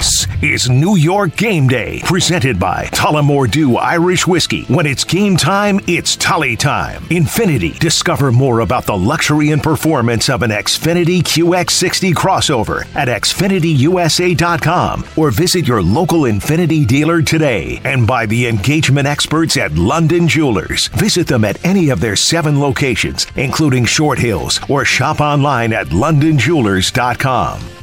This 0.00 0.26
is 0.40 0.70
New 0.70 0.96
York 0.96 1.36
Game 1.36 1.68
Day, 1.68 2.00
presented 2.04 2.58
by 2.58 2.86
Tullamore 2.86 3.50
Dew 3.50 3.76
Irish 3.76 4.26
Whiskey. 4.26 4.62
When 4.64 4.86
it's 4.86 5.04
game 5.04 5.36
time, 5.36 5.78
it's 5.86 6.16
Tully 6.16 6.56
time. 6.56 7.02
Infiniti. 7.10 7.78
Discover 7.78 8.32
more 8.32 8.60
about 8.60 8.86
the 8.86 8.96
luxury 8.96 9.50
and 9.50 9.62
performance 9.62 10.30
of 10.30 10.42
an 10.42 10.52
Infiniti 10.52 11.20
QX60 11.20 12.14
crossover 12.14 12.86
at 12.96 13.08
InfinitiUSA.com 13.08 15.04
or 15.18 15.30
visit 15.30 15.68
your 15.68 15.82
local 15.82 16.22
Infiniti 16.22 16.86
dealer 16.86 17.20
today. 17.20 17.78
And 17.84 18.06
by 18.06 18.24
the 18.24 18.46
engagement 18.46 19.06
experts 19.06 19.58
at 19.58 19.74
London 19.74 20.26
Jewelers. 20.26 20.88
Visit 20.94 21.26
them 21.26 21.44
at 21.44 21.62
any 21.62 21.90
of 21.90 22.00
their 22.00 22.16
seven 22.16 22.58
locations, 22.58 23.26
including 23.36 23.84
Short 23.84 24.18
Hills, 24.18 24.60
or 24.70 24.86
shop 24.86 25.20
online 25.20 25.74
at 25.74 25.88
LondonJewelers.com. 25.88 27.79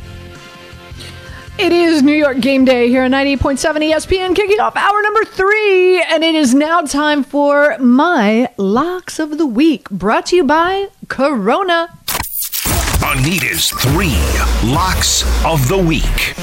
It 1.59 1.73
is 1.73 2.03
New 2.03 2.13
York 2.13 2.39
Game 2.39 2.65
Day 2.65 2.87
here 2.87 3.01
on 3.01 3.09
98.7 3.09 3.91
ESPN, 3.91 4.35
kicking 4.35 4.59
off 4.59 4.75
hour 4.75 5.01
number 5.01 5.25
three, 5.25 5.99
and 6.03 6.23
it 6.23 6.35
is 6.35 6.53
now 6.53 6.81
time 6.81 7.23
for 7.23 7.75
my 7.79 8.49
locks 8.57 9.17
of 9.17 9.39
the 9.39 9.47
week, 9.47 9.89
brought 9.89 10.27
to 10.27 10.35
you 10.35 10.43
by 10.43 10.89
Corona. 11.07 11.97
Anita's 13.03 13.71
three 13.71 14.15
locks 14.71 15.23
of 15.43 15.67
the 15.67 15.77
week. 15.79 16.35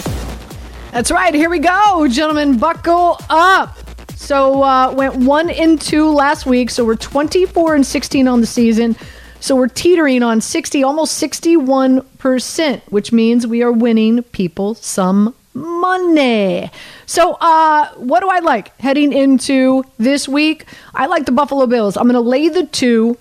That's 0.91 1.13
right. 1.13 1.33
Here 1.33 1.49
we 1.49 1.61
go, 1.61 2.09
gentlemen. 2.09 2.59
Buckle 2.59 3.17
up. 3.31 3.79
So 4.17 4.65
uh, 4.65 4.93
went 4.97 5.15
one 5.15 5.49
and 5.49 5.81
two 5.81 6.13
last 6.13 6.45
week. 6.45 6.71
So 6.71 6.85
we're 6.85 6.97
24 6.97 7.77
and 7.77 7.87
16 7.87 8.27
on 8.27 8.41
the 8.41 8.47
season. 8.49 8.97
So 9.45 9.55
we're 9.57 9.69
teetering 9.69 10.23
on 10.23 10.41
60, 10.41 10.83
almost 10.83 11.23
61%, 11.23 12.81
which 12.91 13.13
means 13.13 13.47
we 13.47 13.63
are 13.63 13.71
winning 13.71 14.23
people 14.23 14.75
some 14.75 15.35
money. 15.53 16.71
So, 17.05 17.35
uh, 17.43 17.91
what 17.97 18.21
do 18.21 18.31
I 18.31 18.39
like 18.39 18.75
heading 18.81 19.13
into 19.13 19.85
this 19.99 20.27
week? 20.27 20.65
I 20.95 21.05
like 21.05 21.27
the 21.27 21.33
Buffalo 21.33 21.67
Bills. 21.67 21.99
I'm 21.99 22.05
going 22.05 22.15
to 22.15 22.21
lay 22.21 22.49
the 22.49 22.65
two. 22.65 23.19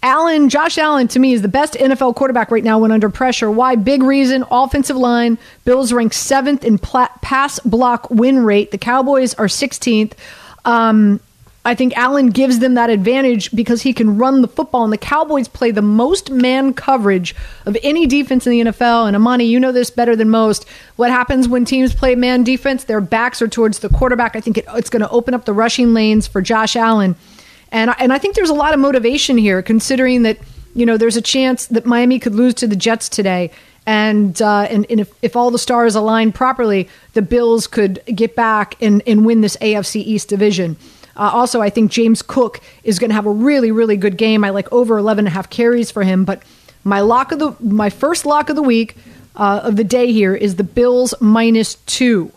Allen, 0.00 0.48
Josh 0.48 0.78
Allen, 0.78 1.08
to 1.08 1.18
me, 1.18 1.32
is 1.32 1.42
the 1.42 1.48
best 1.48 1.74
NFL 1.74 2.14
quarterback 2.14 2.52
right 2.52 2.62
now 2.62 2.78
when 2.78 2.92
under 2.92 3.10
pressure. 3.10 3.50
Why? 3.50 3.74
Big 3.74 4.04
reason 4.04 4.44
offensive 4.52 4.96
line. 4.96 5.38
Bills 5.64 5.92
rank 5.92 6.12
seventh 6.12 6.62
in 6.62 6.78
pla- 6.78 7.10
pass 7.20 7.58
block 7.58 8.08
win 8.10 8.44
rate. 8.44 8.70
The 8.70 8.78
Cowboys 8.78 9.34
are 9.34 9.46
16th. 9.46 10.12
Um, 10.64 11.18
I 11.66 11.74
think 11.74 11.96
Allen 11.96 12.28
gives 12.28 12.58
them 12.58 12.74
that 12.74 12.90
advantage 12.90 13.50
because 13.52 13.80
he 13.82 13.94
can 13.94 14.18
run 14.18 14.42
the 14.42 14.48
football, 14.48 14.84
and 14.84 14.92
the 14.92 14.98
Cowboys 14.98 15.48
play 15.48 15.70
the 15.70 15.80
most 15.80 16.30
man 16.30 16.74
coverage 16.74 17.34
of 17.64 17.76
any 17.82 18.06
defense 18.06 18.46
in 18.46 18.50
the 18.52 18.70
NFL. 18.70 19.06
And 19.06 19.16
Amani, 19.16 19.44
you 19.44 19.58
know 19.58 19.72
this 19.72 19.88
better 19.88 20.14
than 20.14 20.28
most. 20.28 20.68
What 20.96 21.10
happens 21.10 21.48
when 21.48 21.64
teams 21.64 21.94
play 21.94 22.16
man 22.16 22.44
defense? 22.44 22.84
Their 22.84 23.00
backs 23.00 23.40
are 23.40 23.48
towards 23.48 23.78
the 23.78 23.88
quarterback. 23.88 24.36
I 24.36 24.40
think 24.40 24.58
it, 24.58 24.66
it's 24.74 24.90
going 24.90 25.00
to 25.00 25.08
open 25.08 25.32
up 25.32 25.46
the 25.46 25.54
rushing 25.54 25.94
lanes 25.94 26.26
for 26.26 26.42
Josh 26.42 26.76
Allen, 26.76 27.16
and 27.72 27.94
and 27.98 28.12
I 28.12 28.18
think 28.18 28.34
there's 28.34 28.50
a 28.50 28.54
lot 28.54 28.74
of 28.74 28.80
motivation 28.80 29.38
here, 29.38 29.62
considering 29.62 30.22
that 30.24 30.38
you 30.74 30.84
know 30.84 30.98
there's 30.98 31.16
a 31.16 31.22
chance 31.22 31.66
that 31.68 31.86
Miami 31.86 32.18
could 32.18 32.34
lose 32.34 32.52
to 32.54 32.66
the 32.66 32.76
Jets 32.76 33.08
today. 33.08 33.50
And, 33.86 34.40
uh, 34.40 34.66
and 34.70 34.86
and 34.88 35.00
if, 35.00 35.12
if 35.20 35.36
all 35.36 35.50
the 35.50 35.58
stars 35.58 35.94
align 35.94 36.32
properly, 36.32 36.88
the 37.12 37.20
Bills 37.20 37.66
could 37.66 38.02
get 38.06 38.34
back 38.34 38.80
and, 38.80 39.02
and 39.06 39.26
win 39.26 39.42
this 39.42 39.58
AFC 39.58 39.96
East 39.96 40.28
division. 40.28 40.78
Uh, 41.16 41.30
also, 41.32 41.60
I 41.60 41.70
think 41.70 41.90
James 41.90 42.22
Cook 42.22 42.60
is 42.82 42.98
going 42.98 43.10
to 43.10 43.14
have 43.14 43.26
a 43.26 43.30
really, 43.30 43.70
really 43.70 43.96
good 43.96 44.16
game. 44.16 44.44
I 44.44 44.50
like 44.50 44.72
over 44.72 44.98
11 44.98 45.26
and 45.26 45.28
a 45.28 45.30
half 45.30 45.48
carries 45.50 45.90
for 45.90 46.02
him. 46.02 46.24
But 46.24 46.42
my 46.82 47.00
lock 47.00 47.32
of 47.32 47.38
the 47.38 47.56
my 47.60 47.90
first 47.90 48.26
lock 48.26 48.50
of 48.50 48.56
the 48.56 48.62
week 48.62 48.96
uh, 49.36 49.60
of 49.64 49.76
the 49.76 49.84
day 49.84 50.12
here 50.12 50.34
is 50.34 50.56
the 50.56 50.64
Bills 50.64 51.14
minus 51.20 51.76
two. 51.86 52.32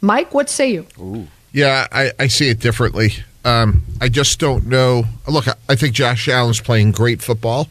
Mike, 0.00 0.34
what 0.34 0.50
say 0.50 0.72
you? 0.72 0.86
Ooh. 0.98 1.26
Yeah, 1.52 1.86
I, 1.92 2.10
I 2.18 2.26
see 2.26 2.48
it 2.48 2.58
differently. 2.58 3.12
Um, 3.44 3.84
I 4.00 4.08
just 4.08 4.40
don't 4.40 4.66
know. 4.66 5.04
Look, 5.28 5.46
I 5.68 5.76
think 5.76 5.94
Josh 5.94 6.28
Allen's 6.28 6.60
playing 6.60 6.92
great 6.92 7.22
football, 7.22 7.68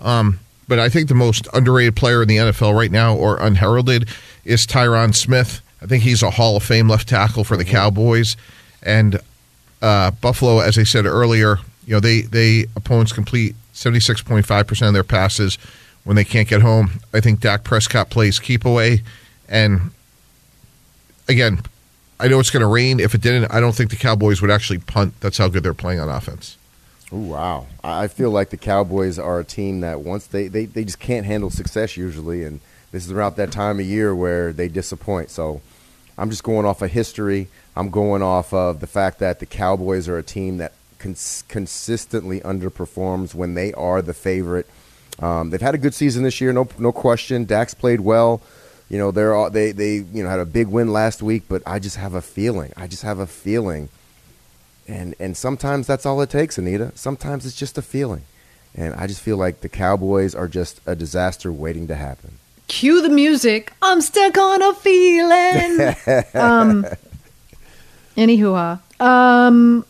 um, 0.00 0.40
but 0.68 0.78
I 0.78 0.88
think 0.88 1.08
the 1.08 1.14
most 1.14 1.48
underrated 1.54 1.96
player 1.96 2.22
in 2.22 2.28
the 2.28 2.36
NFL 2.36 2.76
right 2.76 2.90
now, 2.90 3.16
or 3.16 3.38
unheralded, 3.38 4.08
is 4.44 4.66
Tyron 4.66 5.14
Smith. 5.14 5.62
I 5.80 5.86
think 5.86 6.02
he's 6.02 6.22
a 6.22 6.30
Hall 6.30 6.56
of 6.56 6.62
Fame 6.62 6.88
left 6.88 7.08
tackle 7.08 7.42
for 7.42 7.56
the 7.56 7.64
mm-hmm. 7.64 7.72
Cowboys, 7.72 8.36
and 8.82 9.18
uh, 9.82 10.12
Buffalo, 10.12 10.60
as 10.60 10.78
I 10.78 10.84
said 10.84 11.04
earlier, 11.04 11.58
you 11.84 11.94
know 11.94 12.00
they 12.00 12.22
they 12.22 12.66
opponents 12.76 13.12
complete 13.12 13.54
seventy 13.72 14.00
six 14.00 14.22
point 14.22 14.46
five 14.46 14.66
percent 14.66 14.88
of 14.88 14.94
their 14.94 15.04
passes 15.04 15.58
when 16.04 16.16
they 16.16 16.24
can't 16.24 16.48
get 16.48 16.62
home. 16.62 17.00
I 17.12 17.20
think 17.20 17.40
Dak 17.40 17.64
Prescott 17.64 18.08
plays 18.08 18.38
keep 18.38 18.64
away, 18.64 19.02
and 19.48 19.90
again, 21.28 21.62
I 22.18 22.28
know 22.28 22.38
it's 22.38 22.50
going 22.50 22.60
to 22.60 22.66
rain. 22.66 23.00
If 23.00 23.14
it 23.14 23.20
didn't, 23.20 23.52
I 23.52 23.60
don't 23.60 23.74
think 23.74 23.90
the 23.90 23.96
Cowboys 23.96 24.40
would 24.40 24.50
actually 24.50 24.78
punt. 24.78 25.14
That's 25.20 25.38
how 25.38 25.48
good 25.48 25.64
they're 25.64 25.74
playing 25.74 26.00
on 26.00 26.08
offense. 26.08 26.56
Oh 27.10 27.18
wow! 27.18 27.66
I 27.82 28.06
feel 28.06 28.30
like 28.30 28.50
the 28.50 28.56
Cowboys 28.56 29.18
are 29.18 29.40
a 29.40 29.44
team 29.44 29.80
that 29.80 30.00
once 30.00 30.26
they, 30.26 30.48
they, 30.48 30.64
they 30.64 30.84
just 30.84 31.00
can't 31.00 31.26
handle 31.26 31.50
success 31.50 31.96
usually, 31.96 32.44
and 32.44 32.60
this 32.92 33.04
is 33.04 33.12
around 33.12 33.36
that 33.36 33.50
time 33.50 33.80
of 33.80 33.86
year 33.86 34.14
where 34.14 34.52
they 34.52 34.68
disappoint. 34.68 35.28
So 35.28 35.60
I'm 36.16 36.30
just 36.30 36.44
going 36.44 36.64
off 36.64 36.80
of 36.80 36.90
history. 36.90 37.48
I'm 37.74 37.90
going 37.90 38.22
off 38.22 38.52
of 38.52 38.80
the 38.80 38.86
fact 38.86 39.18
that 39.20 39.40
the 39.40 39.46
Cowboys 39.46 40.08
are 40.08 40.18
a 40.18 40.22
team 40.22 40.58
that 40.58 40.72
cons- 40.98 41.44
consistently 41.48 42.40
underperforms 42.40 43.34
when 43.34 43.54
they 43.54 43.72
are 43.72 44.02
the 44.02 44.14
favorite. 44.14 44.66
Um, 45.18 45.50
they've 45.50 45.60
had 45.60 45.74
a 45.74 45.78
good 45.78 45.94
season 45.94 46.22
this 46.22 46.40
year, 46.40 46.52
no 46.52 46.68
no 46.78 46.92
question. 46.92 47.44
Dak's 47.44 47.74
played 47.74 48.00
well. 48.00 48.40
You 48.88 48.98
know, 48.98 49.10
they're 49.10 49.34
all, 49.34 49.50
they 49.50 49.72
they 49.72 49.96
you 49.96 50.22
know 50.22 50.28
had 50.28 50.38
a 50.38 50.46
big 50.46 50.68
win 50.68 50.92
last 50.92 51.22
week, 51.22 51.44
but 51.48 51.62
I 51.66 51.78
just 51.78 51.96
have 51.96 52.14
a 52.14 52.22
feeling. 52.22 52.72
I 52.76 52.86
just 52.86 53.02
have 53.02 53.18
a 53.18 53.26
feeling, 53.26 53.88
and 54.86 55.14
and 55.18 55.36
sometimes 55.36 55.86
that's 55.86 56.06
all 56.06 56.20
it 56.22 56.30
takes, 56.30 56.58
Anita. 56.58 56.92
Sometimes 56.94 57.46
it's 57.46 57.56
just 57.56 57.78
a 57.78 57.82
feeling, 57.82 58.22
and 58.74 58.94
I 58.94 59.06
just 59.06 59.20
feel 59.20 59.36
like 59.36 59.60
the 59.60 59.68
Cowboys 59.68 60.34
are 60.34 60.48
just 60.48 60.80
a 60.86 60.94
disaster 60.94 61.52
waiting 61.52 61.86
to 61.88 61.94
happen. 61.94 62.38
Cue 62.68 63.02
the 63.02 63.10
music. 63.10 63.72
I'm 63.82 64.00
stuck 64.00 64.38
on 64.38 64.62
a 64.62 64.74
feeling. 64.74 65.94
um, 66.34 66.86
anywho, 68.16 68.80
uh, 69.00 69.04
um, 69.04 69.84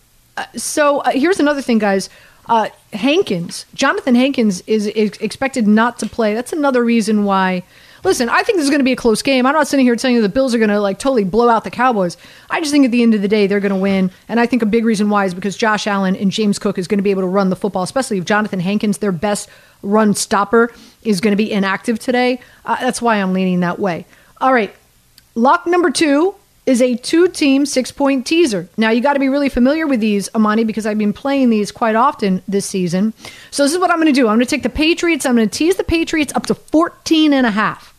so 0.57 1.01
uh, 1.01 1.11
here's 1.11 1.41
another 1.41 1.63
thing, 1.63 1.79
guys. 1.79 2.09
Uh, 2.47 2.69
Hankins, 2.93 3.67
Jonathan 3.75 4.15
Hankins 4.15 4.63
is, 4.67 4.87
is 4.89 5.13
expected 5.21 5.69
not 5.69 5.99
to 6.01 6.07
play. 6.07 6.35
That's 6.35 6.53
another 6.53 6.83
reason 6.83 7.25
why 7.25 7.63
listen, 8.05 8.29
I 8.29 8.43
think 8.43 8.57
this 8.57 8.65
is 8.65 8.71
going 8.71 8.81
to 8.81 8.85
be 8.85 8.93
a 8.93 8.97
close 8.97 9.23
game. 9.23 9.47
I'm 9.47 9.55
not 9.55 9.69
sitting 9.69 9.87
here 9.87 9.97
telling 9.97 10.17
you 10.17 10.23
the 10.23 10.29
Bills 10.29 10.55
are 10.55 10.59
going 10.59 10.71
to 10.71 10.81
like 10.81 10.99
totally 10.99 11.25
blow 11.25 11.49
out 11.49 11.65
the 11.65 11.71
Cowboys. 11.71 12.17
I 12.51 12.61
just 12.61 12.73
think 12.73 12.85
at 12.85 12.91
the 12.91 13.03
end 13.03 13.15
of 13.15 13.23
the 13.23 13.29
day 13.29 13.47
they're 13.47 13.61
going 13.61 13.71
to 13.71 13.77
win, 13.77 14.11
and 14.29 14.41
I 14.41 14.47
think 14.47 14.63
a 14.63 14.67
big 14.67 14.85
reason 14.85 15.11
why 15.11 15.25
is 15.25 15.35
because 15.35 15.57
Josh 15.57 15.87
Allen 15.87 16.17
and 16.17 16.31
James 16.31 16.59
Cook 16.59 16.79
is 16.79 16.89
going 16.89 16.99
to 16.99 17.03
be 17.03 17.11
able 17.11 17.23
to 17.23 17.29
run 17.29 17.51
the 17.51 17.57
football, 17.57 17.83
especially 17.83 18.19
if 18.19 18.25
Jonathan 18.25 18.61
Hankins, 18.61 18.99
their 18.99 19.13
best 19.13 19.49
run 19.83 20.15
stopper, 20.15 20.73
is 21.03 21.21
going 21.21 21.33
to 21.33 21.37
be 21.37 21.51
inactive 21.51 21.99
today. 21.99 22.41
Uh, 22.65 22.77
that's 22.81 23.01
why 23.01 23.17
I'm 23.17 23.33
leaning 23.33 23.61
that 23.61 23.79
way. 23.79 24.07
All 24.41 24.53
right. 24.53 24.75
Lock 25.35 25.67
number 25.67 25.91
two 25.91 26.35
is 26.65 26.81
a 26.81 26.97
two 26.97 27.29
team 27.29 27.67
six 27.67 27.91
point 27.91 28.27
teaser. 28.27 28.69
Now, 28.77 28.91
you 28.91 29.01
got 29.01 29.15
to 29.15 29.21
be 29.21 29.29
really 29.29 29.49
familiar 29.49 29.87
with 29.87 30.01
these, 30.01 30.29
Amani, 30.35 30.65
because 30.65 30.87
I've 30.87 30.99
been 30.99 31.13
playing 31.13 31.51
these 31.51 31.73
quite 31.73 31.97
often 31.97 32.43
this 32.47 32.67
season. 32.67 33.15
So, 33.51 33.65
this 33.65 33.73
is 33.73 33.79
what 33.79 33.91
I'm 33.91 33.97
going 33.97 34.07
to 34.07 34.13
do 34.13 34.29
I'm 34.29 34.37
going 34.37 34.47
to 34.47 34.51
take 34.51 34.63
the 34.63 34.69
Patriots, 34.69 35.27
I'm 35.27 35.37
going 35.37 35.49
to 35.49 35.59
tease 35.59 35.77
the 35.77 35.85
Patriots 35.85 36.33
up 36.35 36.47
to 36.47 36.55
14 36.55 37.33
and 37.33 37.47
a 37.47 37.51
half. 37.51 37.93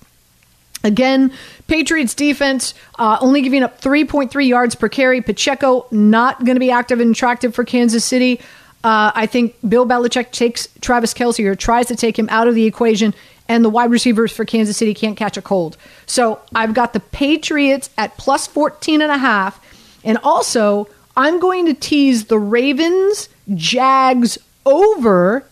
Again, 0.83 1.31
Patriots 1.67 2.13
defense 2.13 2.73
uh, 2.99 3.17
only 3.21 3.41
giving 3.41 3.63
up 3.63 3.79
3.3 3.79 4.47
yards 4.47 4.75
per 4.75 4.89
carry. 4.89 5.21
Pacheco 5.21 5.85
not 5.91 6.39
going 6.39 6.55
to 6.55 6.59
be 6.59 6.71
active 6.71 6.99
and 6.99 7.11
attractive 7.11 7.55
for 7.55 7.63
Kansas 7.63 8.03
City. 8.03 8.41
Uh, 8.83 9.11
I 9.15 9.27
think 9.27 9.55
Bill 9.67 9.87
Belichick 9.87 10.31
takes 10.31 10.67
Travis 10.81 11.13
Kelce 11.13 11.45
or 11.45 11.55
tries 11.55 11.87
to 11.87 11.95
take 11.95 12.19
him 12.19 12.27
out 12.29 12.49
of 12.49 12.55
the 12.55 12.65
equation, 12.65 13.13
and 13.47 13.63
the 13.63 13.69
wide 13.69 13.91
receivers 13.91 14.31
for 14.31 14.45
Kansas 14.45 14.77
City 14.77 14.93
can't 14.93 15.17
catch 15.17 15.37
a 15.37 15.41
cold. 15.41 15.77
So 16.05 16.41
I've 16.55 16.73
got 16.73 16.93
the 16.93 16.99
Patriots 16.99 17.89
at 17.97 18.17
plus 18.17 18.47
14 18.47 19.01
and 19.01 19.11
a 19.11 19.17
half. 19.17 19.59
And 20.03 20.17
also, 20.23 20.87
I'm 21.15 21.39
going 21.39 21.65
to 21.65 21.73
tease 21.73 22.25
the 22.25 22.39
Ravens 22.39 23.29
Jags 23.53 24.37
over 24.65 25.45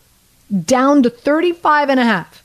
down 0.65 1.03
to 1.03 1.09
35 1.09 1.89
and 1.89 1.99
a 1.99 2.03
half. 2.03 2.43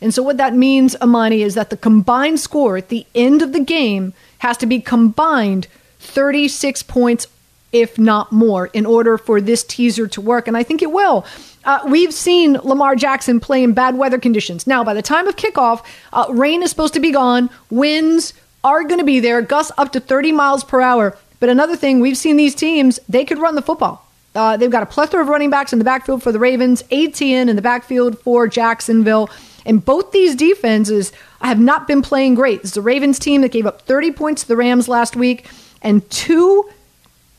And 0.00 0.14
so 0.14 0.22
what 0.22 0.36
that 0.36 0.54
means, 0.54 0.94
Amani, 0.96 1.42
is 1.42 1.54
that 1.54 1.70
the 1.70 1.76
combined 1.76 2.38
score 2.38 2.76
at 2.76 2.88
the 2.88 3.06
end 3.14 3.42
of 3.42 3.52
the 3.52 3.60
game 3.60 4.14
has 4.38 4.56
to 4.58 4.66
be 4.66 4.80
combined 4.80 5.66
36 5.98 6.82
points 6.84 7.26
if 7.72 7.98
not 7.98 8.32
more, 8.32 8.66
in 8.68 8.86
order 8.86 9.18
for 9.18 9.40
this 9.40 9.62
teaser 9.62 10.06
to 10.08 10.20
work. 10.20 10.48
And 10.48 10.56
I 10.56 10.62
think 10.62 10.82
it 10.82 10.90
will. 10.90 11.26
Uh, 11.64 11.80
we've 11.86 12.14
seen 12.14 12.54
Lamar 12.54 12.96
Jackson 12.96 13.40
play 13.40 13.62
in 13.62 13.72
bad 13.72 13.96
weather 13.98 14.18
conditions. 14.18 14.66
Now, 14.66 14.84
by 14.84 14.94
the 14.94 15.02
time 15.02 15.28
of 15.28 15.36
kickoff, 15.36 15.84
uh, 16.12 16.26
rain 16.30 16.62
is 16.62 16.70
supposed 16.70 16.94
to 16.94 17.00
be 17.00 17.12
gone, 17.12 17.50
winds 17.70 18.32
are 18.64 18.84
going 18.84 18.98
to 18.98 19.04
be 19.04 19.20
there, 19.20 19.42
gusts 19.42 19.72
up 19.76 19.92
to 19.92 20.00
30 20.00 20.32
miles 20.32 20.64
per 20.64 20.80
hour. 20.80 21.16
But 21.40 21.48
another 21.48 21.76
thing, 21.76 22.00
we've 22.00 22.16
seen 22.16 22.36
these 22.36 22.54
teams, 22.54 22.98
they 23.08 23.24
could 23.24 23.38
run 23.38 23.54
the 23.54 23.62
football. 23.62 24.04
Uh, 24.34 24.56
they've 24.56 24.70
got 24.70 24.82
a 24.82 24.86
plethora 24.86 25.22
of 25.22 25.28
running 25.28 25.50
backs 25.50 25.72
in 25.72 25.78
the 25.78 25.84
backfield 25.84 26.22
for 26.22 26.32
the 26.32 26.38
Ravens, 26.38 26.82
Etienne 26.90 27.48
in 27.48 27.56
the 27.56 27.62
backfield 27.62 28.18
for 28.20 28.46
Jacksonville. 28.46 29.30
And 29.64 29.84
both 29.84 30.12
these 30.12 30.34
defenses 30.34 31.12
have 31.40 31.60
not 31.60 31.86
been 31.86 32.02
playing 32.02 32.34
great. 32.34 32.62
This 32.62 32.70
is 32.70 32.74
the 32.74 32.82
Ravens 32.82 33.18
team 33.18 33.40
that 33.42 33.52
gave 33.52 33.66
up 33.66 33.82
30 33.82 34.12
points 34.12 34.42
to 34.42 34.48
the 34.48 34.56
Rams 34.56 34.88
last 34.88 35.16
week, 35.16 35.46
and 35.82 36.08
two 36.10 36.68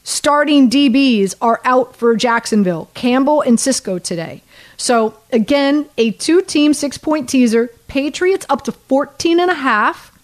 starting 0.10 0.70
DBs 0.72 1.36
are 1.40 1.62
out 1.64 1.96
for 1.96 2.16
Jacksonville 2.16 2.90
Campbell 2.96 3.42
and 3.42 3.60
Cisco 3.60 4.00
today. 4.00 4.42
So, 4.76 5.16
again, 5.32 5.88
a 5.98 6.12
two 6.12 6.42
team 6.42 6.74
six 6.74 6.98
point 6.98 7.30
teaser. 7.30 7.70
Patriots 7.88 8.46
up 8.50 8.64
to 8.64 8.72
14 8.72 9.40
and 9.40 9.50
a 9.50 9.56
half, 9.56 10.18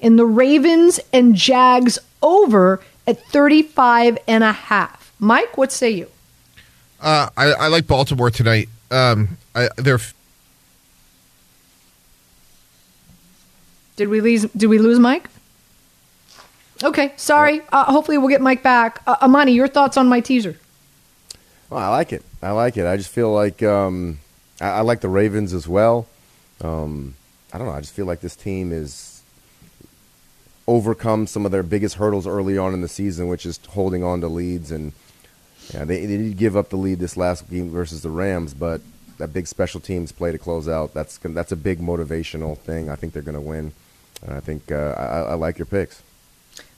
and 0.00 0.18
the 0.18 0.26
Ravens 0.26 1.00
and 1.12 1.34
Jags 1.34 1.98
over 2.22 2.80
at 3.06 3.24
35 3.26 4.18
and 4.28 4.44
a 4.44 4.52
half. 4.52 5.12
Mike, 5.18 5.56
what 5.56 5.72
say 5.72 5.90
you? 5.90 6.08
Uh, 7.00 7.28
I, 7.36 7.52
I 7.52 7.66
like 7.68 7.86
Baltimore 7.86 8.30
tonight. 8.30 8.68
Um, 8.90 9.38
I, 9.54 9.68
they're 9.76 10.00
Did 13.96 14.08
we 14.08 14.20
lose? 14.20 14.44
Did 14.52 14.68
we 14.68 14.78
lose 14.78 14.98
Mike? 14.98 15.28
Okay, 16.82 17.12
sorry. 17.16 17.62
Uh, 17.72 17.84
hopefully, 17.84 18.18
we'll 18.18 18.28
get 18.28 18.40
Mike 18.40 18.62
back. 18.62 19.02
Uh, 19.06 19.16
Amani, 19.22 19.52
your 19.52 19.68
thoughts 19.68 19.96
on 19.96 20.08
my 20.08 20.20
teaser? 20.20 20.56
Well, 21.70 21.80
I 21.80 21.88
like 21.88 22.12
it. 22.12 22.22
I 22.42 22.52
like 22.52 22.76
it. 22.76 22.86
I 22.86 22.96
just 22.96 23.10
feel 23.10 23.32
like 23.32 23.62
um, 23.62 24.20
I, 24.60 24.68
I, 24.68 24.80
like 24.80 25.00
the 25.00 25.08
Ravens 25.08 25.52
as 25.52 25.66
well. 25.66 26.06
Um, 26.60 27.14
I 27.52 27.58
don't 27.58 27.66
know. 27.66 27.72
I 27.72 27.80
just 27.80 27.94
feel 27.94 28.06
like 28.06 28.20
this 28.20 28.36
team 28.36 28.72
is 28.72 29.22
overcome 30.66 31.26
some 31.26 31.44
of 31.44 31.52
their 31.52 31.62
biggest 31.62 31.96
hurdles 31.96 32.26
early 32.26 32.56
on 32.56 32.74
in 32.74 32.80
the 32.80 32.88
season, 32.88 33.26
which 33.26 33.44
is 33.44 33.58
holding 33.70 34.04
on 34.04 34.20
to 34.20 34.28
leads. 34.28 34.70
And 34.70 34.92
yeah, 35.74 35.84
they, 35.84 36.06
they 36.06 36.16
did 36.16 36.36
give 36.36 36.56
up 36.56 36.70
the 36.70 36.76
lead 36.76 37.00
this 37.00 37.16
last 37.16 37.50
game 37.50 37.70
versus 37.70 38.02
the 38.02 38.10
Rams, 38.10 38.54
but 38.54 38.80
that 39.18 39.32
big 39.32 39.46
special 39.46 39.80
teams 39.80 40.12
play 40.12 40.30
to 40.30 40.38
close 40.38 40.68
out. 40.68 40.94
That's 40.94 41.18
that's 41.18 41.52
a 41.52 41.56
big 41.56 41.80
motivational 41.80 42.56
thing. 42.56 42.88
I 42.88 42.94
think 42.94 43.12
they're 43.12 43.22
going 43.22 43.34
to 43.34 43.40
win. 43.40 43.72
And 44.22 44.36
I 44.36 44.40
think 44.40 44.70
uh, 44.70 44.94
I, 44.96 45.32
I 45.32 45.34
like 45.34 45.58
your 45.58 45.66
picks. 45.66 46.02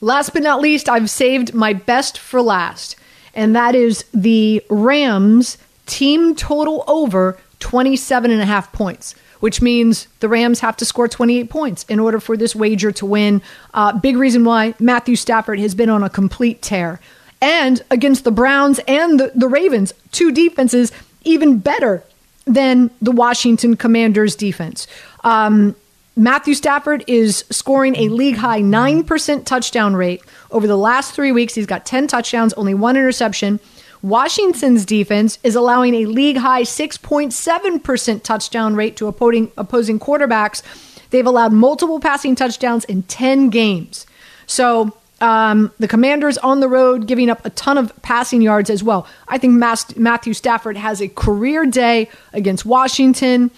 Last 0.01 0.33
but 0.33 0.43
not 0.43 0.61
least, 0.61 0.89
I've 0.89 1.11
saved 1.11 1.55
my 1.55 1.73
best 1.73 2.19
for 2.19 2.41
last, 2.41 2.97
and 3.35 3.55
that 3.55 3.75
is 3.75 4.05
the 4.15 4.63
Rams 4.71 5.59
team 5.87 6.35
total 6.35 6.85
over 6.87 7.39
27 7.59 8.31
and 8.31 8.41
a 8.41 8.47
half 8.47 8.73
points, 8.73 9.15
which 9.41 9.61
means 9.61 10.07
the 10.21 10.29
Rams 10.29 10.61
have 10.61 10.77
to 10.79 10.85
score 10.85 11.09
28 11.09 11.51
points 11.51 11.85
in 11.85 12.01
order 12.01 12.19
for 12.19 12.37
this 12.37 12.57
wager 12.57 12.91
to 12.93 13.07
win. 13.07 13.43
Uh, 13.75 13.93
big 13.93 14.17
reason 14.17 14.45
why 14.45 14.75
Matthew 14.79 15.17
Stafford 15.17 15.59
has 15.59 15.75
been 15.75 15.91
on 15.91 16.03
a 16.03 16.11
complete 16.11 16.63
tear. 16.63 17.01
And 17.43 17.83
against 17.91 18.25
the 18.25 18.31
Browns 18.31 18.81
and 18.87 19.19
the, 19.19 19.33
the 19.35 19.49
Ravens, 19.49 19.93
two 20.13 20.33
defenses 20.33 20.93
even 21.25 21.59
better 21.59 22.03
than 22.47 22.91
the 23.01 23.13
Washington 23.13 23.77
Commanders 23.77 24.35
defense. 24.35 24.87
Um, 25.25 25.77
Matthew 26.17 26.55
Stafford 26.55 27.05
is 27.07 27.45
scoring 27.51 27.97
a 27.97 28.09
league 28.09 28.37
high 28.37 28.61
9% 28.61 29.45
touchdown 29.45 29.95
rate 29.95 30.23
over 30.51 30.67
the 30.67 30.77
last 30.77 31.15
three 31.15 31.33
weeks. 31.33 31.55
He's 31.55 31.67
got 31.67 31.87
10 31.87 32.09
touchdowns, 32.09 32.53
only 32.55 32.75
one 32.75 32.97
interception. 32.97 33.61
Washington's 34.03 34.85
defense 34.85 35.39
is 35.43 35.55
allowing 35.55 35.95
a 35.95 36.07
league 36.07 36.39
high 36.39 36.63
6.7% 36.63 38.23
touchdown 38.23 38.75
rate 38.75 38.97
to 38.97 39.07
opposing, 39.07 39.53
opposing 39.57 40.01
quarterbacks. 40.01 40.63
They've 41.11 41.27
allowed 41.27 41.53
multiple 41.53 42.01
passing 42.01 42.35
touchdowns 42.35 42.85
in 42.87 43.03
10 43.05 43.51
games. 43.51 44.07
So 44.47 44.97
um, 45.21 45.73
the 45.79 45.87
Commanders 45.87 46.39
on 46.39 46.61
the 46.61 46.69
road 46.69 47.07
giving 47.07 47.29
up 47.29 47.45
a 47.45 47.51
ton 47.51 47.77
of 47.77 47.93
passing 48.03 48.41
yards 48.41 48.71
as 48.71 48.83
well. 48.83 49.07
I 49.29 49.39
think 49.39 49.55
Matthew 49.55 50.33
Stafford 50.33 50.77
has 50.77 51.03
a 51.03 51.09
career 51.09 51.67
day 51.67 52.09
against 52.33 52.65
Washington. 52.65 53.51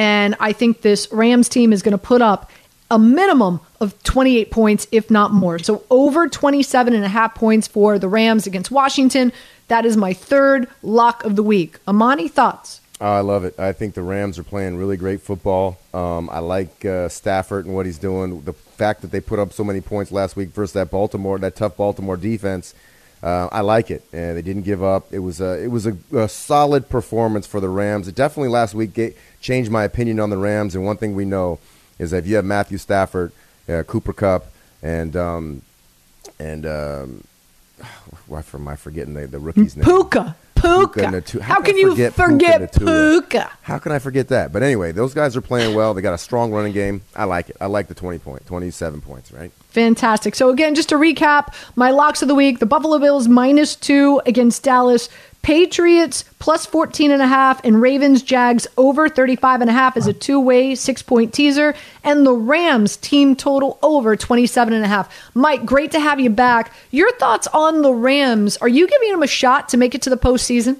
And 0.00 0.34
I 0.40 0.54
think 0.54 0.80
this 0.80 1.12
Rams 1.12 1.50
team 1.50 1.74
is 1.74 1.82
going 1.82 1.92
to 1.92 1.98
put 1.98 2.22
up 2.22 2.50
a 2.90 2.98
minimum 2.98 3.60
of 3.82 4.02
28 4.02 4.50
points, 4.50 4.86
if 4.90 5.10
not 5.10 5.30
more. 5.30 5.58
So 5.58 5.84
over 5.90 6.26
27 6.26 6.94
and 6.94 7.04
a 7.04 7.08
half 7.08 7.34
points 7.34 7.68
for 7.68 7.98
the 7.98 8.08
Rams 8.08 8.46
against 8.46 8.70
Washington. 8.70 9.30
That 9.68 9.84
is 9.84 9.98
my 9.98 10.14
third 10.14 10.68
lock 10.82 11.22
of 11.24 11.36
the 11.36 11.42
week. 11.42 11.80
Amani, 11.86 12.28
thoughts? 12.28 12.80
Oh, 12.98 13.12
I 13.12 13.20
love 13.20 13.44
it. 13.44 13.60
I 13.60 13.72
think 13.72 13.92
the 13.92 14.02
Rams 14.02 14.38
are 14.38 14.42
playing 14.42 14.78
really 14.78 14.96
great 14.96 15.20
football. 15.20 15.78
Um, 15.92 16.30
I 16.30 16.38
like 16.38 16.82
uh, 16.86 17.10
Stafford 17.10 17.66
and 17.66 17.74
what 17.74 17.84
he's 17.84 17.98
doing. 17.98 18.40
The 18.44 18.54
fact 18.54 19.02
that 19.02 19.10
they 19.10 19.20
put 19.20 19.38
up 19.38 19.52
so 19.52 19.64
many 19.64 19.82
points 19.82 20.10
last 20.10 20.34
week 20.34 20.48
versus 20.48 20.72
that 20.72 20.90
Baltimore, 20.90 21.38
that 21.40 21.56
tough 21.56 21.76
Baltimore 21.76 22.16
defense– 22.16 22.74
uh, 23.22 23.48
I 23.52 23.60
like 23.60 23.90
it, 23.90 24.02
and 24.12 24.36
they 24.36 24.42
didn't 24.42 24.62
give 24.62 24.82
up. 24.82 25.12
It 25.12 25.18
was 25.18 25.40
a 25.40 25.62
it 25.62 25.68
was 25.68 25.86
a, 25.86 25.96
a 26.14 26.28
solid 26.28 26.88
performance 26.88 27.46
for 27.46 27.60
the 27.60 27.68
Rams. 27.68 28.08
It 28.08 28.14
definitely 28.14 28.48
last 28.48 28.74
week 28.74 28.94
get, 28.94 29.16
changed 29.40 29.70
my 29.70 29.84
opinion 29.84 30.20
on 30.20 30.30
the 30.30 30.36
Rams. 30.36 30.74
And 30.74 30.84
one 30.84 30.96
thing 30.96 31.14
we 31.14 31.24
know 31.24 31.58
is 31.98 32.10
that 32.10 32.18
if 32.18 32.26
you 32.26 32.36
have 32.36 32.44
Matthew 32.44 32.78
Stafford, 32.78 33.32
uh, 33.68 33.82
Cooper 33.84 34.12
Kupp, 34.12 34.46
and 34.82 35.16
um, 35.16 35.62
and 36.38 36.66
um, 36.66 37.24
why 38.26 38.42
am 38.52 38.68
I 38.68 38.76
forgetting 38.76 39.14
the, 39.14 39.26
the 39.26 39.38
rookie's 39.38 39.76
name? 39.76 39.84
Puka. 39.84 40.36
Puka. 40.54 41.00
Natu- 41.00 41.40
how, 41.40 41.54
how, 41.54 41.60
can, 41.62 41.76
you 41.76 41.90
forget, 41.90 42.12
forget 42.12 42.72
Puka, 42.72 42.84
Puka? 42.84 43.50
How 43.62 43.78
can 43.78 43.92
I 43.92 43.98
forget 43.98 44.28
that? 44.28 44.52
But 44.52 44.62
anyway, 44.62 44.92
those 44.92 45.14
guys 45.14 45.36
are 45.36 45.40
playing 45.40 45.74
well. 45.74 45.94
They 45.94 46.02
got 46.02 46.12
a 46.12 46.18
strong 46.18 46.52
running 46.52 46.72
game. 46.72 47.00
I 47.16 47.24
like 47.24 47.48
it. 47.48 47.56
I 47.60 47.66
like 47.66 47.88
the 47.88 47.94
20 47.94 48.18
point, 48.18 48.44
27 48.46 49.00
points, 49.00 49.32
right? 49.32 49.50
Fantastic. 49.70 50.34
So 50.34 50.50
again, 50.50 50.74
just 50.74 50.90
to 50.90 50.96
recap, 50.96 51.54
my 51.76 51.90
locks 51.90 52.20
of 52.22 52.28
the 52.28 52.34
week, 52.34 52.58
the 52.58 52.66
Buffalo 52.66 52.98
Bills 52.98 53.26
minus 53.26 53.74
2 53.76 54.22
against 54.26 54.62
Dallas, 54.62 55.08
Patriots 55.42 56.24
plus 56.38 56.66
14 56.66 57.10
and 57.10 57.22
a 57.22 57.26
half 57.26 57.64
and 57.64 57.80
Ravens 57.80 58.22
Jags 58.22 58.66
over 58.76 59.08
35 59.08 59.62
and 59.62 59.70
a 59.70 59.72
half 59.72 59.96
is 59.96 60.06
a 60.06 60.12
two-way 60.12 60.72
6-point 60.72 61.32
teaser 61.32 61.74
and 62.04 62.26
the 62.26 62.32
Rams 62.32 62.96
team 62.96 63.34
total 63.34 63.78
over 63.82 64.16
27 64.16 64.74
and 64.74 64.84
a 64.84 64.88
half. 64.88 65.12
Mike, 65.34 65.64
great 65.64 65.92
to 65.92 66.00
have 66.00 66.20
you 66.20 66.30
back. 66.30 66.72
Your 66.90 67.10
thoughts 67.12 67.46
on 67.48 67.82
the 67.82 67.92
Rams? 67.92 68.58
Are 68.58 68.68
you 68.68 68.86
giving 68.86 69.10
them 69.10 69.22
a 69.22 69.26
shot 69.26 69.70
to 69.70 69.76
make 69.76 69.94
it 69.94 70.02
to 70.02 70.10
the 70.10 70.18
postseason? 70.18 70.78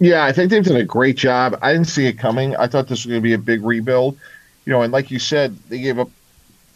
Yeah, 0.00 0.24
I 0.24 0.32
think 0.32 0.50
they've 0.50 0.64
done 0.64 0.76
a 0.76 0.84
great 0.84 1.16
job. 1.16 1.58
I 1.60 1.72
didn't 1.72 1.88
see 1.88 2.06
it 2.06 2.18
coming. 2.18 2.56
I 2.56 2.68
thought 2.68 2.88
this 2.88 3.04
was 3.04 3.06
going 3.06 3.20
to 3.20 3.22
be 3.22 3.34
a 3.34 3.38
big 3.38 3.64
rebuild. 3.64 4.16
You 4.64 4.72
know, 4.72 4.82
and 4.82 4.92
like 4.92 5.10
you 5.10 5.18
said, 5.18 5.56
they 5.68 5.80
gave 5.80 5.98
up 5.98 6.10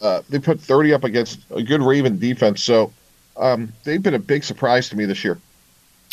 uh, 0.02 0.22
they 0.28 0.38
put 0.38 0.60
30 0.60 0.92
up 0.92 1.04
against 1.04 1.40
a 1.50 1.62
good 1.62 1.80
Raven 1.80 2.18
defense. 2.18 2.62
So 2.62 2.92
um, 3.36 3.72
they've 3.84 4.02
been 4.02 4.14
a 4.14 4.18
big 4.18 4.42
surprise 4.44 4.88
to 4.88 4.96
me 4.96 5.04
this 5.04 5.24
year. 5.24 5.38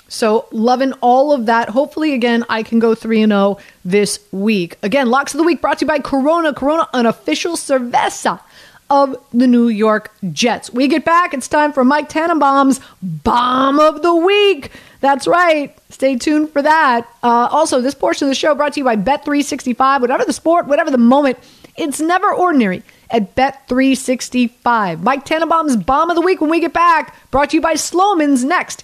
So 0.10 0.48
loving 0.52 0.94
all 1.02 1.32
of 1.32 1.46
that. 1.46 1.70
Hopefully, 1.70 2.14
again, 2.14 2.44
I 2.50 2.64
can 2.64 2.80
go 2.80 2.96
three 2.96 3.22
and 3.22 3.32
zero 3.32 3.42
oh 3.42 3.60
this 3.86 4.20
week. 4.32 4.78
Again, 4.84 5.10
locks 5.10 5.34
of 5.34 5.38
the 5.38 5.44
week 5.44 5.62
brought 5.62 5.80
to 5.80 5.86
you 5.86 5.88
by 5.88 6.00
Corona. 6.00 6.54
Corona, 6.54 6.90
an 6.94 7.06
official 7.06 7.56
cerveza 7.56 8.42
of 8.90 9.16
the 9.32 9.48
New 9.48 9.68
York 9.68 10.12
Jets. 10.32 10.72
We 10.74 10.88
get 10.88 11.06
back. 11.06 11.34
It's 11.34 11.48
time 11.48 11.72
for 11.72 11.86
Mike 11.86 12.10
Tannenbaum's 12.10 12.82
bomb 13.02 13.80
of 13.80 14.02
the 14.02 14.16
week. 14.16 14.72
That's 15.00 15.28
right. 15.28 15.78
Stay 15.90 16.18
tuned 16.18 16.52
for 16.52 16.62
that. 16.62 17.08
Uh, 17.24 17.48
also, 17.52 17.80
this 17.80 17.94
portion 17.94 18.28
of 18.28 18.32
the 18.32 18.36
show 18.36 18.56
brought 18.56 18.74
to 18.74 18.80
you 18.80 18.84
by 18.84 18.96
Bet365. 18.96 20.02
Whatever 20.02 20.26
the 20.26 20.34
sport, 20.34 20.68
whatever 20.68 20.92
the 20.92 20.98
moment, 20.98 21.38
it's 21.78 22.00
never 22.02 22.34
ordinary 22.34 22.84
at 23.12 23.36
Bet365. 23.36 25.02
Mike 25.02 25.24
Tannenbaum's 25.24 25.78
bomb 25.78 26.10
of 26.10 26.16
the 26.16 26.22
week 26.22 26.42
when 26.42 26.50
we 26.50 26.60
get 26.60 26.74
back, 26.74 27.16
brought 27.32 27.52
to 27.52 27.58
you 27.58 27.62
by 27.62 27.76
Slomin's 27.76 28.44
next 28.44 28.84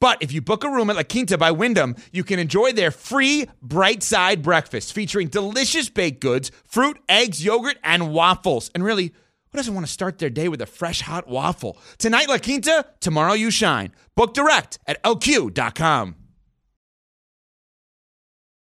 But 0.00 0.22
if 0.22 0.30
you 0.32 0.40
book 0.40 0.62
a 0.64 0.70
room 0.70 0.90
at 0.90 0.96
La 0.96 1.02
Quinta 1.02 1.36
by 1.36 1.50
Wyndham, 1.50 1.96
you 2.12 2.22
can 2.22 2.38
enjoy 2.38 2.72
their 2.72 2.90
free 2.92 3.46
bright 3.60 4.02
side 4.02 4.42
breakfast 4.42 4.92
featuring 4.92 5.28
delicious 5.28 5.88
baked 5.88 6.20
goods, 6.20 6.52
fruit, 6.64 6.98
eggs, 7.08 7.44
yogurt, 7.44 7.78
and 7.82 8.12
waffles. 8.12 8.70
And 8.74 8.84
really, 8.84 9.12
Who 9.50 9.56
doesn't 9.56 9.74
want 9.74 9.86
to 9.86 9.92
start 9.92 10.18
their 10.18 10.28
day 10.30 10.48
with 10.48 10.60
a 10.60 10.66
fresh 10.66 11.00
hot 11.00 11.26
waffle? 11.26 11.78
Tonight, 11.96 12.28
La 12.28 12.36
Quinta, 12.38 12.84
tomorrow, 13.00 13.32
you 13.32 13.50
shine. 13.50 13.92
Book 14.14 14.34
direct 14.34 14.78
at 14.86 15.02
lq.com. 15.02 16.14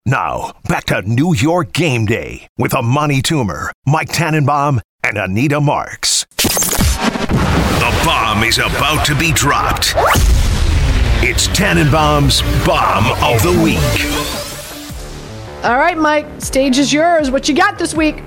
Now, 0.05 0.53
back 0.67 0.85
to 0.85 1.01
New 1.03 1.33
York 1.33 1.71
game 1.71 2.05
day 2.05 2.47
with 2.57 2.73
Amani 2.73 3.21
Toomer, 3.21 3.69
Mike 3.85 4.09
Tannenbaum, 4.09 4.81
and 5.03 5.17
Anita 5.17 5.61
Marks. 5.61 6.25
The 6.37 8.01
bomb 8.05 8.43
is 8.43 8.57
about 8.57 9.05
to 9.05 9.15
be 9.15 9.31
dropped. 9.31 9.93
It's 11.25 11.47
Tannenbaum's 11.47 12.41
Bomb 12.67 13.05
of 13.23 13.41
the 13.43 13.57
Week. 13.63 13.79
All 15.63 15.77
right, 15.77 15.97
Mike, 15.97 16.25
stage 16.41 16.77
is 16.77 16.91
yours. 16.91 17.31
What 17.31 17.47
you 17.47 17.55
got 17.55 17.79
this 17.79 17.93
week? 17.93 18.21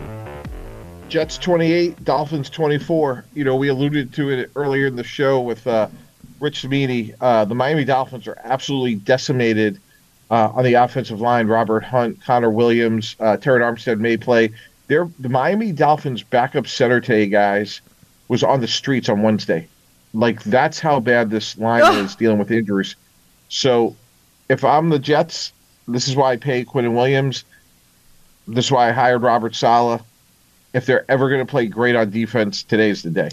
Jets 1.11 1.37
28, 1.37 2.03
Dolphins 2.05 2.49
24. 2.49 3.27
You 3.35 3.45
know, 3.45 3.55
we 3.55 3.69
alluded 3.69 4.15
to 4.15 4.31
it 4.31 4.51
earlier 4.57 4.87
in 4.87 4.97
the 4.97 5.05
show 5.05 5.43
with 5.43 5.67
uh, 5.67 5.89
Rich 6.41 6.63
Cimini. 6.63 7.13
Uh, 7.21 7.45
the 7.45 7.55
Miami 7.55 7.85
Dolphins 7.85 8.27
are 8.27 8.39
absolutely 8.45 8.95
decimated 8.95 9.79
uh, 10.31 10.49
on 10.55 10.65
the 10.65 10.73
offensive 10.73 11.21
line. 11.21 11.49
Robert 11.49 11.85
Hunt, 11.85 12.25
Connor 12.25 12.51
Williams, 12.51 13.15
uh, 13.21 13.37
Terron 13.37 13.61
Armstead 13.61 13.99
may 13.99 14.17
play. 14.17 14.49
They're, 14.87 15.07
the 15.19 15.29
Miami 15.29 15.71
Dolphins 15.71 16.23
backup 16.23 16.67
center 16.67 17.03
today, 17.03 17.27
guys, 17.27 17.83
was 18.29 18.43
on 18.43 18.63
the 18.63 18.69
streets 18.69 19.11
on 19.11 19.21
Wednesday. 19.21 19.69
Like, 20.17 20.43
that's 20.45 20.81
how 20.81 21.01
bad 21.01 21.31
this 21.31 21.59
line 21.59 21.83
Ugh. 21.83 22.05
is 22.05 22.15
dealing 22.17 22.39
with 22.39 22.51
injuries. 22.51 22.97
So, 23.49 23.95
if 24.49 24.65
I'm 24.65 24.89
the 24.89 24.99
Jets, 24.99 25.53
this 25.87 26.09
is 26.09 26.17
why 26.17 26.33
I 26.33 26.37
pay 26.37 26.65
Quinn 26.65 26.95
Williams. 26.95 27.45
This 28.49 28.67
is 28.67 28.71
why 28.71 28.89
I 28.89 28.93
hired 28.93 29.23
Robert 29.23 29.55
Saleh 29.55 30.01
if 30.77 30.85
they're 30.85 31.11
ever 31.11 31.31
going 31.31 31.41
to 31.41 31.51
play 31.51 31.67
great 31.67 31.97
on 31.97 32.11
defense, 32.11 32.63
today's 32.63 33.03
the 33.03 33.11
day. 33.11 33.31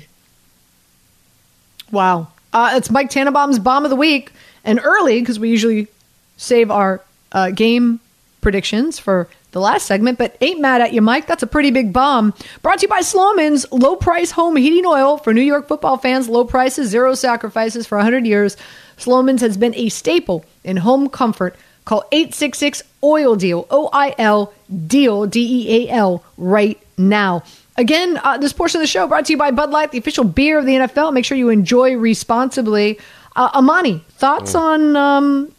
Wow. 1.91 2.29
Uh, 2.53 2.71
it's 2.75 2.89
Mike 2.89 3.09
Tannenbaum's 3.09 3.59
bomb 3.59 3.83
of 3.83 3.89
the 3.89 3.97
week. 3.97 4.31
And 4.63 4.79
early, 4.81 5.19
because 5.19 5.39
we 5.39 5.49
usually 5.49 5.89
save 6.37 6.71
our 6.71 7.01
uh, 7.33 7.51
game 7.51 7.99
predictions 8.39 8.97
for 8.97 9.27
the 9.53 9.61
last 9.61 9.85
segment, 9.85 10.17
but 10.17 10.35
ain't 10.41 10.59
mad 10.59 10.81
at 10.81 10.93
you, 10.93 11.01
Mike. 11.01 11.27
That's 11.27 11.43
a 11.43 11.47
pretty 11.47 11.71
big 11.71 11.93
bomb. 11.93 12.33
Brought 12.61 12.79
to 12.79 12.83
you 12.83 12.87
by 12.89 12.99
Slomin's 13.01 13.71
low 13.71 13.95
price 13.95 14.31
home 14.31 14.55
heating 14.57 14.85
oil 14.85 15.17
for 15.17 15.33
New 15.33 15.41
York 15.41 15.67
football 15.67 15.97
fans. 15.97 16.27
Low 16.27 16.43
prices, 16.43 16.89
zero 16.89 17.15
sacrifices 17.15 17.87
for 17.87 17.97
100 17.97 18.25
years. 18.25 18.57
Slomin's 18.97 19.41
has 19.41 19.55
been 19.55 19.73
a 19.75 19.89
staple 19.89 20.43
in 20.63 20.77
home 20.77 21.07
comfort. 21.07 21.55
Call 21.85 22.03
866 22.11 22.83
Oil 23.03 23.35
Deal, 23.35 23.67
O 23.69 23.89
I 23.91 24.15
L 24.17 24.53
Deal, 24.87 25.27
D 25.27 25.67
E 25.67 25.87
A 25.87 25.91
L, 25.91 26.23
right 26.37 26.81
now. 26.97 27.43
Again, 27.75 28.19
uh, 28.23 28.37
this 28.37 28.53
portion 28.53 28.79
of 28.79 28.83
the 28.83 28.87
show 28.87 29.07
brought 29.07 29.25
to 29.25 29.33
you 29.33 29.37
by 29.37 29.51
Bud 29.51 29.71
Light, 29.71 29.91
the 29.91 29.97
official 29.97 30.23
beer 30.23 30.59
of 30.59 30.65
the 30.65 30.73
NFL. 30.73 31.11
Make 31.11 31.25
sure 31.25 31.37
you 31.37 31.49
enjoy 31.49 31.95
responsibly. 31.95 32.99
Uh, 33.35 33.49
Amani, 33.53 34.03
thoughts 34.09 34.55
on 34.55 34.95
um, 34.95 35.51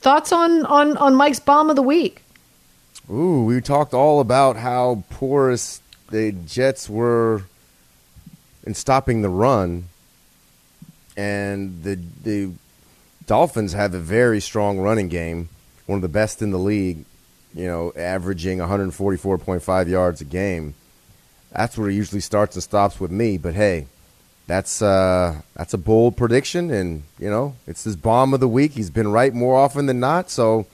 thoughts 0.00 0.32
on, 0.32 0.64
on 0.66 0.96
on 0.96 1.14
Mike's 1.14 1.40
bomb 1.40 1.68
of 1.68 1.76
the 1.76 1.82
week? 1.82 2.22
Ooh, 3.10 3.44
we 3.44 3.60
talked 3.60 3.92
all 3.92 4.20
about 4.20 4.56
how 4.56 5.02
porous 5.10 5.82
the 6.10 6.30
Jets 6.30 6.88
were 6.88 7.42
in 8.62 8.74
stopping 8.74 9.22
the 9.22 9.28
run, 9.28 9.88
and 11.16 11.82
the 11.82 11.98
the 12.22 12.52
Dolphins 13.26 13.72
have 13.72 13.94
a 13.94 13.98
very 13.98 14.40
strong 14.40 14.78
running 14.78 15.08
game, 15.08 15.48
one 15.86 15.96
of 15.96 16.02
the 16.02 16.08
best 16.08 16.40
in 16.40 16.52
the 16.52 16.58
league. 16.58 17.04
You 17.52 17.66
know, 17.66 17.92
averaging 17.96 18.58
144.5 18.58 19.88
yards 19.88 20.20
a 20.20 20.24
game. 20.24 20.74
That's 21.50 21.76
where 21.76 21.90
it 21.90 21.94
usually 21.94 22.20
starts 22.20 22.54
and 22.54 22.62
stops 22.62 23.00
with 23.00 23.10
me. 23.10 23.38
But 23.38 23.54
hey, 23.54 23.88
that's 24.46 24.82
uh, 24.82 25.40
that's 25.54 25.74
a 25.74 25.78
bold 25.78 26.16
prediction, 26.16 26.70
and 26.70 27.02
you 27.18 27.28
know, 27.28 27.56
it's 27.66 27.82
his 27.82 27.96
bomb 27.96 28.34
of 28.34 28.38
the 28.38 28.46
week. 28.46 28.72
He's 28.72 28.90
been 28.90 29.10
right 29.10 29.34
more 29.34 29.56
often 29.56 29.86
than 29.86 29.98
not, 29.98 30.30
so 30.30 30.66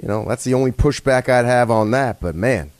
you 0.00 0.08
know 0.08 0.24
that's 0.26 0.44
the 0.44 0.54
only 0.54 0.72
pushback 0.72 1.28
I'd 1.28 1.44
have 1.44 1.70
on 1.70 1.90
that. 1.90 2.20
But 2.20 2.34
man, 2.34 2.70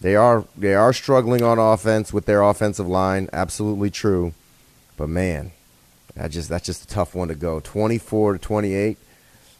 they 0.00 0.16
are 0.16 0.44
they 0.56 0.74
are 0.74 0.92
struggling 0.92 1.42
on 1.42 1.58
offense 1.58 2.12
with 2.12 2.26
their 2.26 2.42
offensive 2.42 2.88
line. 2.88 3.28
Absolutely 3.32 3.90
true. 3.90 4.32
But 4.96 5.08
man, 5.08 5.52
that 6.14 6.30
just 6.30 6.48
that's 6.48 6.66
just 6.66 6.84
a 6.84 6.88
tough 6.88 7.14
one 7.14 7.28
to 7.28 7.34
go. 7.34 7.60
Twenty 7.60 7.98
four 7.98 8.32
to 8.32 8.38
twenty 8.38 8.74
eight. 8.74 8.98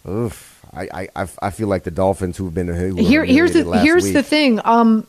Oof. 0.09 0.55
I, 0.75 1.09
I 1.17 1.29
I 1.41 1.51
feel 1.51 1.69
like 1.69 1.85
the 1.85 1.91
Dolphins 1.91 2.37
who've 2.37 2.53
been 2.53 2.69
who 2.69 2.97
Here, 2.97 3.25
here's 3.25 3.53
the 3.53 3.79
here's 3.79 4.05
week, 4.05 4.13
the 4.13 4.23
thing. 4.23 4.61
Um, 4.65 5.07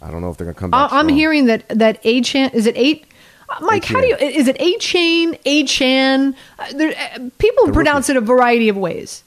I 0.00 0.10
don't 0.10 0.22
know 0.22 0.30
if 0.30 0.38
they're 0.38 0.46
gonna 0.46 0.54
come 0.54 0.72
I, 0.72 0.84
back. 0.84 0.92
I'm 0.92 1.08
hearing 1.08 1.46
that 1.46 1.68
that 1.68 2.00
A 2.04 2.22
Chan 2.22 2.50
is 2.54 2.66
it 2.66 2.76
eight. 2.76 3.04
Uh, 3.48 3.56
Mike, 3.60 3.84
how 3.84 4.00
do 4.00 4.06
you 4.06 4.16
is 4.16 4.48
it 4.48 4.56
A 4.58 4.78
Chain, 4.78 5.36
A 5.44 5.64
Chan? 5.64 6.34
Uh, 6.58 6.72
there, 6.72 6.94
uh, 6.96 7.28
people 7.38 7.66
The 7.66 7.72
pronounce 7.72 8.08
it 8.08 8.16
a 8.16 8.20
variety 8.20 8.68
of 8.68 8.76
ways. 8.76 9.22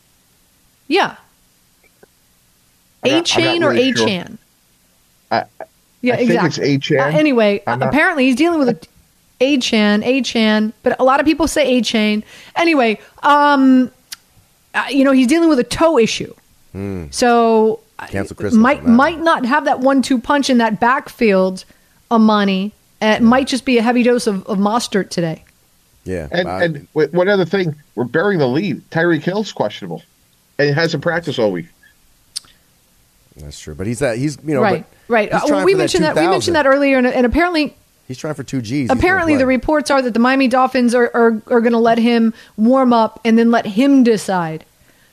Yeah, 0.87 1.17
A 3.05 3.09
not- 3.11 3.17
I'm 3.17 3.23
Chain 3.23 3.63
or 3.63 3.69
really 3.71 3.89
A 3.91 3.95
sure. 3.95 4.07
Chan. 4.07 4.37
I- 5.31 5.43
Yeah, 6.01 6.13
I 6.13 6.17
think 6.17 6.29
exactly. 6.31 6.73
it's 6.75 6.85
A-chan. 6.87 6.99
Uh, 7.13 7.17
anyway, 7.17 7.61
I'm 7.65 7.79
not- 7.79 7.89
apparently 7.89 8.25
he's 8.25 8.35
dealing 8.35 8.59
with 8.59 8.69
a 8.69 8.77
A 9.41 9.57
Chan, 9.57 10.03
A 10.03 10.21
Chan, 10.21 10.71
but 10.83 10.99
a 10.99 11.03
lot 11.03 11.19
of 11.19 11.25
people 11.25 11.47
say 11.47 11.77
A 11.77 11.81
Chain. 11.81 12.23
Anyway, 12.55 12.99
um, 13.23 13.91
uh, 14.73 14.83
you 14.89 15.03
know 15.03 15.11
he's 15.11 15.27
dealing 15.27 15.49
with 15.49 15.59
a 15.59 15.63
toe 15.63 15.97
issue, 15.97 16.33
so 17.11 17.79
uh, 17.99 18.05
Cancel 18.07 18.35
Christmas 18.35 18.59
might 18.61 18.85
might 18.85 19.19
not 19.19 19.45
have 19.45 19.65
that 19.65 19.79
one-two 19.79 20.19
punch 20.19 20.49
in 20.49 20.57
that 20.59 20.79
backfield. 20.79 21.65
Amani, 22.11 22.71
Uh, 23.01 23.15
it 23.17 23.21
might 23.21 23.47
just 23.47 23.65
be 23.65 23.77
a 23.77 23.81
heavy 23.81 24.03
dose 24.03 24.27
of, 24.27 24.45
of 24.47 24.57
Mostert 24.57 25.09
today. 25.09 25.43
Yeah, 26.05 26.27
And 26.31 26.47
I- 26.47 26.63
and 26.63 26.87
one 26.93 27.27
other 27.27 27.45
thing, 27.45 27.75
we're 27.95 28.03
bearing 28.05 28.37
the 28.37 28.47
lead. 28.47 28.81
Tyreek 28.91 29.23
Hill's 29.23 29.51
questionable, 29.51 30.03
and 30.59 30.67
he 30.69 30.73
hasn't 30.73 31.01
practiced 31.01 31.39
all 31.39 31.51
week. 31.51 31.65
That's 33.37 33.59
true. 33.59 33.75
But 33.75 33.87
he's 33.87 33.99
that 33.99 34.17
he's 34.17 34.37
you 34.43 34.53
know 34.53 34.61
right, 34.61 34.85
but 35.07 35.13
right. 35.13 35.31
he's 35.31 35.51
Uh, 35.51 35.63
we 35.65 35.75
mentioned 35.75 36.03
that. 36.03 36.15
We 36.15 36.27
mentioned 36.27 36.55
that 36.55 36.65
earlier, 36.65 36.97
and, 36.97 37.07
and 37.07 37.25
apparently, 37.25 37.75
He's 38.07 38.17
trying 38.17 38.35
for 38.35 38.43
two 38.43 38.61
G's. 38.61 38.89
Apparently, 38.91 39.35
the 39.35 39.47
reports 39.47 39.89
are 39.89 40.01
that 40.01 40.13
the 40.13 40.19
Miami 40.19 40.47
Dolphins 40.47 40.93
are 40.93 41.09
are, 41.13 41.41
are 41.47 41.61
going 41.61 41.71
to 41.71 41.79
let 41.79 41.97
him 41.97 42.33
warm 42.55 42.93
up 42.93 43.19
and 43.25 43.37
then 43.37 43.51
let 43.51 43.65
him 43.65 44.03
decide. 44.03 44.65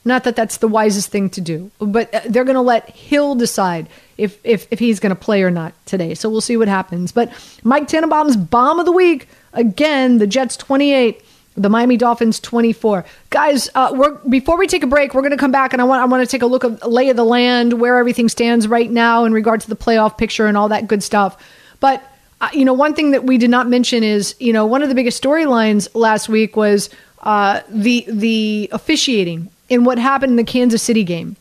Not 0.04 0.24
that 0.24 0.34
that's 0.34 0.56
the 0.56 0.68
wisest 0.68 1.10
thing 1.10 1.30
to 1.30 1.40
do, 1.40 1.70
but 1.78 2.12
uh, 2.12 2.20
they're 2.26 2.44
going 2.44 2.56
to 2.56 2.60
let 2.60 2.90
Hill 2.90 3.34
decide 3.34 3.88
if 4.18 4.38
if, 4.44 4.66
if 4.70 4.78
he's 4.78 5.00
going 5.00 5.14
to 5.14 5.20
play 5.20 5.42
or 5.42 5.50
not 5.50 5.72
today. 5.86 6.14
So 6.14 6.28
we'll 6.28 6.40
see 6.40 6.56
what 6.56 6.68
happens. 6.68 7.12
But 7.12 7.32
Mike 7.62 7.86
Tannenbaum's 7.88 8.36
bomb 8.36 8.78
of 8.78 8.84
the 8.84 8.92
week 8.92 9.28
again: 9.52 10.18
the 10.18 10.26
Jets 10.26 10.56
twenty 10.56 10.92
eight. 10.92 11.24
The 11.56 11.68
Miami 11.68 11.96
Dolphins 11.96 12.40
24. 12.40 13.04
Guys, 13.30 13.68
uh, 13.74 13.92
we're, 13.94 14.12
before 14.28 14.56
we 14.56 14.66
take 14.66 14.82
a 14.82 14.86
break, 14.86 15.14
we're 15.14 15.20
going 15.20 15.32
to 15.32 15.36
come 15.36 15.52
back 15.52 15.72
and 15.72 15.82
I 15.82 15.84
want, 15.84 16.00
I 16.00 16.06
want 16.06 16.26
to 16.26 16.30
take 16.30 16.42
a 16.42 16.46
look 16.46 16.64
at 16.64 16.90
lay 16.90 17.10
of 17.10 17.16
the 17.16 17.24
land, 17.24 17.74
where 17.74 17.98
everything 17.98 18.28
stands 18.28 18.66
right 18.66 18.90
now 18.90 19.24
in 19.24 19.32
regard 19.32 19.60
to 19.60 19.68
the 19.68 19.76
playoff 19.76 20.16
picture 20.16 20.46
and 20.46 20.56
all 20.56 20.68
that 20.68 20.88
good 20.88 21.02
stuff. 21.02 21.36
But 21.80 22.02
uh, 22.42 22.48
you 22.52 22.64
know, 22.64 22.72
one 22.72 22.92
thing 22.92 23.12
that 23.12 23.22
we 23.22 23.38
did 23.38 23.50
not 23.50 23.68
mention 23.68 24.02
is, 24.02 24.34
you 24.40 24.52
know, 24.52 24.66
one 24.66 24.82
of 24.82 24.88
the 24.88 24.96
biggest 24.96 25.22
storylines 25.22 25.88
last 25.94 26.28
week 26.28 26.56
was 26.56 26.90
uh, 27.20 27.60
the 27.68 28.04
the 28.08 28.68
officiating 28.72 29.48
in 29.68 29.84
what 29.84 29.96
happened 29.96 30.30
in 30.30 30.36
the 30.36 30.44
Kansas 30.44 30.82
City 30.82 31.04
game, 31.04 31.36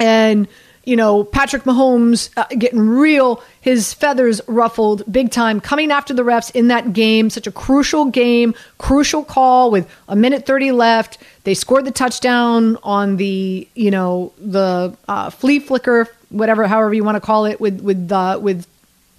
and 0.00 0.48
you 0.88 0.96
know, 0.96 1.22
Patrick 1.22 1.64
Mahomes 1.64 2.30
uh, 2.38 2.46
getting 2.58 2.80
real, 2.80 3.42
his 3.60 3.92
feathers 3.92 4.40
ruffled 4.48 5.02
big 5.12 5.30
time, 5.30 5.60
coming 5.60 5.90
after 5.90 6.14
the 6.14 6.22
refs 6.22 6.50
in 6.54 6.68
that 6.68 6.94
game, 6.94 7.28
such 7.28 7.46
a 7.46 7.52
crucial 7.52 8.06
game, 8.06 8.54
crucial 8.78 9.22
call 9.22 9.70
with 9.70 9.86
a 10.08 10.16
minute 10.16 10.46
30 10.46 10.72
left. 10.72 11.18
They 11.44 11.52
scored 11.52 11.84
the 11.84 11.90
touchdown 11.90 12.78
on 12.82 13.18
the, 13.18 13.68
you 13.74 13.90
know, 13.90 14.32
the 14.38 14.96
uh, 15.06 15.28
flea 15.28 15.58
flicker, 15.58 16.08
whatever, 16.30 16.66
however 16.66 16.94
you 16.94 17.04
want 17.04 17.16
to 17.16 17.20
call 17.20 17.44
it, 17.44 17.60
with, 17.60 17.82
with, 17.82 18.10
uh, 18.10 18.38
with 18.40 18.66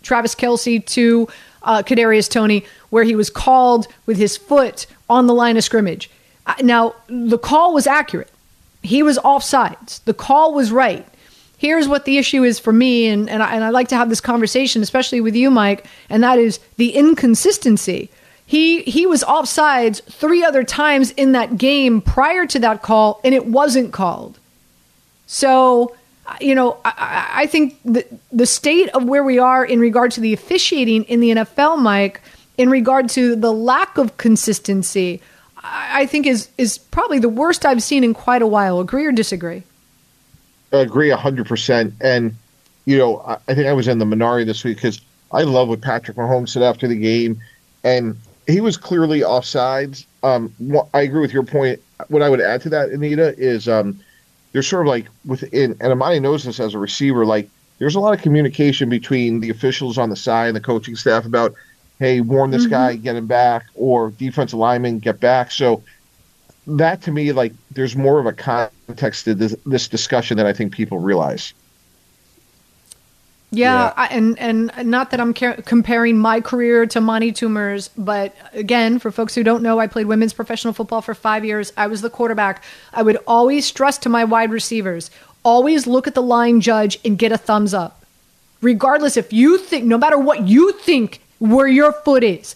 Travis 0.02 0.34
Kelce 0.34 0.84
to 0.84 1.28
uh, 1.62 1.84
Kadarius 1.84 2.28
Toney, 2.28 2.66
where 2.90 3.04
he 3.04 3.16
was 3.16 3.30
called 3.30 3.88
with 4.08 4.18
his 4.18 4.38
foot 4.38 4.88
on 5.08 5.28
the 5.28 5.36
line 5.36 5.56
of 5.56 5.64
scrimmage. 5.64 6.10
Uh, 6.48 6.56
now, 6.64 6.96
the 7.06 7.38
call 7.38 7.76
was 7.76 7.86
accurate. 7.86 8.32
He 8.82 9.04
was 9.04 9.20
offsides. 9.20 10.04
The 10.06 10.16
call 10.16 10.56
was 10.56 10.72
right. 10.72 11.06
Here's 11.60 11.90
what 11.90 12.06
the 12.06 12.18
issue 12.18 12.44
is 12.44 12.58
for 12.58 12.72
me, 12.72 13.08
and, 13.08 13.30
and, 13.30 13.44
I, 13.44 13.54
and 13.54 13.66
I 13.66 13.70
like 13.70 13.90
to 13.90 13.98
have 13.98 14.08
this 14.08 14.22
conversation, 14.22 14.82
especially 14.82 15.20
with 15.20 15.36
you, 15.36 15.52
Mike, 15.52 15.86
and 16.10 16.24
that 16.24 16.40
is 16.40 16.60
the 16.78 16.96
inconsistency. 16.96 18.10
He 18.46 18.82
he 18.84 19.06
was 19.06 19.24
offsides 19.24 20.02
three 20.04 20.42
other 20.44 20.64
times 20.64 21.12
in 21.12 21.34
that 21.34 21.58
game 21.58 22.02
prior 22.02 22.48
to 22.48 22.60
that 22.60 22.82
call, 22.82 23.20
and 23.26 23.36
it 23.36 23.46
wasn't 23.46 23.92
called. 23.92 24.40
So, 25.28 25.96
you 26.40 26.56
know, 26.56 26.78
I- 26.86 27.28
I, 27.42 27.46
think 27.46 27.78
the, 27.86 28.06
the 28.32 28.46
state 28.48 28.90
of 28.96 29.04
where 29.04 29.24
we 29.24 29.38
are 29.38 29.64
in 29.64 29.80
regard 29.80 30.12
to 30.14 30.22
the 30.22 30.34
officiating 30.34 31.04
in 31.04 31.20
the 31.20 31.30
NFL, 31.32 31.78
Mike, 31.80 32.22
in 32.58 32.70
regard 32.70 33.10
to 33.10 33.36
the 33.36 33.52
lack 33.54 33.98
of 33.98 34.18
consistency, 34.18 35.22
I 35.62 36.06
think 36.08 36.26
is 36.26 36.50
is 36.58 36.78
probably 36.78 37.20
the 37.20 37.30
worst 37.30 37.66
I've 37.66 37.84
seen 37.84 38.04
in 38.04 38.14
quite 38.14 38.42
a 38.42 38.48
while. 38.48 38.80
Agree 38.80 39.06
or 39.06 39.12
disagree? 39.12 39.64
I 40.72 40.78
agree 40.78 41.10
hundred 41.10 41.48
percent. 41.48 41.94
And 42.02 42.36
you 42.86 42.98
know, 42.98 43.20
I, 43.20 43.38
I 43.48 43.56
think 43.56 43.68
I 43.68 43.74
was 43.74 43.88
in 43.88 44.00
the 44.00 44.06
minority 44.06 44.46
this 44.46 44.64
week 44.64 44.78
because 44.78 45.02
I 45.32 45.44
love 45.44 45.68
what 45.70 45.82
Patrick 45.82 46.18
Mahomes 46.18 46.50
said 46.50 46.64
after 46.64 46.88
the 46.88 46.96
game, 46.96 47.42
and 47.84 48.18
he 48.48 48.62
was 48.62 48.78
clearly 48.78 49.22
offsides. 49.22 50.06
Um, 50.24 50.54
I 50.94 51.02
agree 51.02 51.22
with 51.22 51.34
your 51.34 51.44
point. 51.44 51.80
What 52.08 52.22
I 52.22 52.30
would 52.30 52.42
add 52.42 52.62
to 52.64 52.70
that, 52.70 52.90
Anita, 52.90 53.38
is 53.38 53.68
um, 53.68 54.00
there's 54.52 54.68
sort 54.68 54.86
of 54.86 54.90
like 54.90 55.08
within, 55.26 55.78
and 55.80 55.92
Amani 55.92 56.20
knows 56.20 56.44
this 56.44 56.60
as 56.60 56.74
a 56.74 56.80
receiver, 56.80 57.26
like 57.26 57.50
there's 57.78 57.96
a 57.96 58.00
lot 58.00 58.14
of 58.14 58.22
communication 58.22 58.90
between 58.90 59.40
the 59.40 59.50
officials 59.50 59.98
on 59.98 60.10
the 60.10 60.16
side 60.16 60.48
and 60.48 60.56
the 60.56 60.62
coaching 60.62 60.96
staff 60.96 61.26
about, 61.26 61.54
hey, 62.00 62.22
warn 62.22 62.52
this 62.52 62.64
mm-hmm. 62.64 62.72
guy, 62.72 62.96
get 62.96 63.16
him 63.16 63.28
back, 63.28 63.66
or 63.76 64.12
defensive 64.12 64.60
lineman, 64.60 65.00
get 65.00 65.20
back. 65.20 65.52
So 65.52 65.84
that 66.78 67.02
to 67.04 67.12
me, 67.12 67.32
like, 67.32 67.54
there's 67.72 67.96
more 67.96 68.20
of 68.20 68.26
a 68.26 68.34
context 68.34 69.26
to 69.26 69.36
this, 69.36 69.56
this 69.66 69.88
discussion 69.88 70.38
than 70.38 70.46
I 70.46 70.54
think 70.54 70.74
people 70.74 71.00
realize. 71.00 71.54
Yeah, 73.52 73.86
yeah. 73.86 73.94
I, 73.98 74.08
and 74.08 74.38
and 74.38 74.72
not 74.92 75.10
that 75.10 75.20
I'm 75.20 75.34
ca- 75.34 75.62
comparing 75.66 76.20
my 76.20 76.40
career 76.40 76.86
to 76.86 77.00
Amani 77.00 77.32
Toomer's, 77.32 77.88
but 77.98 78.36
again, 78.54 79.00
for 79.00 79.12
folks 79.12 79.34
who 79.34 79.44
don't 79.44 79.64
know, 79.64 79.80
I 79.80 79.88
played 79.88 80.06
women's 80.06 80.34
professional 80.34 80.72
football 80.72 81.02
for 81.02 81.16
five 81.16 81.44
years. 81.44 81.74
I 81.76 81.88
was 81.88 82.02
the 82.02 82.12
quarterback. 82.12 82.64
I 82.94 83.02
would 83.02 83.18
always 83.26 83.66
stress 83.66 83.98
to 84.00 84.10
my 84.10 84.24
wide 84.24 84.52
receivers, 84.52 85.10
always 85.42 85.88
look 85.88 86.06
at 86.06 86.14
the 86.14 86.22
line 86.22 86.62
judge 86.62 87.00
and 87.04 87.18
get 87.18 87.32
a 87.32 87.40
thumbs 87.40 87.74
up, 87.74 88.06
regardless 88.62 89.18
if 89.18 89.34
you 89.34 89.58
think, 89.58 89.84
no 89.84 89.98
matter 89.98 90.20
what 90.20 90.48
you 90.48 90.74
think 90.74 91.20
where 91.40 91.68
your 91.68 91.92
foot 91.92 92.24
is. 92.24 92.56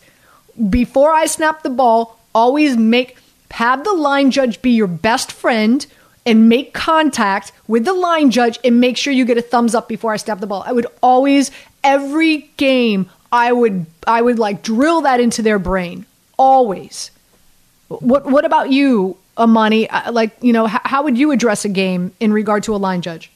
Before 0.69 1.11
I 1.11 1.25
snap 1.25 1.63
the 1.63 1.71
ball, 1.71 2.19
always 2.35 2.77
make 2.77 3.17
have 3.53 3.83
the 3.83 3.93
line 3.93 4.31
judge 4.31 4.63
be 4.63 4.71
your 4.71 4.87
best 4.87 5.31
friend 5.31 5.85
and 6.25 6.49
make 6.49 6.73
contact 6.73 7.51
with 7.67 7.85
the 7.85 7.93
line 7.93 8.31
judge 8.31 8.57
and 8.63 8.79
make 8.79 8.97
sure 8.97 9.13
you 9.13 9.25
get 9.25 9.37
a 9.37 9.43
thumbs 9.43 9.75
up 9.75 9.87
before 9.87 10.11
I 10.11 10.17
snap 10.17 10.39
the 10.39 10.47
ball. 10.47 10.63
I 10.65 10.71
would 10.71 10.87
always 11.03 11.51
every 11.83 12.49
game 12.57 13.11
I 13.31 13.51
would 13.51 13.85
I 14.07 14.23
would 14.23 14.39
like 14.39 14.63
drill 14.63 15.01
that 15.01 15.19
into 15.19 15.43
their 15.43 15.59
brain 15.59 16.07
always. 16.35 17.11
What 17.89 18.25
what 18.25 18.43
about 18.43 18.71
you, 18.71 19.17
Amani? 19.37 19.87
Uh, 19.87 20.11
like 20.11 20.35
you 20.41 20.51
know, 20.51 20.65
how, 20.65 20.81
how 20.83 21.03
would 21.03 21.15
you 21.15 21.29
address 21.29 21.63
a 21.63 21.69
game 21.69 22.11
in 22.19 22.33
regard 22.33 22.63
to 22.63 22.75
a 22.75 22.77
line 22.77 23.03
judge? 23.03 23.29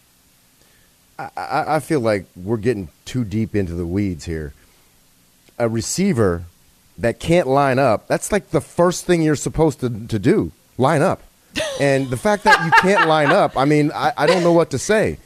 I, 1.20 1.76
I 1.76 1.80
feel 1.80 2.00
like 2.00 2.26
we're 2.36 2.58
getting 2.58 2.90
too 3.06 3.24
deep 3.24 3.56
into 3.56 3.76
the 3.76 3.86
weeds 3.86 4.26
here. 4.26 4.56
A 5.60 5.70
receiver 5.70 6.46
that 6.98 7.20
can't 7.20 7.48
line 7.48 7.80
up, 7.80 8.08
that's 8.08 8.32
like 8.32 8.50
the 8.50 8.62
first 8.62 9.06
thing 9.06 9.22
you're 9.22 9.36
supposed 9.36 9.80
to, 9.82 9.90
to 10.08 10.20
do 10.20 10.52
line 10.78 11.02
up. 11.02 11.22
And 11.80 12.10
the 12.10 12.18
fact 12.18 12.44
that 12.44 12.64
you 12.66 12.72
can't 12.82 13.08
line 13.10 13.32
up, 13.32 13.58
I 13.58 13.66
mean, 13.66 13.92
I, 13.94 14.14
I 14.18 14.26
don't 14.26 14.44
know 14.44 14.54
what 14.54 14.72
to 14.72 14.80
say. 14.80 15.18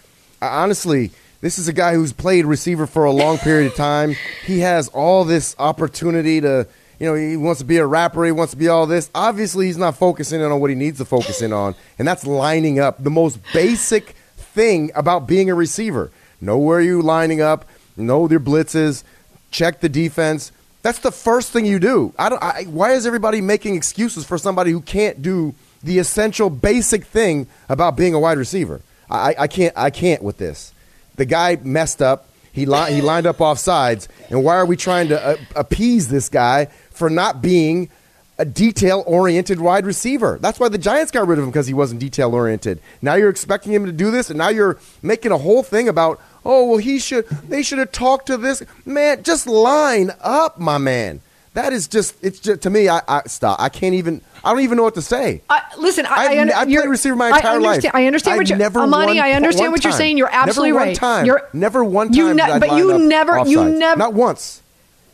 I, 0.42 0.48
honestly, 0.64 1.12
this 1.42 1.58
is 1.58 1.68
a 1.68 1.74
guy 1.74 1.94
who's 1.94 2.14
played 2.14 2.46
receiver 2.46 2.88
for 2.88 3.06
a 3.06 3.12
long 3.12 3.38
period 3.38 3.72
of 3.72 3.76
time. 3.76 4.16
He 4.46 4.60
has 4.60 4.88
all 4.90 5.24
this 5.24 5.56
opportunity 5.60 6.42
to, 6.42 6.68
you 7.00 7.08
know, 7.08 7.16
he 7.16 7.36
wants 7.36 7.60
to 7.60 7.66
be 7.66 7.78
a 7.78 7.86
rapper, 7.86 8.26
he 8.26 8.32
wants 8.32 8.52
to 8.52 8.58
be 8.58 8.68
all 8.68 8.86
this. 8.86 9.10
Obviously, 9.16 9.66
he's 9.68 9.78
not 9.78 9.98
focusing 9.98 10.42
in 10.42 10.52
on 10.52 10.60
what 10.60 10.70
he 10.70 10.76
needs 10.76 11.00
to 11.00 11.06
focus 11.06 11.42
in 11.42 11.52
on, 11.52 11.76
and 11.98 12.08
that's 12.08 12.26
lining 12.26 12.80
up. 12.80 13.04
The 13.04 13.10
most 13.10 13.40
basic 13.54 14.16
thing 14.36 14.92
about 14.96 15.28
being 15.28 15.50
a 15.50 15.56
receiver. 15.56 16.12
Know 16.40 16.58
where 16.58 16.82
you're 16.82 17.04
lining 17.04 17.42
up, 17.42 17.66
know 17.96 18.28
your 18.28 18.40
blitzes, 18.40 19.04
check 19.52 19.80
the 19.80 19.90
defense. 19.90 20.52
That's 20.82 21.00
the 21.00 21.12
first 21.12 21.52
thing 21.52 21.66
you 21.66 21.80
do. 21.80 22.14
I 22.18 22.30
don't, 22.30 22.42
I, 22.42 22.64
why 22.64 22.94
is 22.94 23.06
everybody 23.06 23.42
making 23.42 23.76
excuses 23.76 24.26
for 24.26 24.38
somebody 24.38 24.72
who 24.72 24.82
can't 24.82 25.22
do– 25.22 25.56
the 25.84 26.00
essential 26.00 26.50
basic 26.50 27.06
thing 27.06 27.48
about 27.70 27.96
being 27.96 28.14
a 28.14 28.20
wide 28.20 28.38
receiver. 28.38 28.82
I, 29.10 29.36
I 29.40 29.48
can't 29.48 29.76
I 29.76 29.90
can't 29.90 30.22
with 30.22 30.38
this. 30.38 30.74
The 31.16 31.26
guy 31.26 31.58
messed 31.62 32.02
up. 32.02 32.28
He 32.54 32.66
li- 32.66 32.94
he 32.94 33.02
lined 33.02 33.28
up 33.28 33.40
off 33.40 33.60
sides, 33.60 34.10
and 34.30 34.44
why 34.44 34.56
are 34.56 34.66
we 34.66 34.76
trying 34.76 35.08
to 35.10 35.26
uh, 35.26 35.38
appease 35.56 36.10
this 36.10 36.28
guy 36.28 36.66
for 36.92 37.10
not 37.10 37.42
being 37.42 37.90
a 38.38 38.44
detail 38.44 39.04
oriented 39.08 39.60
wide 39.60 39.86
receiver? 39.86 40.38
That's 40.42 40.60
why 40.60 40.68
the 40.68 40.78
Giants 40.78 41.12
got 41.12 41.28
rid 41.28 41.40
of 41.40 41.46
him 41.46 41.50
because 41.50 41.68
he 41.68 41.74
wasn't 41.74 42.02
detail 42.02 42.34
oriented. 42.34 42.82
Now 43.02 43.16
you're 43.16 43.30
expecting 43.30 43.72
him 43.72 43.86
to 43.86 43.94
do 43.94 44.12
this, 44.12 44.30
and 44.30 44.38
now 44.38 44.50
you're 44.50 44.78
making 45.02 45.32
a 45.32 45.38
whole 45.38 45.64
thing 45.64 45.88
about 45.88 46.20
oh 46.46 46.66
well 46.66 46.78
he 46.78 47.00
should 47.00 47.28
they 47.28 47.64
should 47.64 47.80
have 47.80 47.92
talked 47.92 48.28
to 48.28 48.38
this 48.38 48.64
man. 48.86 49.24
Just 49.24 49.48
line 49.48 50.12
up, 50.22 50.60
my 50.60 50.78
man. 50.78 51.22
That 51.54 51.74
is 51.74 51.88
just 51.88 52.16
it's 52.22 52.40
just 52.40 52.62
to 52.62 52.70
me. 52.70 52.88
I, 52.88 53.02
I 53.08 53.24
stop. 53.26 53.60
I 53.60 53.70
can't 53.70 53.96
even. 53.96 54.22
I 54.44 54.52
don't 54.52 54.62
even 54.62 54.78
know 54.78 54.84
what 54.84 54.96
to 54.96 55.02
say. 55.02 55.42
Uh, 55.50 55.60
listen, 55.78 56.06
I, 56.08 56.10
I, 56.10 56.18
I, 56.18 56.62
I 56.62 56.66
played 56.66 56.90
receiver 56.90 57.16
my 57.16 57.28
entire 57.28 57.52
I 57.52 57.58
life. 57.58 57.86
I 57.94 58.08
understand 58.08 58.38
what 58.38 58.50
you're, 58.50 58.58
never 58.58 58.80
Amani. 58.80 59.20
I 59.20 59.34
understand 59.34 59.72
what 59.72 59.84
you're 59.84 59.94
saying. 59.94 60.18
You're 60.18 60.30
absolutely 60.32 60.72
never 60.72 60.80
right. 60.80 60.88
One 60.88 60.96
time. 60.96 61.26
You're 61.26 61.50
never 61.54 61.84
one 61.84 62.08
time. 62.08 62.16
You 62.16 62.34
ne- 62.34 62.60
but 62.60 62.78
you 62.78 62.98
never. 62.98 63.34
Offsides. 63.34 63.50
You 63.50 63.66
never. 63.66 64.00
Not 64.00 64.14
once. 64.14 64.62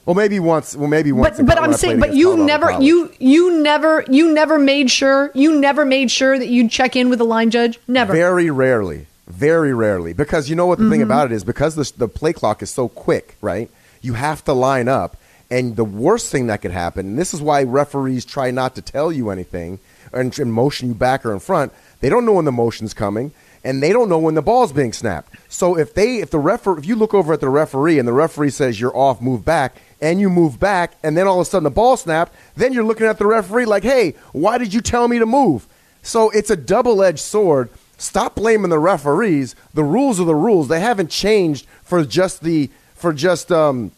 Well, 0.06 0.16
maybe 0.16 0.40
once. 0.40 0.74
Well, 0.74 0.88
maybe 0.88 1.12
once. 1.12 1.36
But, 1.36 1.48
but 1.48 1.62
I'm 1.62 1.74
saying, 1.74 2.00
but 2.00 2.14
you 2.14 2.38
never, 2.38 2.80
you 2.80 3.12
you 3.20 3.62
never, 3.62 4.06
you 4.08 4.34
never 4.34 4.58
made 4.58 4.90
sure, 4.90 5.32
you 5.34 5.60
never 5.60 5.84
made 5.84 6.10
sure 6.10 6.40
that 6.40 6.48
you'd 6.48 6.72
check 6.72 6.96
in 6.96 7.10
with 7.10 7.20
the 7.20 7.26
line 7.26 7.50
judge. 7.50 7.78
Never. 7.90 8.14
Very 8.14 8.50
rarely. 8.50 9.08
Very 9.28 9.74
rarely, 9.74 10.14
because 10.14 10.50
you 10.50 10.56
know 10.56 10.66
what 10.66 10.78
the 10.78 10.86
mm-hmm. 10.86 10.92
thing 10.94 11.02
about 11.02 11.32
it 11.32 11.36
is, 11.36 11.44
because 11.44 11.76
the 11.76 11.92
the 11.98 12.08
play 12.08 12.34
clock 12.34 12.62
is 12.62 12.70
so 12.70 12.88
quick, 12.88 13.36
right? 13.42 13.70
You 14.02 14.14
have 14.14 14.44
to 14.46 14.54
line 14.54 14.88
up 14.88 15.18
and 15.50 15.76
the 15.76 15.86
worst 15.86 16.32
thing 16.32 16.48
that 16.48 16.62
could 16.62 16.72
happen, 16.72 17.08
and 17.08 17.20
this 17.20 17.34
is 17.34 17.42
why 17.42 17.64
referees 17.64 18.26
try 18.26 18.52
not 18.52 18.76
to 18.76 18.82
tell 18.82 19.12
you 19.12 19.30
anything 19.30 19.80
and, 20.12 20.38
and 20.38 20.54
motion 20.54 20.90
you 20.90 20.96
back 20.96 21.26
or 21.26 21.34
in 21.34 21.40
front. 21.40 21.72
They 22.02 22.10
don't 22.10 22.26
know 22.26 22.34
when 22.34 22.46
the 22.46 22.52
motion's 22.52 22.94
coming, 22.94 23.32
and 23.64 23.82
they 23.82 23.94
don't 23.94 24.10
know 24.10 24.20
when 24.20 24.36
the 24.36 24.42
ball's 24.42 24.74
being 24.74 24.94
snapped. 24.94 25.34
So 25.50 25.78
if 25.78 25.94
they, 25.94 26.18
if 26.18 26.32
the 26.32 26.40
refer, 26.40 26.78
if 26.78 26.86
you 26.86 26.96
look 26.96 27.14
over 27.14 27.34
at 27.34 27.40
the 27.40 27.50
referee 27.50 27.98
and 27.98 28.08
the 28.08 28.14
referee 28.14 28.50
says 28.50 28.80
you're 28.80 28.96
off, 28.96 29.22
move 29.22 29.46
back, 29.46 29.78
and 30.02 30.20
you 30.20 30.30
move 30.30 30.60
back, 30.60 30.96
and 31.02 31.18
then 31.18 31.28
all 31.28 31.40
of 31.40 31.48
a 31.48 31.50
sudden 31.50 31.64
the 31.64 31.72
ball 31.72 31.98
snapped, 31.98 32.34
then 32.56 32.74
you're 32.74 32.84
looking 32.84 33.08
at 33.08 33.18
the 33.18 33.26
referee 33.26 33.66
like, 33.66 33.84
hey, 33.84 34.16
why 34.34 34.58
did 34.58 34.74
you 34.74 34.82
tell 34.82 35.08
me 35.08 35.20
to 35.20 35.26
move? 35.26 35.66
So 36.02 36.30
it's 36.32 36.50
a 36.50 36.58
double 36.58 37.02
edged 37.02 37.20
sword. 37.20 37.70
Stop 37.98 38.36
blaming 38.36 38.70
the 38.70 38.80
referees. 38.80 39.56
The 39.74 39.84
rules 39.84 40.20
are 40.20 40.26
the 40.26 40.36
rules. 40.36 40.68
They 40.68 40.80
haven't 40.80 41.10
changed 41.10 41.66
for 41.84 42.04
just 42.06 42.42
the 42.42 42.70
for 42.94 43.14
just 43.14 43.52
um, 43.52 43.92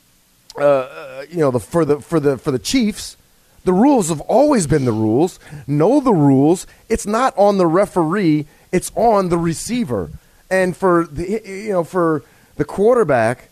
uh, 0.57 0.63
uh, 0.63 1.25
you 1.29 1.37
know, 1.37 1.51
the, 1.51 1.59
for 1.59 1.85
the 1.85 1.99
for 1.99 2.19
the 2.19 2.37
for 2.37 2.51
the 2.51 2.59
Chiefs, 2.59 3.17
the 3.63 3.73
rules 3.73 4.09
have 4.09 4.21
always 4.21 4.67
been 4.67 4.85
the 4.85 4.91
rules. 4.91 5.39
Know 5.67 5.99
the 5.99 6.13
rules. 6.13 6.65
It's 6.87 7.05
not 7.05 7.37
on 7.37 7.57
the 7.57 7.67
referee. 7.67 8.45
It's 8.71 8.91
on 8.95 9.29
the 9.29 9.37
receiver. 9.37 10.09
And 10.49 10.75
for 10.75 11.05
the 11.05 11.41
you 11.45 11.71
know 11.71 11.83
for 11.83 12.23
the 12.55 12.65
quarterback 12.65 13.49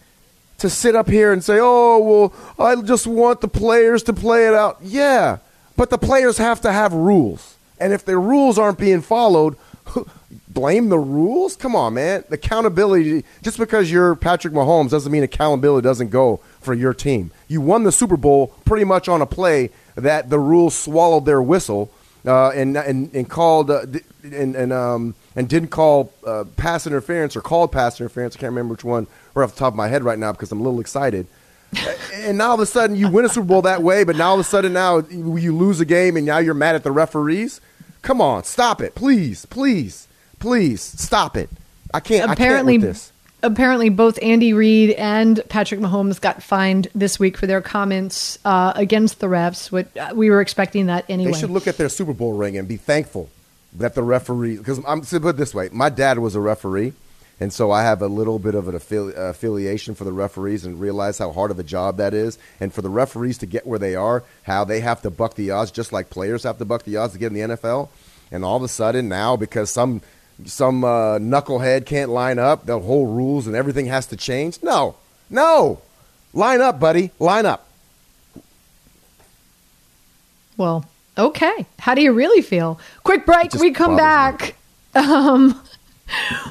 to 0.57 0.69
sit 0.69 0.95
up 0.95 1.07
here 1.07 1.31
and 1.31 1.43
say, 1.43 1.59
"Oh, 1.61 1.99
well, 2.57 2.67
I 2.67 2.81
just 2.81 3.05
want 3.05 3.41
the 3.41 3.47
players 3.47 4.03
to 4.03 4.13
play 4.13 4.47
it 4.47 4.53
out." 4.53 4.79
Yeah, 4.81 5.37
but 5.75 5.89
the 5.89 5.97
players 5.97 6.37
have 6.39 6.61
to 6.61 6.71
have 6.71 6.93
rules. 6.93 7.55
And 7.79 7.93
if 7.93 8.03
the 8.03 8.17
rules 8.17 8.57
aren't 8.57 8.79
being 8.79 9.01
followed, 9.01 9.55
blame 10.49 10.89
the 10.89 10.99
rules? 10.99 11.55
Come 11.55 11.75
on, 11.75 11.95
man. 11.95 12.23
Accountability, 12.31 13.23
just 13.41 13.57
because 13.57 13.91
you're 13.91 14.15
Patrick 14.15 14.53
Mahomes 14.53 14.89
doesn't 14.89 15.11
mean 15.11 15.23
accountability 15.23 15.83
doesn't 15.83 16.09
go 16.09 16.37
for 16.59 16.73
your 16.73 16.93
team. 16.93 17.31
You 17.47 17.61
won 17.61 17.83
the 17.83 17.91
Super 17.91 18.17
Bowl 18.17 18.47
pretty 18.65 18.85
much 18.85 19.07
on 19.07 19.21
a 19.21 19.25
play 19.25 19.69
that 19.95 20.29
the 20.29 20.39
rules 20.39 20.75
swallowed 20.75 21.25
their 21.25 21.41
whistle 21.41 21.91
uh, 22.25 22.49
and, 22.49 22.77
and, 22.77 23.13
and 23.13 23.29
called 23.29 23.71
uh, 23.71 23.85
and, 24.23 24.55
and, 24.55 24.73
um, 24.73 25.15
and 25.35 25.47
didn't 25.47 25.69
call 25.69 26.11
uh, 26.25 26.43
pass 26.57 26.85
interference 26.85 27.35
or 27.35 27.41
called 27.41 27.71
pass 27.71 27.99
interference. 27.99 28.35
I 28.35 28.39
can't 28.39 28.51
remember 28.51 28.73
which 28.73 28.83
one 28.83 29.07
right 29.33 29.43
off 29.43 29.53
the 29.53 29.59
top 29.59 29.73
of 29.73 29.77
my 29.77 29.87
head 29.87 30.03
right 30.03 30.19
now 30.19 30.31
because 30.31 30.51
I'm 30.51 30.59
a 30.59 30.63
little 30.63 30.79
excited. 30.79 31.27
and 32.13 32.37
now 32.37 32.49
all 32.49 32.55
of 32.55 32.59
a 32.59 32.65
sudden 32.65 32.95
you 32.95 33.09
win 33.09 33.25
a 33.25 33.29
Super 33.29 33.45
Bowl 33.45 33.61
that 33.63 33.81
way, 33.81 34.03
but 34.03 34.15
now 34.15 34.29
all 34.29 34.33
of 34.35 34.41
a 34.41 34.43
sudden 34.43 34.73
now 34.73 34.99
you 35.09 35.55
lose 35.55 35.79
a 35.79 35.85
game 35.85 36.17
and 36.17 36.25
now 36.25 36.37
you're 36.37 36.53
mad 36.53 36.75
at 36.75 36.83
the 36.83 36.91
referees. 36.91 37.61
Come 38.01 38.21
on, 38.21 38.43
stop 38.43 38.81
it, 38.81 38.95
please, 38.95 39.45
please, 39.45 40.07
please, 40.39 40.81
stop 40.81 41.35
it. 41.35 41.49
I 41.93 41.99
can't. 41.99 42.31
Apparently, 42.31 42.75
I 42.75 42.77
can't 42.77 42.87
this. 42.87 43.11
Apparently, 43.43 43.89
both 43.89 44.17
Andy 44.21 44.53
Reid 44.53 44.91
and 44.91 45.41
Patrick 45.47 45.79
Mahomes 45.79 46.19
got 46.19 46.41
fined 46.41 46.87
this 46.95 47.19
week 47.19 47.37
for 47.37 47.45
their 47.45 47.61
comments 47.61 48.39
uh, 48.43 48.73
against 48.75 49.19
the 49.19 49.27
refs. 49.27 49.71
What 49.71 49.95
uh, 49.95 50.11
we 50.15 50.29
were 50.29 50.41
expecting 50.41 50.87
that 50.87 51.05
anyway. 51.07 51.31
They 51.31 51.39
should 51.39 51.51
look 51.51 51.67
at 51.67 51.77
their 51.77 51.89
Super 51.89 52.13
Bowl 52.13 52.33
ring 52.33 52.57
and 52.57 52.67
be 52.67 52.77
thankful 52.77 53.29
that 53.73 53.93
the 53.93 54.03
referee. 54.03 54.57
Because 54.57 54.79
I'm 54.87 55.01
to 55.01 55.19
put 55.19 55.29
it 55.29 55.37
this 55.37 55.53
way, 55.53 55.69
my 55.71 55.89
dad 55.89 56.19
was 56.19 56.35
a 56.35 56.39
referee, 56.39 56.93
and 57.39 57.53
so 57.53 57.69
I 57.71 57.83
have 57.83 58.01
a 58.01 58.07
little 58.07 58.39
bit 58.39 58.55
of 58.55 58.67
an 58.67 58.75
affili- 58.75 59.15
affiliation 59.15 59.93
for 59.93 60.03
the 60.03 60.11
referees 60.11 60.65
and 60.65 60.79
realize 60.79 61.19
how 61.19 61.31
hard 61.31 61.51
of 61.51 61.59
a 61.59 61.63
job 61.63 61.97
that 61.97 62.13
is. 62.13 62.39
And 62.59 62.73
for 62.73 62.81
the 62.81 62.89
referees 62.89 63.37
to 63.39 63.45
get 63.45 63.67
where 63.67 63.77
they 63.77 63.95
are, 63.95 64.23
how 64.43 64.63
they 64.63 64.79
have 64.79 65.03
to 65.03 65.11
buck 65.11 65.35
the 65.35 65.51
odds, 65.51 65.69
just 65.69 65.93
like 65.93 66.09
players 66.09 66.43
have 66.43 66.57
to 66.57 66.65
buck 66.65 66.83
the 66.83 66.97
odds 66.97 67.13
to 67.13 67.19
get 67.19 67.27
in 67.27 67.49
the 67.49 67.55
NFL. 67.55 67.89
And 68.31 68.43
all 68.43 68.57
of 68.57 68.63
a 68.63 68.67
sudden 68.67 69.07
now, 69.07 69.35
because 69.35 69.69
some 69.69 70.01
some 70.45 70.83
uh, 70.83 71.17
knucklehead 71.17 71.85
can't 71.85 72.11
line 72.11 72.37
up, 72.39 72.65
the 72.65 72.79
whole 72.79 73.07
rules 73.07 73.47
and 73.47 73.55
everything 73.55 73.87
has 73.87 74.07
to 74.07 74.15
change. 74.15 74.61
No, 74.61 74.95
no, 75.29 75.81
line 76.33 76.61
up, 76.61 76.79
buddy, 76.79 77.11
line 77.19 77.45
up. 77.45 77.67
Well, 80.57 80.85
okay. 81.17 81.65
How 81.79 81.93
do 81.93 82.01
you 82.01 82.13
really 82.13 82.41
feel? 82.41 82.79
Quick 83.03 83.25
break. 83.25 83.53
We 83.53 83.71
come 83.71 83.95
back. 83.95 84.55
Um, 84.95 85.61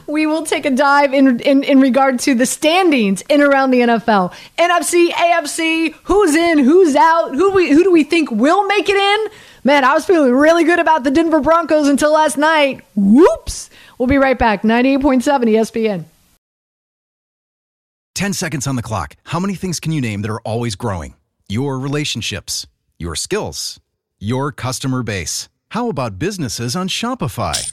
we 0.07 0.27
will 0.27 0.45
take 0.45 0.67
a 0.67 0.71
dive 0.71 1.13
in, 1.13 1.41
in, 1.41 1.63
in 1.63 1.81
regard 1.81 2.19
to 2.21 2.35
the 2.35 2.47
standings 2.47 3.23
in 3.23 3.41
around 3.41 3.71
the 3.71 3.81
NFL. 3.81 4.33
NFC, 4.59 5.11
AFC, 5.11 5.95
who's 6.05 6.35
in, 6.35 6.59
who's 6.59 6.95
out, 6.95 7.35
who 7.35 7.53
we 7.53 7.71
who 7.71 7.83
do 7.83 7.93
we 7.93 8.05
think 8.05 8.31
will 8.31 8.67
make 8.67 8.89
it 8.89 8.97
in? 8.97 9.33
Man, 9.65 9.85
I 9.85 9.95
was 9.95 10.05
feeling 10.05 10.33
really 10.33 10.65
good 10.65 10.79
about 10.79 11.03
the 11.03 11.11
Denver 11.11 11.41
Broncos 11.41 11.89
until 11.89 12.13
last 12.13 12.37
night. 12.37 12.83
Whoops. 12.95 13.69
We'll 13.99 14.07
be 14.07 14.19
right 14.19 14.39
back. 14.39 14.63
98.7 14.63 15.23
ESPN. 15.23 16.05
10 18.15 18.33
seconds 18.33 18.67
on 18.67 18.77
the 18.77 18.83
clock. 18.83 19.17
How 19.25 19.41
many 19.41 19.55
things 19.55 19.81
can 19.81 19.93
you 19.93 20.01
name 20.01 20.23
that 20.23 20.31
are 20.31 20.41
always 20.43 20.75
growing? 20.77 21.15
Your 21.49 21.79
relationships, 21.79 22.67
your 22.99 23.17
skills, 23.17 23.81
your 24.19 24.53
customer 24.53 25.03
base. 25.03 25.49
How 25.71 25.89
about 25.89 26.19
businesses 26.19 26.77
on 26.77 26.89
Shopify? 26.89 27.73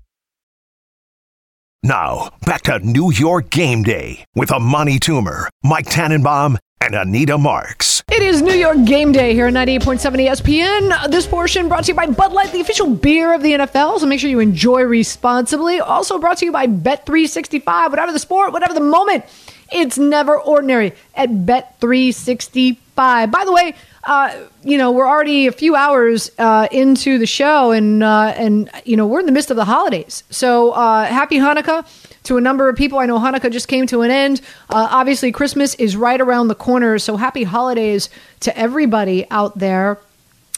Now, 1.83 2.29
back 2.45 2.61
to 2.63 2.77
New 2.77 3.11
York 3.11 3.49
Game 3.49 3.81
Day 3.81 4.23
with 4.35 4.51
Amani 4.51 4.99
Toomer, 4.99 5.47
Mike 5.63 5.87
Tannenbaum, 5.87 6.59
and 6.79 6.93
Anita 6.93 7.39
Marks. 7.39 8.03
It 8.11 8.21
is 8.21 8.43
New 8.43 8.53
York 8.53 8.85
game 8.85 9.11
day 9.11 9.33
here 9.33 9.47
at 9.47 9.53
98.7 9.53 10.27
ESPN. 10.27 10.91
Uh, 10.91 11.07
this 11.07 11.25
portion 11.25 11.67
brought 11.67 11.85
to 11.85 11.91
you 11.91 11.95
by 11.95 12.05
Bud 12.05 12.33
Light, 12.33 12.51
the 12.51 12.61
official 12.61 12.93
beer 12.93 13.33
of 13.33 13.41
the 13.41 13.53
NFL. 13.53 13.99
So 13.99 14.05
make 14.05 14.19
sure 14.19 14.29
you 14.29 14.39
enjoy 14.39 14.83
responsibly. 14.83 15.79
Also 15.79 16.19
brought 16.19 16.37
to 16.39 16.45
you 16.45 16.51
by 16.51 16.67
Bet365. 16.67 17.89
Whatever 17.89 18.11
the 18.11 18.19
sport, 18.19 18.53
whatever 18.53 18.75
the 18.75 18.81
moment, 18.81 19.25
it's 19.71 19.97
never 19.97 20.39
ordinary 20.39 20.93
at 21.15 21.29
Bet365. 21.29 22.77
By 22.95 23.43
the 23.43 23.51
way, 23.51 23.73
uh, 24.03 24.35
you 24.63 24.77
know 24.77 24.91
we're 24.91 25.07
already 25.07 25.47
a 25.47 25.51
few 25.51 25.75
hours 25.75 26.31
uh, 26.37 26.67
into 26.71 27.17
the 27.17 27.25
show, 27.27 27.71
and 27.71 28.03
uh, 28.03 28.33
and 28.35 28.69
you 28.85 28.97
know 28.97 29.05
we're 29.05 29.19
in 29.19 29.25
the 29.25 29.31
midst 29.31 29.51
of 29.51 29.57
the 29.57 29.65
holidays. 29.65 30.23
So 30.29 30.71
uh, 30.71 31.05
happy 31.05 31.37
Hanukkah 31.37 31.85
to 32.23 32.37
a 32.37 32.41
number 32.41 32.69
of 32.69 32.75
people. 32.75 32.99
I 32.99 33.05
know 33.05 33.19
Hanukkah 33.19 33.51
just 33.51 33.67
came 33.67 33.87
to 33.87 34.01
an 34.01 34.11
end. 34.11 34.41
Uh, 34.69 34.87
obviously, 34.89 35.31
Christmas 35.31 35.75
is 35.75 35.95
right 35.95 36.19
around 36.19 36.47
the 36.47 36.55
corner. 36.55 36.97
So 36.99 37.17
happy 37.17 37.43
holidays 37.43 38.09
to 38.41 38.57
everybody 38.57 39.29
out 39.29 39.57
there. 39.57 39.99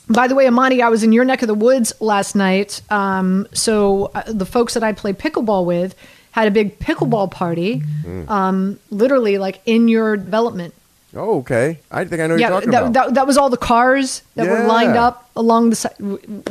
By 0.10 0.28
the 0.28 0.36
way, 0.36 0.48
Amani, 0.48 0.82
I 0.82 0.90
was 0.90 1.04
in 1.04 1.14
your 1.14 1.24
neck 1.24 1.42
of 1.44 1.48
the 1.48 1.54
woods 1.54 1.94
last 2.02 2.36
night. 2.36 2.82
Um, 2.90 3.48
so 3.54 4.12
uh, 4.14 4.24
the 4.28 4.46
folks 4.46 4.74
that 4.74 4.84
I 4.84 4.92
play 4.92 5.14
pickleball 5.14 5.66
with 5.66 5.96
had 6.32 6.48
a 6.48 6.52
big 6.52 6.80
pickleball 6.80 7.32
party, 7.32 7.84
um, 8.28 8.80
literally 8.90 9.38
like 9.38 9.62
in 9.66 9.88
your 9.88 10.18
development. 10.18 10.74
Oh, 11.16 11.40
okay. 11.40 11.80
I 11.92 12.06
think 12.06 12.22
I 12.22 12.28
know 12.28 12.34
what 12.34 12.40
Yeah, 12.42 12.48
you're 12.50 12.58
talking 12.58 12.72
that, 12.72 12.82
about. 12.88 12.94
that, 12.94 13.14
that 13.16 13.28
was 13.28 13.38
all 13.38 13.50
the 13.50 13.58
cars 13.58 14.24
that 14.36 14.48
were 14.48 14.66
lined 14.68 14.98
up 14.98 15.30
along 15.36 15.70
the 15.70 15.76
side. 15.76 15.96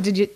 Did 0.01 0.19
you? 0.19 0.29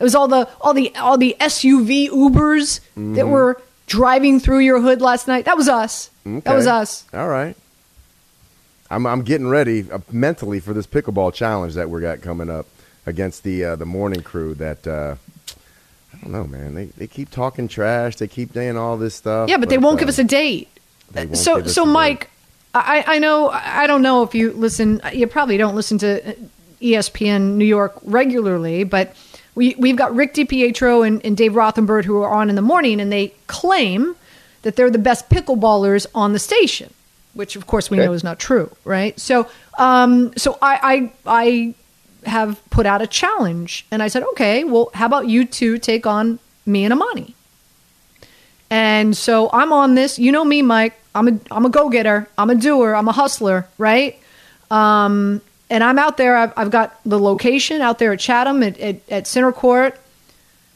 It 0.00 0.02
was 0.02 0.14
all 0.14 0.28
the 0.28 0.48
all 0.60 0.74
the 0.74 0.94
all 0.96 1.18
the 1.18 1.36
SUV 1.40 2.08
Ubers 2.08 2.80
Mm-hmm. 2.96 3.14
that 3.14 3.28
were 3.28 3.60
driving 3.86 4.38
through 4.40 4.60
your 4.60 4.80
hood 4.80 5.00
last 5.00 5.26
night. 5.28 5.44
That 5.44 5.56
was 5.56 5.68
us. 5.68 6.10
That 6.24 6.54
was 6.54 6.66
us. 6.66 7.04
All 7.14 7.28
right. 7.28 7.56
I'm 8.90 9.06
I'm 9.06 9.22
getting 9.22 9.48
ready 9.48 9.90
uh, 9.90 9.98
mentally 10.10 10.60
for 10.60 10.72
this 10.72 10.86
pickleball 10.86 11.32
challenge 11.34 11.74
that 11.74 11.90
we 11.90 12.00
got 12.00 12.20
coming 12.22 12.50
up 12.50 12.66
against 13.06 13.42
the 13.44 13.64
uh, 13.64 13.76
the 13.76 13.86
morning 13.86 14.22
crew. 14.22 14.54
That 14.54 14.86
uh, 14.86 15.16
I 16.14 16.16
don't 16.22 16.32
know, 16.32 16.44
man. 16.44 16.74
They 16.74 16.86
they 16.86 17.06
keep 17.06 17.30
talking 17.30 17.68
trash. 17.68 18.16
They 18.16 18.28
keep 18.28 18.54
saying 18.54 18.76
all 18.76 18.96
this 18.96 19.14
stuff. 19.14 19.48
Yeah, 19.48 19.58
but, 19.58 19.68
they 19.68 19.78
won't 19.78 19.96
uh, 19.96 20.00
give 20.00 20.08
us 20.08 20.18
a 20.18 20.24
date. 20.24 20.68
won't 21.14 21.36
So 21.36 21.66
so 21.66 21.82
a 21.82 21.86
date. 21.86 22.28
I 22.74 23.04
I 23.06 23.18
know 23.18 23.50
I 23.50 23.86
don't 23.86 24.02
know 24.02 24.22
if 24.22 24.34
you 24.34 24.52
listen. 24.52 25.00
You 25.12 25.26
probably 25.26 25.56
don't 25.56 25.74
listen 25.74 25.98
to 25.98 26.36
ESPN 26.80 27.54
New 27.54 27.66
York 27.66 27.98
regularly, 28.04 28.84
but. 28.84 29.14
We, 29.54 29.74
we've 29.74 29.96
got 29.96 30.14
Rick 30.14 30.34
DiPietro 30.34 31.04
and, 31.04 31.20
and 31.26 31.36
Dave 31.36 31.54
Rothenberg 31.54 32.04
who 32.04 32.22
are 32.22 32.32
on 32.32 32.48
in 32.48 32.54
the 32.54 32.62
morning, 32.62 33.00
and 33.00 33.10
they 33.10 33.34
claim 33.48 34.14
that 34.62 34.76
they're 34.76 34.88
the 34.88 34.98
best 34.98 35.28
pickleballers 35.30 36.06
on 36.14 36.32
the 36.32 36.38
station, 36.38 36.94
which 37.34 37.56
of 37.56 37.66
course 37.66 37.90
we 37.90 37.96
know 37.96 38.12
is 38.12 38.22
not 38.22 38.38
true, 38.38 38.70
right? 38.84 39.18
So, 39.18 39.48
um, 39.76 40.32
so 40.36 40.58
I, 40.62 41.10
I, 41.26 41.74
I 42.24 42.28
have 42.28 42.62
put 42.70 42.86
out 42.86 43.02
a 43.02 43.08
challenge, 43.08 43.84
and 43.90 44.00
I 44.02 44.06
said, 44.06 44.22
okay, 44.22 44.62
well, 44.62 44.90
how 44.94 45.06
about 45.06 45.26
you 45.28 45.44
two 45.44 45.78
take 45.78 46.06
on 46.06 46.38
me 46.66 46.84
and 46.84 46.92
Amani? 46.92 47.34
And 48.70 49.16
so 49.16 49.48
I'm 49.52 49.72
on 49.72 49.94
this. 49.94 50.18
You 50.18 50.30
know 50.30 50.44
me, 50.44 50.62
Mike. 50.62 50.98
I'm 51.18 51.28
a 51.28 51.40
I'm 51.50 51.66
a 51.66 51.70
go 51.70 51.88
getter. 51.88 52.28
I'm 52.38 52.50
a 52.50 52.54
doer. 52.54 52.94
I'm 52.94 53.08
a 53.08 53.12
hustler, 53.12 53.66
right? 53.76 54.18
Um, 54.70 55.40
and 55.70 55.82
I'm 55.84 55.98
out 55.98 56.16
there. 56.16 56.36
I've, 56.36 56.52
I've 56.56 56.70
got 56.70 56.98
the 57.04 57.18
location 57.18 57.80
out 57.82 57.98
there 57.98 58.12
at 58.12 58.20
Chatham 58.20 58.62
at, 58.62 58.78
at, 58.78 58.96
at 59.10 59.26
Center 59.26 59.52
Court. 59.52 59.98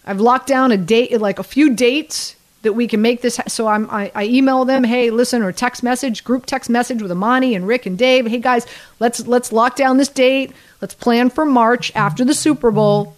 I've 0.05 0.21
locked 0.21 0.49
down 0.49 0.73
a 0.73 0.77
date, 0.77 1.19
like 1.21 1.39
a 1.39 1.43
few 1.45 1.75
dates 1.75 2.37
that 2.63 2.73
we 2.75 2.87
can 2.87 3.01
make 3.01 3.23
this. 3.23 3.37
ha- 3.37 3.45
So 3.49 3.67
I'm, 3.69 3.89
I, 3.91 4.11
I 4.15 4.25
email 4.25 4.65
them, 4.65 4.85
hey, 4.85 5.11
listen, 5.11 5.43
or 5.43 5.51
text 5.53 5.83
message, 5.83 6.25
group 6.25 6.45
text 6.47 6.69
message 6.71 7.01
with 7.03 7.11
Amani 7.11 7.55
and 7.55 7.67
Rick 7.67 7.87
and 7.87 7.97
Dave. 7.97 8.27
Hey 8.27 8.39
guys, 8.39 8.67
let's 9.01 9.27
let's 9.27 9.53
lock 9.53 9.77
down 9.77 9.97
this 9.97 10.09
date. 10.09 10.53
Let's 10.81 10.95
plan 10.95 11.31
for 11.31 11.45
March 11.45 11.93
after 11.95 12.25
the 12.25 12.35
Super 12.35 12.71
Bowl. 12.71 13.17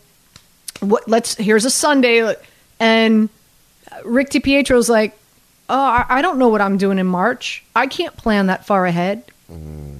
What? 0.80 1.08
Let's 1.08 1.34
here's 1.36 1.64
a 1.64 1.70
Sunday, 1.70 2.34
and 2.78 3.28
Rick 4.04 4.30
DiPietro's 4.30 4.88
like, 4.88 5.16
oh, 5.68 5.78
I, 5.78 6.06
I 6.08 6.22
don't 6.22 6.38
know 6.38 6.48
what 6.48 6.60
I'm 6.60 6.76
doing 6.76 6.98
in 6.98 7.06
March. 7.06 7.64
I 7.74 7.86
can't 7.86 8.16
plan 8.16 8.46
that 8.46 8.66
far 8.66 8.86
ahead. 8.86 9.24
Mm. 9.50 9.98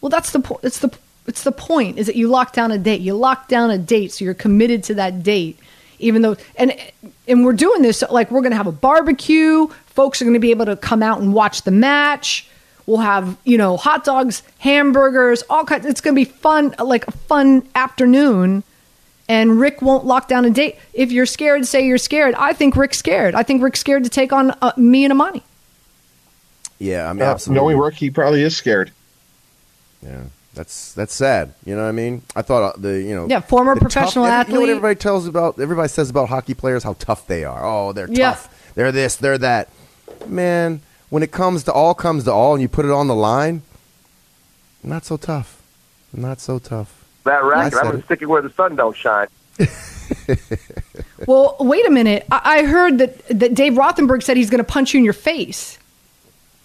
Well, 0.00 0.10
that's 0.10 0.32
the 0.32 0.40
point. 0.40 0.60
It's 0.64 0.78
the 0.78 0.96
it's 1.26 1.44
the 1.44 1.52
point 1.52 1.98
is 1.98 2.06
that 2.06 2.16
you 2.16 2.28
lock 2.28 2.52
down 2.52 2.72
a 2.72 2.78
date. 2.78 3.00
You 3.00 3.14
lock 3.14 3.48
down 3.48 3.70
a 3.70 3.78
date, 3.78 4.12
so 4.12 4.24
you're 4.24 4.34
committed 4.34 4.82
to 4.84 4.94
that 4.94 5.22
date, 5.22 5.58
even 5.98 6.22
though 6.22 6.36
and 6.56 6.74
and 7.28 7.44
we're 7.44 7.52
doing 7.52 7.82
this 7.82 8.02
like 8.10 8.30
we're 8.30 8.40
going 8.40 8.52
to 8.52 8.56
have 8.56 8.66
a 8.66 8.72
barbecue. 8.72 9.68
Folks 9.86 10.20
are 10.20 10.24
going 10.24 10.34
to 10.34 10.40
be 10.40 10.50
able 10.50 10.66
to 10.66 10.76
come 10.76 11.02
out 11.02 11.20
and 11.20 11.34
watch 11.34 11.62
the 11.62 11.70
match. 11.70 12.48
We'll 12.86 12.98
have 12.98 13.36
you 13.44 13.58
know 13.58 13.76
hot 13.76 14.04
dogs, 14.04 14.42
hamburgers, 14.58 15.42
all 15.50 15.64
kinds. 15.64 15.86
It's 15.86 16.00
going 16.00 16.14
to 16.14 16.20
be 16.20 16.24
fun, 16.24 16.74
like 16.78 17.06
a 17.06 17.12
fun 17.12 17.68
afternoon. 17.74 18.64
And 19.30 19.60
Rick 19.60 19.80
won't 19.80 20.04
lock 20.04 20.26
down 20.26 20.44
a 20.44 20.50
date. 20.50 20.76
If 20.92 21.12
you're 21.12 21.24
scared, 21.26 21.64
say 21.64 21.86
you're 21.86 21.98
scared. 21.98 22.34
I 22.34 22.52
think 22.52 22.74
Rick's 22.74 22.98
scared. 22.98 23.36
I 23.36 23.44
think 23.44 23.62
Rick's 23.62 23.78
scared 23.78 24.02
to 24.02 24.10
take 24.10 24.32
on 24.32 24.50
uh, 24.60 24.72
me 24.76 25.04
and 25.04 25.12
Amani. 25.12 25.44
Yeah, 26.80 27.08
I 27.08 27.12
mean, 27.12 27.22
Uh, 27.22 27.26
absolutely. 27.26 27.60
knowing 27.62 27.78
Rick, 27.78 27.94
he 27.94 28.10
probably 28.10 28.42
is 28.42 28.56
scared. 28.56 28.90
Yeah, 30.02 30.22
that's 30.54 30.92
that's 30.94 31.14
sad. 31.14 31.52
You 31.64 31.76
know 31.76 31.82
what 31.82 31.88
I 31.90 31.92
mean? 31.92 32.22
I 32.34 32.42
thought 32.42 32.62
uh, 32.62 32.72
the 32.76 33.00
you 33.00 33.14
know 33.14 33.28
Yeah, 33.28 33.38
former 33.40 33.74
the 33.74 33.80
tough- 33.80 33.92
professional 33.92 34.24
every- 34.24 34.32
You 34.32 34.54
know 34.54 34.60
what 34.60 34.64
athlete. 34.64 34.70
everybody 34.76 34.94
tells 34.96 35.26
about 35.28 35.60
everybody 35.60 35.88
says 35.88 36.10
about 36.10 36.28
hockey 36.28 36.54
players 36.54 36.82
how 36.82 36.94
tough 36.94 37.26
they 37.28 37.44
are. 37.44 37.64
Oh, 37.64 37.92
they're 37.92 38.08
Yeah. 38.10 38.30
tough. 38.30 38.72
They're 38.74 38.90
this. 38.92 39.14
They're 39.16 39.38
that. 39.38 39.68
man, 40.26 40.80
when 41.08 41.22
it 41.22 41.30
comes 41.32 41.62
to 41.64 41.72
all 41.72 41.94
comes 41.94 42.24
to 42.24 42.32
all, 42.32 42.52
and 42.54 42.60
you 42.62 42.68
put 42.68 42.84
it 42.84 42.90
on 42.90 43.06
the 43.06 43.14
line, 43.14 43.62
not 44.82 45.04
so 45.04 45.16
tough. 45.16 45.62
Not 46.12 46.40
so 46.40 46.58
tough. 46.58 46.99
That 47.24 47.44
racket, 47.44 47.74
I 47.74 47.76
said 47.76 47.78
I'm 47.86 47.90
gonna 47.92 48.04
stick 48.04 48.22
it 48.22 48.26
where 48.26 48.42
the 48.42 48.50
sun 48.52 48.76
don't 48.76 48.96
shine. 48.96 49.28
Well, 51.26 51.56
wait 51.60 51.86
a 51.86 51.90
minute. 51.90 52.26
I, 52.30 52.60
I 52.60 52.64
heard 52.64 52.98
that, 52.98 53.28
that 53.28 53.54
Dave 53.54 53.74
Rothenberg 53.74 54.22
said 54.22 54.36
he's 54.38 54.48
going 54.50 54.58
to 54.64 54.64
punch 54.64 54.94
you 54.94 54.98
in 54.98 55.04
your 55.04 55.12
face. 55.12 55.78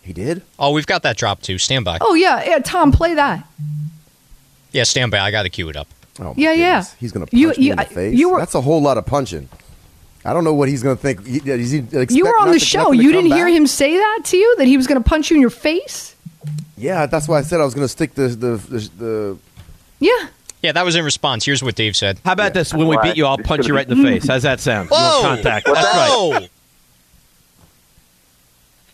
He 0.02 0.14
did. 0.14 0.42
Oh, 0.58 0.72
we've 0.72 0.86
got 0.88 1.04
that 1.04 1.18
drop 1.18 1.42
too. 1.42 1.58
Stand 1.58 1.84
by. 1.84 1.98
Oh, 2.00 2.14
yeah. 2.14 2.44
Yeah, 2.44 2.60
Tom, 2.60 2.92
play 2.94 3.16
that. 3.16 3.46
Yeah, 4.72 4.84
stand 4.84 5.12
by. 5.12 5.20
I 5.20 5.30
got 5.32 5.44
to 5.44 5.50
cue 5.50 5.68
it 5.70 5.76
up. 5.76 5.88
Oh, 6.20 6.24
my 6.26 6.34
Yeah, 6.38 6.54
yeah. 6.54 6.84
He's 7.00 7.12
gonna 7.12 7.26
punch 7.26 7.34
You- 7.40 7.50
me 7.50 7.56
you- 7.58 7.72
in 7.74 7.78
the 7.78 7.84
face. 7.86 8.18
you 8.18 8.30
were- 8.30 8.40
That's 8.40 8.56
a 8.56 8.62
whole 8.62 8.82
lot 8.82 8.98
of 8.98 9.06
punching. 9.06 9.50
I 10.24 10.32
don't 10.34 10.46
know 10.46 10.54
what 10.54 10.70
he's 10.70 10.82
gonna 10.82 10.96
think. 10.96 11.20
Is 11.28 11.72
he 11.72 11.84
You 12.10 12.26
were 12.26 12.40
on 12.40 12.52
the 12.52 12.60
show. 12.60 12.92
You 12.94 13.12
didn't 13.12 13.32
hear 13.32 13.46
back? 13.48 13.54
him 13.54 13.68
say 13.68 13.98
that 13.98 14.22
to 14.26 14.38
you? 14.38 14.56
That 14.58 14.66
he 14.68 14.78
was 14.78 14.88
going 14.88 15.04
to 15.04 15.08
punch 15.08 15.30
you 15.30 15.36
in 15.36 15.42
your 15.42 15.50
face? 15.50 16.16
Yeah, 16.78 17.06
that's 17.08 17.28
why 17.28 17.40
I 17.40 17.42
said 17.42 17.60
I 17.60 17.66
was 17.66 17.74
gonna 17.74 17.88
stick 17.90 18.16
the 18.16 18.30
the 18.30 18.56
the. 18.56 18.90
the 18.98 19.38
Yeah. 20.00 20.28
Yeah, 20.66 20.72
that 20.72 20.84
was 20.84 20.96
in 20.96 21.06
response. 21.06 21.46
Here's 21.46 21.62
what 21.62 21.76
Dave 21.76 21.96
said. 21.96 22.20
How 22.26 22.32
about 22.34 22.56
this? 22.56 22.74
When 22.74 22.88
we 22.88 22.98
beat 23.04 23.18
you, 23.18 23.28
I'll 23.28 23.38
punch 23.38 23.68
you 23.68 23.76
right 23.76 23.88
in 23.88 23.96
the 23.98 24.04
face. 24.04 24.28
How's 24.28 24.42
that 24.42 24.60
sound? 24.60 24.90
You 24.90 24.96
want 24.98 25.24
contact. 25.44 25.68
That's 25.68 25.78
right. 25.86 26.10
Whoa! 26.10 26.48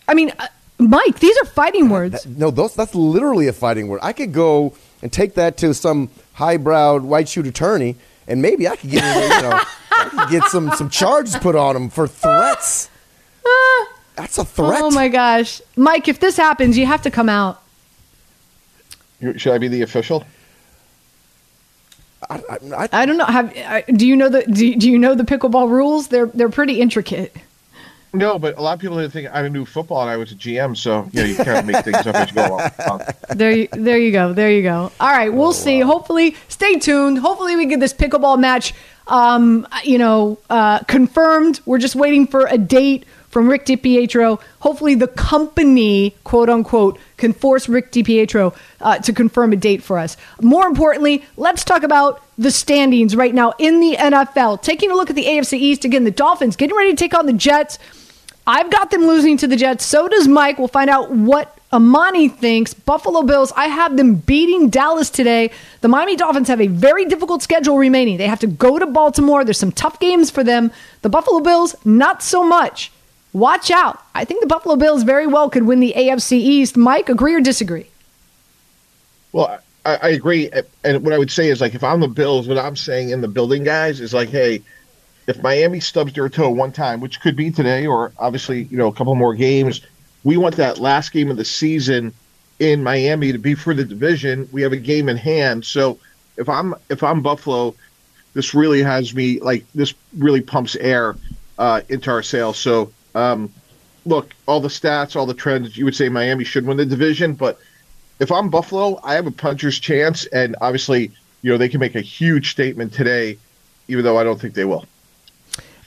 I 0.08 0.14
mean, 0.14 0.32
uh, 0.38 0.48
Mike, 0.80 1.20
these 1.20 1.38
are 1.42 1.46
fighting 1.46 1.88
words. 1.90 2.24
that- 2.24 2.30
no, 2.38 2.52
those 2.52 2.76
that's 2.76 2.94
literally 2.94 3.48
a 3.48 3.54
fighting 3.54 3.88
word. 3.88 4.02
I 4.04 4.12
could 4.14 4.34
go 4.34 4.74
and 5.02 5.12
take 5.14 5.36
that 5.36 5.56
to 5.58 5.74
some 5.74 6.10
highbrow 6.34 7.00
white 7.00 7.30
shoot 7.30 7.48
attorney, 7.48 7.96
and 8.28 8.42
maybe 8.42 8.68
I 8.68 8.76
could 8.76 8.90
get 8.90 9.04
you 9.04 9.50
know 9.50 10.28
get 10.30 10.44
some 10.50 10.72
some 10.74 10.90
charges 10.90 11.36
put 11.38 11.56
on 11.56 11.76
him 11.78 11.90
for 11.90 12.06
threats. 12.08 12.90
That's 14.18 14.38
a 14.38 14.44
threat. 14.46 14.82
Oh, 14.84 14.92
my 14.92 15.08
gosh. 15.08 15.62
Mike, 15.78 16.08
if 16.10 16.20
this 16.20 16.36
happens, 16.38 16.78
you 16.78 16.86
have 16.86 17.02
to 17.04 17.10
come 17.10 17.30
out. 17.30 17.64
Should 19.38 19.54
I 19.54 19.58
be 19.58 19.68
the 19.70 19.82
official? 19.84 20.26
I, 22.32 22.42
I, 22.50 22.84
I, 22.84 22.90
I 22.92 23.06
don't 23.06 23.18
know. 23.18 23.26
Have 23.26 23.54
do 23.88 24.08
you 24.08 24.16
know 24.16 24.30
the 24.30 24.44
do, 24.44 24.76
do 24.76 24.90
you 24.90 24.98
know 24.98 25.16
the 25.16 25.24
pickleball 25.24 25.70
rules? 25.70 26.08
They're 26.08 26.28
they're 26.28 26.50
pretty 26.50 26.80
intricate. 26.82 27.36
No, 28.14 28.38
but 28.38 28.58
a 28.58 28.62
lot 28.62 28.74
of 28.74 28.80
people 28.80 28.98
didn't 28.98 29.14
think 29.14 29.30
I 29.32 29.48
knew 29.48 29.64
football, 29.64 30.02
and 30.02 30.10
I 30.10 30.18
was 30.18 30.34
a 30.34 30.36
GM, 30.36 30.76
so 30.76 31.08
you 31.14 31.22
know 31.22 31.28
you 31.28 31.36
kind 31.36 31.60
of 31.60 31.66
make 31.66 31.84
things 31.86 32.06
up 32.06 32.16
as 32.16 32.30
you 32.30 32.36
go 32.36 32.48
along. 32.48 33.02
There 33.36 33.52
you 33.52 33.68
there 33.72 33.98
you 33.98 34.12
go. 34.12 34.34
There 34.34 34.52
you 34.52 34.64
go. 34.64 34.92
All 35.00 35.10
right, 35.10 35.34
we'll 35.34 35.54
see. 35.54 35.80
Hopefully, 35.80 36.36
stay 36.50 36.78
tuned. 36.78 37.20
Hopefully, 37.20 37.56
we 37.56 37.66
get 37.66 37.80
this 37.80 37.94
pickleball 37.94 38.38
match 38.38 38.74
um, 39.08 39.68
you 39.84 39.98
know, 39.98 40.40
uh, 40.50 40.80
confirmed. 40.80 41.60
We're 41.66 41.80
just 41.80 41.96
waiting 41.96 42.28
for 42.28 42.48
a 42.48 42.58
date 42.58 43.06
from 43.32 43.50
Rick 43.50 43.66
DiPietro. 43.66 44.40
Hopefully, 44.60 44.94
the 44.94 45.08
company, 45.08 46.16
quote 46.24 46.50
unquote, 46.50 47.00
can 47.18 47.34
force 47.34 47.68
Rick 47.68 47.92
DiPietro 47.92 48.56
uh, 48.82 49.00
to 49.00 49.14
confirm 49.14 49.54
a 49.54 49.56
date 49.56 49.82
for 49.82 49.98
us. 49.98 50.18
More 50.42 50.68
importantly, 50.68 51.24
let's 51.38 51.64
talk 51.64 51.84
about 51.84 52.22
the 52.38 52.52
standings 52.52 53.16
right 53.16 53.34
now 53.34 53.54
in 53.58 53.80
the 53.80 53.96
NFL. 53.96 54.62
Taking 54.62 54.92
a 54.92 54.96
look 54.96 55.10
at 55.10 55.16
the 55.16 55.26
AFC 55.26 55.54
East 55.54 55.86
again, 55.86 56.04
the 56.04 56.12
Dolphins 56.12 56.56
getting 56.56 56.76
ready 56.76 56.92
to 56.92 56.98
take 56.98 57.14
on 57.14 57.26
the 57.26 57.34
Jets. 57.34 57.80
I've 58.46 58.72
got 58.72 58.92
them 58.92 59.02
losing 59.02 59.38
to 59.38 59.48
the 59.48 59.56
Jets. 59.56 59.86
So 59.86 60.08
does 60.08 60.28
Mike. 60.28 60.58
We'll 60.58 60.68
find 60.68 60.90
out 60.90 61.12
what 61.12 61.58
Amani 61.72 62.28
thinks. 62.28 62.74
Buffalo 62.74 63.22
Bills, 63.22 63.54
I 63.56 63.68
have 63.68 63.96
them 63.96 64.16
beating 64.16 64.70
Dallas 64.70 65.10
today. 65.10 65.52
The 65.82 65.88
Miami 65.88 66.16
Dolphins 66.16 66.48
have 66.48 66.60
a 66.60 66.68
very 66.68 67.06
difficult 67.06 67.44
schedule 67.44 67.78
remaining. 67.78 68.18
They 68.18 68.28
have 68.28 68.40
to 68.40 68.48
go 68.48 68.80
to 68.80 68.86
Baltimore. 68.88 69.46
There's 69.46 69.60
some 69.60 69.72
tough 69.72 70.00
games 70.00 70.32
for 70.32 70.44
them. 70.44 70.72
The 71.02 71.10
Buffalo 71.10 71.40
Bills, 71.40 71.76
not 71.86 72.24
so 72.24 72.44
much. 72.44 72.92
Watch 73.34 73.72
out. 73.72 74.04
I 74.14 74.26
think 74.26 74.42
the 74.42 74.48
Buffalo 74.48 74.76
Bills 74.76 75.04
very 75.04 75.28
well 75.28 75.50
could 75.50 75.64
win 75.64 75.80
the 75.80 75.94
AFC 75.96 76.34
East. 76.34 76.76
Mike, 76.76 77.10
agree 77.10 77.34
or 77.34 77.42
disagree? 77.42 77.88
Well, 79.32 79.60
I, 79.86 79.96
I 79.96 80.10
agree. 80.10 80.50
And 80.84 81.04
what 81.04 81.14
I 81.14 81.18
would 81.18 81.32
say 81.32 81.50
is, 81.50 81.62
like, 81.62 81.74
if 81.74 81.84
I'm 81.84 82.02
the 82.02 82.08
Bills, 82.08 82.48
what 82.48 82.58
I'm 82.58 82.76
saying 82.76 83.10
in 83.10 83.22
the 83.22 83.30
building, 83.30 83.64
guys, 83.64 84.02
is 84.02 84.14
like, 84.14 84.30
hey, 84.30 84.62
if 85.28 85.42
Miami 85.42 85.80
stubs 85.80 86.14
their 86.14 86.28
toe 86.28 86.50
one 86.50 86.74
time, 86.74 87.00
which 87.00 87.22
could 87.22 87.36
be 87.36 87.52
today, 87.52 87.88
or 87.88 88.12
obviously, 88.20 88.64
you 88.64 88.78
know, 88.78 88.88
a 88.88 88.94
couple 88.94 89.16
more 89.16 89.34
games, 89.34 89.82
we 90.24 90.36
want 90.36 90.56
that 90.58 90.80
last 90.80 91.12
game 91.12 91.32
of 91.32 91.38
the 91.38 91.46
season 91.46 92.14
in 92.60 92.84
Miami 92.84 93.32
to 93.32 93.38
be 93.38 93.56
for 93.56 93.74
the 93.74 93.86
division. 93.86 94.48
We 94.52 94.62
have 94.62 94.74
a 94.74 94.78
game 94.78 95.10
in 95.10 95.18
hand. 95.18 95.66
So 95.66 96.00
if 96.38 96.48
I'm 96.50 96.76
if 96.90 97.04
I'm 97.04 97.22
Buffalo, 97.22 97.76
this 98.34 98.54
really 98.54 98.84
has 98.84 99.16
me 99.16 99.40
like 99.40 99.66
this 99.74 99.94
really 100.18 100.42
pumps 100.42 100.76
air 100.76 101.16
uh, 101.58 101.82
into 101.90 102.12
our 102.12 102.22
sails. 102.22 102.58
So 102.58 102.92
um, 103.16 103.52
look, 104.06 104.34
all 104.48 104.60
the 104.60 104.68
stats, 104.68 105.16
all 105.16 105.26
the 105.26 105.34
trends, 105.34 105.78
you 105.78 105.86
would 105.86 105.96
say 105.96 106.10
Miami 106.10 106.44
should 106.44 106.66
win 106.66 106.78
the 106.78 106.86
division, 106.86 107.34
but 107.34 107.60
if 108.20 108.32
I'm 108.32 108.50
Buffalo, 108.50 109.00
I 109.04 109.16
have 109.16 109.26
a 109.26 109.32
puncher's 109.32 109.80
chance, 109.80 110.26
and 110.28 110.56
obviously, 110.62 111.12
you 111.42 111.52
know, 111.52 111.58
they 111.58 111.70
can 111.70 111.80
make 111.80 111.96
a 111.96 112.02
huge 112.02 112.52
statement 112.52 112.94
today, 112.94 113.38
even 113.88 114.04
though 114.04 114.18
I 114.18 114.24
don't 114.24 114.40
think 114.40 114.54
they 114.54 114.66
will. 114.66 114.86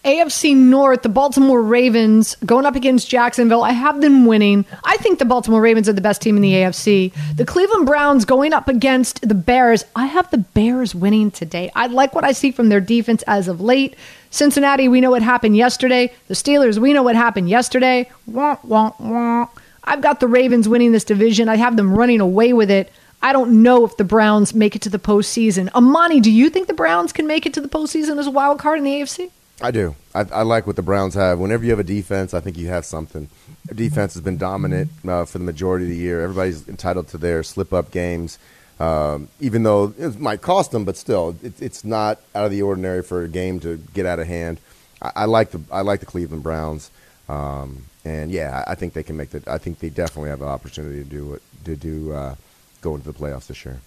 AFC 0.05 0.55
North, 0.55 1.01
the 1.01 1.09
Baltimore 1.09 1.63
Ravens 1.63 2.37
going 2.45 2.67
up 2.67 2.77
against 2.77 3.09
Jacksonville. 3.09 3.63
I 3.63 3.71
have 3.71 4.03
them 4.03 4.27
winning. 4.27 4.67
I 4.85 4.99
think 4.99 5.19
the 5.19 5.25
Baltimore 5.25 5.63
Ravens 5.63 5.89
are 5.89 5.95
the 5.95 6.03
best 6.03 6.21
team 6.21 6.37
in 6.37 6.43
the 6.43 6.53
AFC. 6.53 7.11
The 7.37 7.47
Cleveland 7.47 7.87
Browns 7.87 8.27
going 8.27 8.53
up 8.53 8.69
against 8.69 9.27
the 9.27 9.35
Bears. 9.35 9.83
I 9.97 10.05
have 10.05 10.31
the 10.31 10.39
Bears 10.39 10.95
winning 10.95 11.31
today. 11.31 11.71
I 11.75 11.87
like 11.87 12.15
what 12.15 12.25
I 12.25 12.33
see 12.33 12.51
from 12.51 12.69
their 12.69 12.81
defense 12.81 13.23
as 13.27 13.49
of 13.49 13.63
late. 13.63 13.97
Cincinnati, 14.35 14.89
we 14.89 15.01
know 15.01 15.13
what 15.13 15.23
happened 15.23 15.57
yesterday. 15.57 16.13
The 16.27 16.35
Steelers, 16.35 16.77
we 16.79 16.93
know 16.93 17.05
what 17.05 17.15
happened 17.15 17.49
yesterday. 17.49 18.11
Wah, 18.27 18.57
wah, 18.65 18.91
wah. 18.99 19.47
I've 19.85 20.01
got 20.01 20.19
the 20.19 20.27
Ravens 20.27 20.69
winning 20.69 20.91
this 20.91 21.05
division. 21.05 21.49
I 21.49 21.55
have 21.55 21.77
them 21.77 21.95
running 21.95 22.21
away 22.21 22.53
with 22.53 22.69
it. 22.69 22.93
I 23.23 23.33
don't 23.33 23.63
know 23.63 23.85
if 23.85 23.97
the 23.97 24.03
Browns 24.03 24.53
make 24.53 24.75
it 24.75 24.83
to 24.83 24.91
the 24.91 24.99
postseason. 24.99 25.73
Amani, 25.73 26.19
do 26.19 26.33
you 26.33 26.51
think 26.51 26.67
the 26.67 26.75
Browns 26.75 27.13
can 27.13 27.29
make 27.29 27.47
it 27.47 27.55
to 27.55 27.61
the 27.61 27.69
postseason 27.69 28.19
as 28.19 28.27
a 28.27 28.31
wild 28.33 28.59
card 28.59 28.79
in 28.79 28.85
the 28.85 28.91
AFC? 28.91 29.31
I 29.63 29.71
do. 29.71 29.95
I, 30.17 30.23
I 30.33 30.43
like 30.43 30.67
what 30.67 30.75
the 30.75 30.83
Browns 30.83 31.15
have. 31.15 31.39
Whenever 31.39 31.63
you 31.63 31.71
have 31.71 31.79
a 31.79 31.85
defense, 31.85 32.35
I 32.35 32.41
think 32.41 32.59
you 32.59 32.67
have 32.67 32.85
something. 32.85 33.29
Their 33.67 33.77
defense 33.77 34.15
has 34.15 34.23
been 34.23 34.37
dominant 34.37 34.91
uh, 35.07 35.27
for 35.27 35.39
the 35.39 35.45
majority 35.45 35.85
of 35.85 35.91
the 35.91 35.97
year. 35.97 36.23
Everybody's 36.23 36.69
entitled 36.69 37.07
to 37.09 37.19
their 37.19 37.45
slip 37.45 37.73
up 37.73 37.93
games, 37.93 38.41
um, 38.81 39.29
even 39.41 39.63
though 39.63 39.95
it 39.99 40.19
might 40.19 40.43
cost 40.43 40.73
them, 40.73 40.85
but 40.85 40.97
still, 40.97 41.37
it, 41.43 41.61
it's 41.63 41.85
not 41.85 42.21
out 42.35 42.47
of 42.47 42.51
the 42.51 42.63
ordinary 42.63 43.03
for 43.03 43.23
a 43.23 43.29
game 43.29 43.61
to 43.61 43.79
get 43.95 44.07
out 44.07 44.19
of 44.19 44.27
hand. 44.27 44.59
I, 45.01 45.13
I 45.17 45.25
like 45.27 45.51
the 45.51 45.61
I 45.71 45.83
like 45.83 46.01
the 46.01 46.07
Cleveland 46.07 46.43
Browns, 46.43 46.91
um, 47.29 47.85
and 48.05 48.31
yeah, 48.31 48.65
I, 48.67 48.73
I 48.73 48.75
think 48.75 48.93
they 48.93 49.03
can 49.03 49.17
make 49.17 49.31
the. 49.31 49.43
I 49.47 49.59
think 49.59 49.79
they 49.79 49.91
definitely 49.91 50.31
have 50.31 50.43
an 50.43 50.49
opportunity 50.49 51.05
to 51.05 51.09
do 51.09 51.41
to 51.65 51.77
do 51.77 52.13
uh, 52.13 52.35
go 52.81 52.95
into 52.95 53.11
the 53.11 53.19
playoffs 53.19 53.47
this 53.47 53.65
year. 53.65 53.81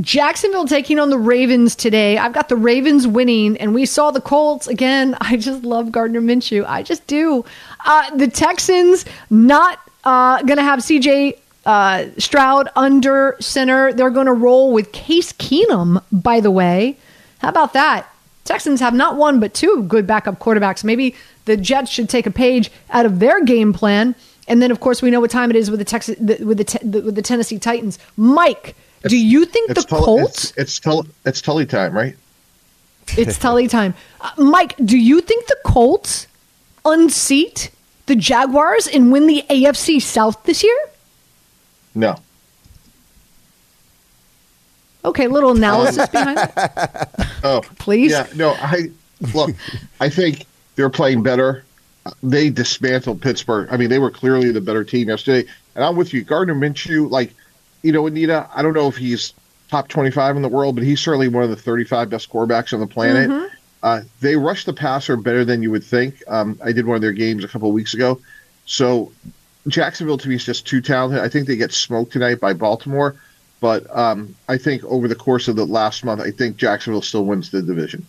Jacksonville 0.00 0.66
taking 0.66 0.98
on 1.00 1.10
the 1.10 1.18
Ravens 1.18 1.74
today. 1.74 2.16
I've 2.16 2.32
got 2.32 2.48
the 2.48 2.56
Ravens 2.56 3.06
winning, 3.06 3.56
and 3.56 3.74
we 3.74 3.84
saw 3.86 4.10
the 4.10 4.20
Colts 4.20 4.68
again. 4.68 5.16
I 5.20 5.36
just 5.36 5.64
love 5.64 5.92
Gardner 5.92 6.20
Minshew. 6.20 6.64
I 6.66 6.82
just 6.82 7.06
do. 7.06 7.44
Uh, 7.84 8.14
the 8.16 8.28
Texans 8.28 9.04
not 9.28 9.80
uh, 10.04 10.42
going 10.42 10.56
to 10.56 10.62
have 10.62 10.78
CJ 10.78 11.38
uh, 11.66 12.06
Stroud 12.18 12.68
under 12.76 13.36
center. 13.40 13.92
They're 13.92 14.10
going 14.10 14.26
to 14.26 14.32
roll 14.32 14.72
with 14.72 14.92
Case 14.92 15.32
Keenum, 15.32 16.02
by 16.10 16.40
the 16.40 16.50
way. 16.50 16.96
How 17.38 17.48
about 17.48 17.72
that? 17.74 18.12
Texans 18.44 18.80
have 18.80 18.94
not 18.94 19.16
one 19.16 19.38
but 19.38 19.54
two 19.54 19.84
good 19.84 20.06
backup 20.06 20.38
quarterbacks. 20.38 20.82
Maybe 20.82 21.14
the 21.44 21.56
Jets 21.56 21.90
should 21.90 22.08
take 22.08 22.26
a 22.26 22.30
page 22.30 22.70
out 22.90 23.06
of 23.06 23.18
their 23.18 23.44
game 23.44 23.72
plan. 23.72 24.14
And 24.48 24.60
then, 24.60 24.70
of 24.70 24.80
course, 24.80 25.02
we 25.02 25.10
know 25.10 25.20
what 25.20 25.30
time 25.30 25.50
it 25.50 25.56
is 25.56 25.70
with 25.70 25.78
the 25.78 25.84
Texas 25.84 26.16
the, 26.18 26.44
with 26.44 26.58
the, 26.58 26.78
the 26.82 27.00
with 27.02 27.14
the 27.14 27.22
Tennessee 27.22 27.58
Titans. 27.58 27.98
Mike, 28.16 28.74
do 29.02 29.16
you 29.16 29.44
think 29.44 29.68
the 29.68 29.80
It's 29.80 29.84
Colts? 29.84 30.44
It's 30.44 30.58
it's, 30.58 30.80
Tull- 30.80 31.06
it's 31.24 31.40
Tully 31.40 31.66
time, 31.66 31.92
right? 31.92 32.16
It's 33.16 33.38
Tully 33.38 33.68
time. 33.68 33.94
Uh, 34.22 34.30
Mike, 34.36 34.74
do 34.84 34.98
you 34.98 35.22
think 35.22 35.46
the 35.46 35.56
Colts 35.64 36.26
unseat 36.84 37.70
the 38.04 38.14
Jaguars 38.14 38.86
and 38.86 39.10
win 39.10 39.26
the 39.26 39.42
AFC 39.48 40.02
South 40.02 40.42
this 40.44 40.62
year? 40.62 40.76
No. 41.94 42.16
Okay, 45.04 45.28
little 45.28 45.52
analysis 45.52 46.08
behind 46.12 46.36
that. 46.38 47.10
Oh, 47.42 47.62
Please? 47.78 48.12
Yeah. 48.12 48.26
No. 48.34 48.50
I 48.58 48.90
look. 49.34 49.50
I 50.00 50.08
think 50.08 50.46
they're 50.76 50.90
playing 50.90 51.22
better. 51.22 51.64
They 52.22 52.50
dismantled 52.50 53.20
Pittsburgh. 53.20 53.68
I 53.70 53.76
mean, 53.76 53.90
they 53.90 53.98
were 53.98 54.10
clearly 54.10 54.50
the 54.52 54.60
better 54.60 54.84
team 54.84 55.08
yesterday. 55.08 55.48
And 55.74 55.84
I'm 55.84 55.96
with 55.96 56.12
you, 56.12 56.22
Gardner 56.22 56.54
Minshew. 56.54 57.10
Like, 57.10 57.34
you 57.82 57.92
know, 57.92 58.06
Anita. 58.06 58.48
I 58.54 58.62
don't 58.62 58.74
know 58.74 58.88
if 58.88 58.96
he's 58.96 59.32
top 59.70 59.88
25 59.88 60.36
in 60.36 60.42
the 60.42 60.48
world, 60.48 60.74
but 60.74 60.84
he's 60.84 61.00
certainly 61.00 61.28
one 61.28 61.44
of 61.44 61.50
the 61.50 61.56
35 61.56 62.10
best 62.10 62.30
quarterbacks 62.30 62.72
on 62.72 62.80
the 62.80 62.86
planet. 62.86 63.50
Uh, 63.82 64.02
they 64.20 64.36
rush 64.36 64.64
the 64.64 64.72
passer 64.72 65.16
better 65.16 65.44
than 65.44 65.62
you 65.62 65.70
would 65.70 65.84
think. 65.84 66.22
Um, 66.28 66.58
I 66.62 66.72
did 66.72 66.86
one 66.86 66.96
of 66.96 67.02
their 67.02 67.12
games 67.12 67.44
a 67.44 67.48
couple 67.48 67.68
of 67.68 67.74
weeks 67.74 67.94
ago. 67.94 68.20
So 68.66 69.10
Jacksonville 69.68 70.18
to 70.18 70.28
me 70.28 70.36
is 70.36 70.44
just 70.44 70.66
too 70.66 70.80
talented. 70.80 71.20
I 71.20 71.28
think 71.28 71.46
they 71.46 71.56
get 71.56 71.72
smoked 71.72 72.12
tonight 72.12 72.40
by 72.40 72.52
Baltimore. 72.52 73.16
But 73.60 73.94
um, 73.94 74.34
I 74.48 74.56
think 74.56 74.82
over 74.84 75.06
the 75.06 75.14
course 75.14 75.46
of 75.46 75.56
the 75.56 75.66
last 75.66 76.04
month, 76.04 76.20
I 76.20 76.30
think 76.30 76.56
Jacksonville 76.56 77.02
still 77.02 77.26
wins 77.26 77.50
the 77.50 77.60
division. 77.60 78.06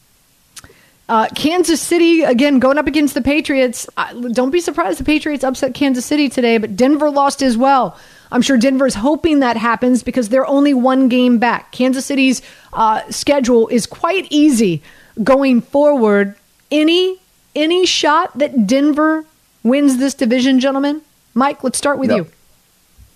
Uh, 1.09 1.27
Kansas 1.35 1.81
City 1.81 2.21
again 2.21 2.59
going 2.59 2.77
up 2.77 2.87
against 2.87 3.13
the 3.15 3.21
Patriots. 3.21 3.85
Uh, 3.97 4.13
don't 4.31 4.51
be 4.51 4.61
surprised 4.61 4.97
the 4.97 5.03
Patriots 5.03 5.43
upset 5.43 5.73
Kansas 5.73 6.05
City 6.05 6.29
today, 6.29 6.57
but 6.57 6.77
Denver 6.77 7.09
lost 7.09 7.43
as 7.43 7.57
well. 7.57 7.97
I'm 8.31 8.41
sure 8.41 8.57
Denver's 8.57 8.95
hoping 8.95 9.39
that 9.39 9.57
happens 9.57 10.03
because 10.03 10.29
they're 10.29 10.47
only 10.47 10.73
one 10.73 11.09
game 11.09 11.37
back. 11.37 11.73
Kansas 11.73 12.05
City's 12.05 12.41
uh, 12.71 13.01
schedule 13.09 13.67
is 13.67 13.85
quite 13.85 14.25
easy 14.29 14.81
going 15.21 15.59
forward. 15.59 16.35
Any 16.71 17.19
any 17.53 17.85
shot 17.85 18.37
that 18.37 18.65
Denver 18.65 19.25
wins 19.63 19.97
this 19.97 20.13
division, 20.13 20.61
gentlemen? 20.61 21.01
Mike, 21.33 21.63
let's 21.63 21.77
start 21.77 21.97
with 21.99 22.09
No. 22.09 22.15
you. 22.17 22.27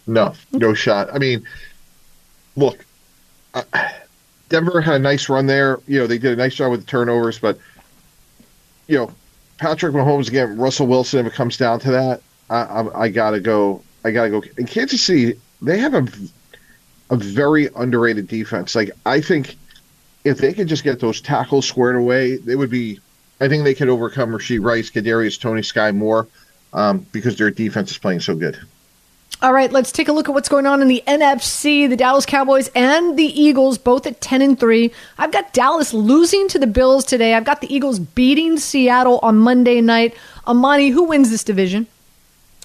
No, 0.07 0.33
no 0.51 0.73
shot. 0.73 1.09
I 1.13 1.17
mean, 1.17 1.43
look, 2.55 2.85
uh, 3.53 3.63
Denver 4.49 4.79
had 4.79 4.95
a 4.95 4.99
nice 4.99 5.29
run 5.29 5.47
there. 5.47 5.79
You 5.87 5.99
know, 5.99 6.07
they 6.07 6.17
did 6.19 6.33
a 6.33 6.35
nice 6.35 6.53
job 6.55 6.71
with 6.71 6.81
the 6.81 6.85
turnovers, 6.85 7.39
but 7.39 7.57
you 8.87 8.97
know, 8.97 9.11
Patrick 9.57 9.93
Mahomes 9.93 10.27
again, 10.27 10.57
Russell 10.57 10.85
Wilson. 10.87 11.25
If 11.25 11.33
it 11.33 11.35
comes 11.35 11.57
down 11.57 11.79
to 11.81 11.91
that, 11.91 12.21
I, 12.49 12.55
I, 12.57 13.01
I 13.03 13.09
gotta 13.09 13.39
go. 13.39 13.81
I 14.03 14.11
gotta 14.11 14.29
go. 14.29 14.43
In 14.57 14.67
Kansas 14.67 15.01
City, 15.01 15.39
they 15.61 15.79
have 15.79 15.95
a 15.95 16.07
a 17.09 17.15
very 17.15 17.69
underrated 17.75 18.27
defense. 18.27 18.75
Like 18.75 18.91
I 19.07 19.21
think 19.21 19.55
if 20.23 20.37
they 20.37 20.53
could 20.53 20.67
just 20.67 20.83
get 20.83 20.99
those 20.99 21.19
tackles 21.21 21.65
squared 21.67 21.95
away, 21.95 22.37
they 22.37 22.55
would 22.55 22.69
be. 22.69 22.99
I 23.41 23.47
think 23.49 23.63
they 23.63 23.73
could 23.73 23.89
overcome 23.89 24.29
Rashee 24.29 24.63
Rice, 24.63 24.89
Kadarius, 24.91 25.39
Toney 25.39 25.61
Skyy 25.61 25.95
Moore 25.95 26.27
um, 26.75 27.07
because 27.11 27.37
their 27.37 27.49
defense 27.49 27.89
is 27.89 27.97
playing 27.97 28.19
so 28.19 28.35
good. 28.35 28.59
All 29.41 29.51
right, 29.51 29.71
let's 29.71 29.91
take 29.91 30.07
a 30.07 30.13
look 30.13 30.29
at 30.29 30.35
what's 30.35 30.47
going 30.47 30.65
on 30.65 30.81
in 30.81 30.87
the 30.87 31.03
NFC. 31.07 31.89
The 31.89 31.97
Dallas 31.97 32.25
Cowboys 32.25 32.69
and 32.75 33.17
the 33.17 33.25
Eagles 33.25 33.77
both 33.77 34.05
at 34.05 34.21
10 34.21 34.41
and 34.41 34.59
3. 34.59 34.91
I've 35.17 35.31
got 35.31 35.51
Dallas 35.51 35.93
losing 35.93 36.47
to 36.49 36.59
the 36.59 36.67
Bills 36.67 37.03
today. 37.03 37.33
I've 37.33 37.43
got 37.43 37.59
the 37.59 37.73
Eagles 37.73 37.99
beating 37.99 38.57
Seattle 38.57 39.19
on 39.23 39.37
Monday 39.37 39.81
night. 39.81 40.15
Amani, 40.47 40.89
who 40.89 41.05
wins 41.05 41.31
this 41.31 41.43
division? 41.43 41.87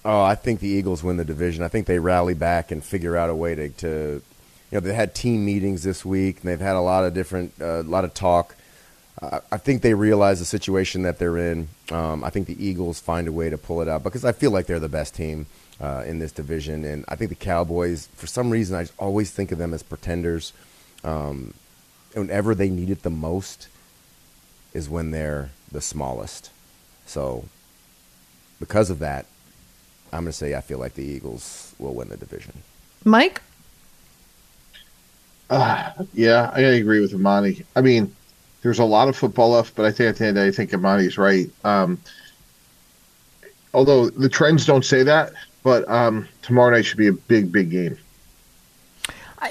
Oh, 0.05 0.23
I 0.23 0.35
think 0.35 0.61
the 0.61 0.68
Eagles 0.68 1.03
win 1.03 1.16
the 1.16 1.25
division. 1.25 1.64
I 1.64 1.68
think 1.68 1.87
they 1.87 1.99
rally 1.99 2.35
back 2.35 2.70
and 2.70 2.85
figure 2.85 3.16
out 3.16 3.31
a 3.31 3.35
way 3.35 3.55
to, 3.55 3.68
to 3.68 3.88
you 3.88 4.23
know, 4.73 4.81
they 4.81 4.94
had 4.94 5.14
team 5.14 5.44
meetings 5.44 5.83
this 5.83 6.05
week 6.05 6.40
and 6.40 6.51
they've 6.51 6.61
had 6.61 6.77
a 6.77 6.81
lot 6.81 7.05
of 7.05 7.14
different, 7.14 7.53
a 7.61 7.83
lot 7.83 8.05
of 8.05 8.14
talk. 8.14 8.55
I 9.22 9.59
think 9.59 9.83
they 9.83 9.92
realize 9.92 10.38
the 10.38 10.46
situation 10.46 11.02
that 11.02 11.18
they're 11.18 11.37
in. 11.37 11.68
Um, 11.90 12.24
I 12.24 12.30
think 12.30 12.46
the 12.46 12.64
Eagles 12.64 13.00
find 13.00 13.28
a 13.28 13.33
way 13.33 13.50
to 13.50 13.59
pull 13.59 13.83
it 13.83 13.88
out 13.88 14.02
because 14.02 14.24
I 14.24 14.33
feel 14.33 14.50
like 14.50 14.66
they're 14.66 14.80
the 14.80 14.88
best 14.88 15.14
team 15.14 15.46
uh, 15.78 16.04
in 16.06 16.18
this 16.18 16.33
division, 16.33 16.85
and 16.85 17.04
I 17.06 17.16
think 17.16 17.28
the 17.28 17.35
Cowboys, 17.35 18.09
for 18.14 18.26
some 18.26 18.50
reason, 18.50 18.76
I 18.76 18.83
just 18.85 18.94
always 18.98 19.30
think 19.30 19.52
of 19.52 19.59
them 19.59 19.74
as 19.74 19.83
pretenders. 19.83 20.52
Um, 21.04 21.54
whenever 22.14 22.54
they 22.54 22.70
need 22.70 22.90
it 22.90 23.02
the 23.02 23.11
most, 23.11 23.68
is 24.72 24.88
when 24.88 25.11
they're 25.11 25.50
the 25.70 25.80
smallest. 25.80 26.50
So, 27.06 27.44
because 28.59 28.90
of 28.90 29.00
that, 29.00 29.26
I'm 30.12 30.22
going 30.24 30.33
to 30.33 30.33
say 30.33 30.54
I 30.54 30.61
feel 30.61 30.78
like 30.78 30.94
the 30.94 31.04
Eagles 31.04 31.74
will 31.78 31.94
win 31.94 32.09
the 32.09 32.16
division. 32.16 32.62
Mike? 33.04 33.42
Uh, 35.48 35.90
yeah, 36.14 36.50
I 36.54 36.61
agree 36.61 37.00
with 37.00 37.14
Amani. 37.14 37.64
I 37.74 37.80
mean, 37.80 38.14
there's 38.62 38.79
a 38.79 38.85
lot 38.85 39.09
of 39.09 39.16
football 39.16 39.51
left, 39.51 39.75
but 39.75 39.87
I 39.87 39.92
think 39.92 40.11
at 40.11 40.16
the 40.16 40.27
end, 40.27 40.38
I 40.38 40.51
think 40.51 40.73
Amani's 40.73 41.16
right. 41.16 41.51
Um, 41.64 41.99
although 43.73 44.11
the 44.11 44.29
trends 44.29 44.66
don't 44.66 44.85
say 44.85 45.03
that, 45.03 45.33
but 45.62 45.88
um, 45.88 46.29
tomorrow 46.42 46.70
night 46.70 46.85
should 46.85 46.99
be 46.99 47.07
a 47.07 47.12
big, 47.12 47.51
big 47.51 47.70
game. 47.70 47.99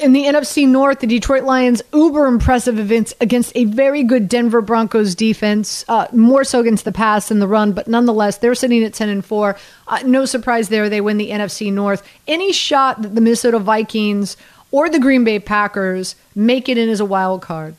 In 0.02 0.14
the 0.14 0.26
NFC 0.26 0.68
North, 0.68 1.00
the 1.00 1.08
Detroit 1.08 1.46
Lions 1.46 1.82
uber 1.92 2.28
impressive 2.28 2.78
events 2.78 3.16
against 3.20 3.52
a 3.56 3.64
very 3.66 4.04
good 4.04 4.30
Denver 4.30 4.62
Broncos 4.62 5.16
defense, 5.16 5.84
uh, 5.88 6.06
more 6.14 6.44
so 6.44 6.60
against 6.60 6.86
the 6.86 6.92
pass 6.92 7.30
than 7.30 7.40
the 7.40 7.48
run, 7.48 7.74
but 7.74 7.88
nonetheless, 7.88 8.38
they're 8.38 8.54
sitting 8.54 8.84
at 8.84 8.94
10 8.94 9.10
and 9.10 9.26
4. 9.26 9.58
Uh, 9.88 10.00
no 10.06 10.26
surprise 10.26 10.70
there, 10.70 10.90
they 10.90 11.02
win 11.02 11.18
the 11.18 11.32
NFC 11.32 11.74
North. 11.74 12.08
Any 12.28 12.54
shot 12.54 13.02
that 13.02 13.16
the 13.16 13.22
Minnesota 13.22 13.58
Vikings 13.58 14.38
or 14.70 14.90
the 14.90 15.00
Green 15.00 15.24
Bay 15.24 15.40
Packers 15.40 16.16
make 16.36 16.70
it 16.70 16.78
in 16.78 16.88
as 16.88 17.00
a 17.00 17.06
wild 17.06 17.42
card? 17.42 17.76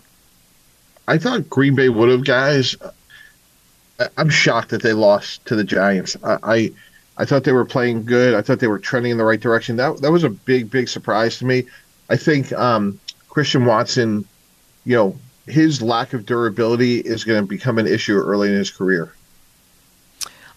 I 1.11 1.18
thought 1.18 1.51
Green 1.51 1.75
Bay 1.75 1.88
would 1.88 2.09
have, 2.09 2.25
guys. 2.25 2.77
I'm 4.16 4.31
shocked 4.31 4.68
that 4.68 4.81
they 4.81 4.92
lost 4.92 5.44
to 5.46 5.57
the 5.57 5.64
Giants. 5.64 6.16
I, 6.23 6.38
I, 6.44 6.73
I 7.18 7.25
thought 7.25 7.42
they 7.42 7.53
were 7.53 7.64
playing 7.64 8.05
good. 8.05 8.33
I 8.33 8.42
thought 8.42 8.61
they 8.61 8.68
were 8.68 8.79
trending 8.79 9.11
in 9.11 9.18
the 9.18 9.25
right 9.25 9.40
direction. 9.40 9.75
That 9.75 10.01
that 10.03 10.12
was 10.12 10.23
a 10.23 10.31
big, 10.31 10.70
big 10.70 10.88
surprise 10.88 11.37
to 11.38 11.46
me. 11.46 11.64
I 12.11 12.16
think 12.16 12.53
um, 12.53 13.01
Christian 13.29 13.64
Watson, 13.64 14.25
you 14.85 14.94
know, 14.96 15.16
his 15.49 15.83
lack 15.83 16.12
of 16.12 16.27
durability 16.27 17.01
is 17.01 17.25
going 17.25 17.42
to 17.42 17.46
become 17.46 17.79
an 17.79 17.88
issue 17.88 18.16
early 18.16 18.49
in 18.49 18.55
his 18.55 18.70
career. 18.70 19.12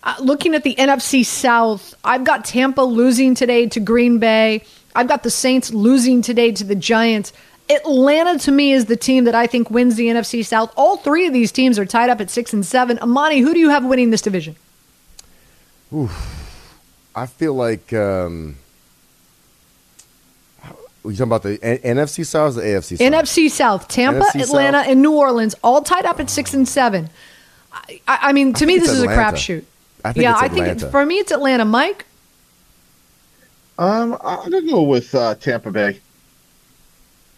Uh, 0.04 0.16
looking 0.20 0.54
at 0.54 0.64
the 0.64 0.76
NFC 0.76 1.26
South, 1.26 1.96
I've 2.04 2.26
got 2.26 2.46
Tampa 2.46 2.82
losing 2.82 3.34
today 3.34 3.66
to 3.70 3.80
Green 3.80 4.20
Bay. 4.20 4.64
I've 4.96 5.08
got 5.08 5.24
the 5.24 5.32
Saints 5.32 5.74
losing 5.74 6.22
today 6.22 6.52
to 6.52 6.64
the 6.64 6.76
Giants. 6.76 7.34
Atlanta 7.70 8.38
to 8.40 8.52
me 8.52 8.72
is 8.74 8.86
the 8.86 8.98
team 8.98 9.24
that 9.24 9.36
I 9.36 9.48
think 9.48 9.70
wins 9.72 9.96
the 9.96 10.08
NFC 10.08 10.44
South. 10.46 10.72
All 10.76 10.98
three 10.98 11.26
of 11.28 11.34
these 11.34 11.52
teams 11.52 11.80
are 11.80 11.86
tied 11.86 12.10
up 12.10 12.20
at 12.22 12.30
six 12.30 12.54
and 12.54 12.66
seven. 12.66 13.00
Amani, 13.00 13.40
who 13.40 13.54
do 13.54 13.60
you 13.60 13.70
have 13.70 13.86
winning 13.86 14.10
this 14.10 14.22
division? 14.22 14.56
I 17.16 17.26
feel 17.28 17.54
like 17.54 17.94
um, 17.94 18.58
you 21.06 21.12
talking 21.12 21.22
about 21.24 21.44
the 21.44 21.60
N- 21.62 21.98
NFC 21.98 22.26
South 22.26 22.58
or 22.58 22.62
the 22.62 22.68
AFC 22.68 22.98
South? 22.98 23.00
NFC 23.14 23.50
South, 23.50 23.88
Tampa, 23.88 24.22
NFC 24.22 24.42
Atlanta, 24.42 24.80
South. 24.80 24.88
and 24.88 25.02
New 25.02 25.14
Orleans, 25.16 25.56
all 25.64 25.82
tied 25.82 26.06
up 26.06 26.20
at 26.20 26.30
six 26.30 26.54
and 26.54 26.68
seven. 26.68 27.10
I, 27.72 28.02
I 28.08 28.20
I 28.30 28.34
mean, 28.34 28.54
to 28.54 28.66
I 28.66 28.68
me, 28.68 28.78
this 28.80 28.90
it's 28.90 28.98
is 28.98 29.04
a 29.04 29.10
Atlanta. 29.10 29.38
crapshoot. 29.38 29.64
I 30.04 30.12
think 30.14 30.24
yeah, 30.24 30.34
it's 30.34 30.42
I 30.42 30.48
think 30.50 30.68
it's, 30.68 30.84
for 30.84 31.06
me, 31.06 31.20
it's 31.20 31.32
Atlanta. 31.32 31.64
Mike, 31.66 32.06
Um, 33.78 34.18
I'm 34.24 34.52
gonna 34.52 34.62
go 34.70 34.82
with 34.84 35.14
uh, 35.16 35.36
Tampa 35.36 35.72
Bay. 35.72 36.00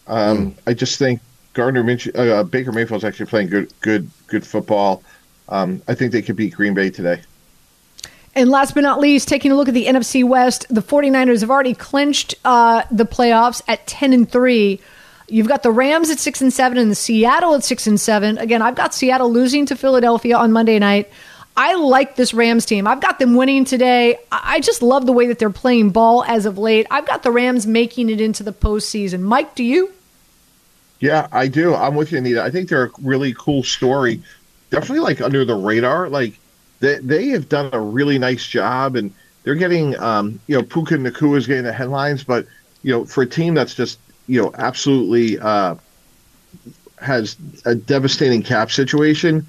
Um, 0.07 0.55
I 0.67 0.73
just 0.73 0.99
think 0.99 1.21
Gardner 1.53 1.83
Minshew, 1.83 2.17
uh, 2.17 2.43
Baker 2.43 2.71
Mayfield's 2.71 3.03
actually 3.03 3.25
playing 3.27 3.49
good, 3.49 3.73
good, 3.81 4.09
good 4.27 4.45
football. 4.45 5.03
Um, 5.49 5.81
I 5.87 5.95
think 5.95 6.11
they 6.11 6.21
could 6.21 6.35
beat 6.35 6.53
Green 6.53 6.73
Bay 6.73 6.89
today. 6.89 7.21
And 8.35 8.49
last 8.49 8.75
but 8.75 8.81
not 8.81 8.99
least, 8.99 9.29
taking 9.29 9.51
a 9.51 9.55
look 9.55 9.69
at 9.69 9.73
the 9.73 9.85
NFC 9.85 10.27
West, 10.27 10.65
the 10.69 10.81
49ers 10.81 11.39
have 11.39 11.49
already 11.49 11.73
clinched 11.73 12.35
uh, 12.43 12.83
the 12.91 13.05
playoffs 13.05 13.61
at 13.67 13.87
10 13.87 14.11
and 14.11 14.29
3. 14.29 14.79
You've 15.27 15.47
got 15.47 15.63
the 15.63 15.71
Rams 15.71 16.09
at 16.09 16.19
6 16.19 16.41
and 16.41 16.53
7 16.53 16.77
and 16.77 16.91
the 16.91 16.95
Seattle 16.95 17.55
at 17.55 17.63
6 17.63 17.87
and 17.87 17.99
7. 17.99 18.37
Again, 18.37 18.61
I've 18.61 18.75
got 18.75 18.93
Seattle 18.93 19.31
losing 19.31 19.65
to 19.67 19.75
Philadelphia 19.75 20.37
on 20.37 20.51
Monday 20.51 20.77
night. 20.79 21.09
I 21.57 21.75
like 21.75 22.17
this 22.17 22.33
Rams 22.33 22.65
team. 22.65 22.85
I've 22.85 22.99
got 22.99 23.17
them 23.17 23.35
winning 23.35 23.63
today. 23.63 24.17
I 24.29 24.59
just 24.59 24.81
love 24.81 25.05
the 25.05 25.13
way 25.13 25.27
that 25.27 25.39
they're 25.39 25.49
playing 25.49 25.91
ball 25.91 26.25
as 26.25 26.45
of 26.45 26.57
late. 26.57 26.85
I've 26.91 27.07
got 27.07 27.23
the 27.23 27.31
Rams 27.31 27.65
making 27.65 28.09
it 28.09 28.19
into 28.19 28.43
the 28.43 28.51
postseason. 28.51 29.21
Mike, 29.21 29.55
do 29.55 29.63
you? 29.63 29.93
Yeah, 30.99 31.27
I 31.31 31.47
do. 31.47 31.75
I'm 31.75 31.95
with 31.95 32.11
you, 32.11 32.17
Anita. 32.19 32.41
I 32.41 32.49
think 32.49 32.69
they're 32.69 32.85
a 32.85 32.91
really 33.01 33.33
cool 33.37 33.63
story. 33.63 34.21
Definitely 34.69 35.01
like 35.01 35.21
under 35.21 35.45
the 35.45 35.55
radar. 35.55 36.09
Like 36.09 36.39
they 36.79 36.99
they 36.99 37.27
have 37.29 37.49
done 37.49 37.69
a 37.73 37.79
really 37.79 38.17
nice 38.17 38.45
job, 38.47 38.95
and 38.95 39.13
they're 39.43 39.55
getting 39.55 39.97
um, 39.99 40.39
you 40.47 40.55
know 40.57 40.63
Puka 40.63 40.95
Nacua 40.95 41.37
is 41.37 41.47
getting 41.47 41.63
the 41.65 41.73
headlines, 41.73 42.23
but 42.23 42.47
you 42.83 42.91
know 42.91 43.05
for 43.05 43.23
a 43.23 43.27
team 43.27 43.53
that's 43.53 43.75
just 43.75 43.99
you 44.27 44.41
know 44.41 44.51
absolutely 44.57 45.37
uh, 45.39 45.75
has 47.01 47.35
a 47.65 47.75
devastating 47.75 48.41
cap 48.41 48.71
situation. 48.71 49.45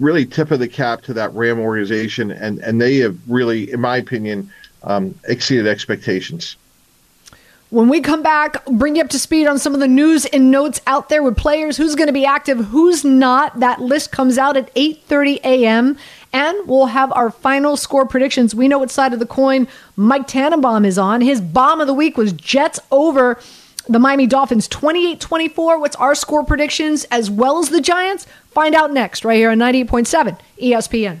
Really, 0.00 0.24
tip 0.24 0.50
of 0.50 0.58
the 0.60 0.68
cap 0.68 1.02
to 1.02 1.14
that 1.14 1.32
Ram 1.34 1.60
organization, 1.60 2.30
and 2.30 2.58
and 2.60 2.80
they 2.80 2.96
have 2.98 3.16
really, 3.28 3.70
in 3.70 3.80
my 3.80 3.96
opinion, 3.98 4.50
um, 4.82 5.14
exceeded 5.28 5.66
expectations. 5.66 6.56
When 7.70 7.88
we 7.88 8.00
come 8.00 8.20
back, 8.20 8.64
bring 8.66 8.96
you 8.96 9.02
up 9.02 9.10
to 9.10 9.18
speed 9.20 9.46
on 9.46 9.60
some 9.60 9.74
of 9.74 9.80
the 9.80 9.86
news 9.86 10.26
and 10.26 10.50
notes 10.50 10.80
out 10.88 11.08
there 11.08 11.22
with 11.22 11.36
players, 11.36 11.76
who's 11.76 11.94
going 11.94 12.08
to 12.08 12.12
be 12.12 12.24
active, 12.24 12.58
who's 12.66 13.04
not. 13.04 13.60
That 13.60 13.80
list 13.80 14.10
comes 14.10 14.38
out 14.38 14.56
at 14.56 14.74
8:30 14.74 15.36
a.m. 15.44 15.96
and 16.32 16.58
we'll 16.66 16.86
have 16.86 17.12
our 17.12 17.30
final 17.30 17.76
score 17.76 18.04
predictions. 18.04 18.56
We 18.56 18.66
know 18.66 18.80
what 18.80 18.90
side 18.90 19.12
of 19.12 19.20
the 19.20 19.26
coin 19.26 19.68
Mike 19.94 20.26
Tannenbaum 20.26 20.84
is 20.84 20.98
on. 20.98 21.20
His 21.20 21.40
bomb 21.40 21.80
of 21.80 21.86
the 21.86 21.94
week 21.94 22.16
was 22.16 22.32
Jets 22.32 22.80
over 22.90 23.38
the 23.88 24.00
Miami 24.00 24.26
Dolphins 24.26 24.68
28-24. 24.68 25.78
What's 25.78 25.96
our 25.96 26.16
score 26.16 26.42
predictions 26.42 27.04
as 27.04 27.30
well 27.30 27.60
as 27.60 27.68
the 27.68 27.80
Giants? 27.80 28.26
Find 28.50 28.74
out 28.74 28.92
next 28.92 29.24
right 29.24 29.36
here 29.36 29.50
on 29.50 29.58
98.7 29.58 30.40
ESPN. 30.60 31.20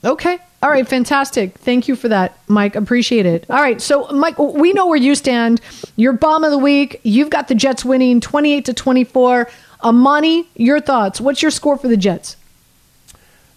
okay. 0.04 0.40
All 0.62 0.70
right. 0.72 0.88
Fantastic. 0.88 1.58
Thank 1.60 1.88
you 1.88 1.96
for 1.96 2.08
that 2.10 2.40
mike. 2.48 2.76
Appreciate 2.76 3.26
it. 3.26 3.46
All 3.50 3.62
right. 3.62 3.80
So 3.80 4.08
mike 4.08 4.40
we 4.40 4.74
know 4.74 4.88
where 4.88 4.98
you 4.98 5.14
stand. 5.14 5.62
Your 5.96 6.14
bomb 6.14 6.44
of 6.44 6.52
the 6.52 6.58
week. 6.58 7.00
You've 7.04 7.30
got 7.30 7.48
the 7.48 7.56
jets 7.56 7.86
winning 7.86 8.20
28 8.20 8.66
to 8.66 8.74
24 8.74 9.48
amani 9.84 10.48
your 10.56 10.82
thoughts. 10.82 11.22
What's 11.22 11.42
your 11.42 11.52
score 11.52 11.78
for 11.78 11.88
the 11.88 11.98
jets? 11.98 12.36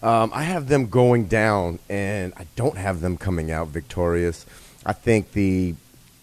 Um, 0.01 0.31
I 0.33 0.43
have 0.43 0.69
them 0.69 0.87
going 0.87 1.25
down, 1.25 1.79
and 1.89 2.31
I 2.37 2.45
don't 2.55 2.77
have 2.77 3.01
them 3.01 3.17
coming 3.17 3.51
out 3.51 3.67
victorious. 3.67 4.45
I 4.85 4.93
think 4.93 5.33
the 5.33 5.75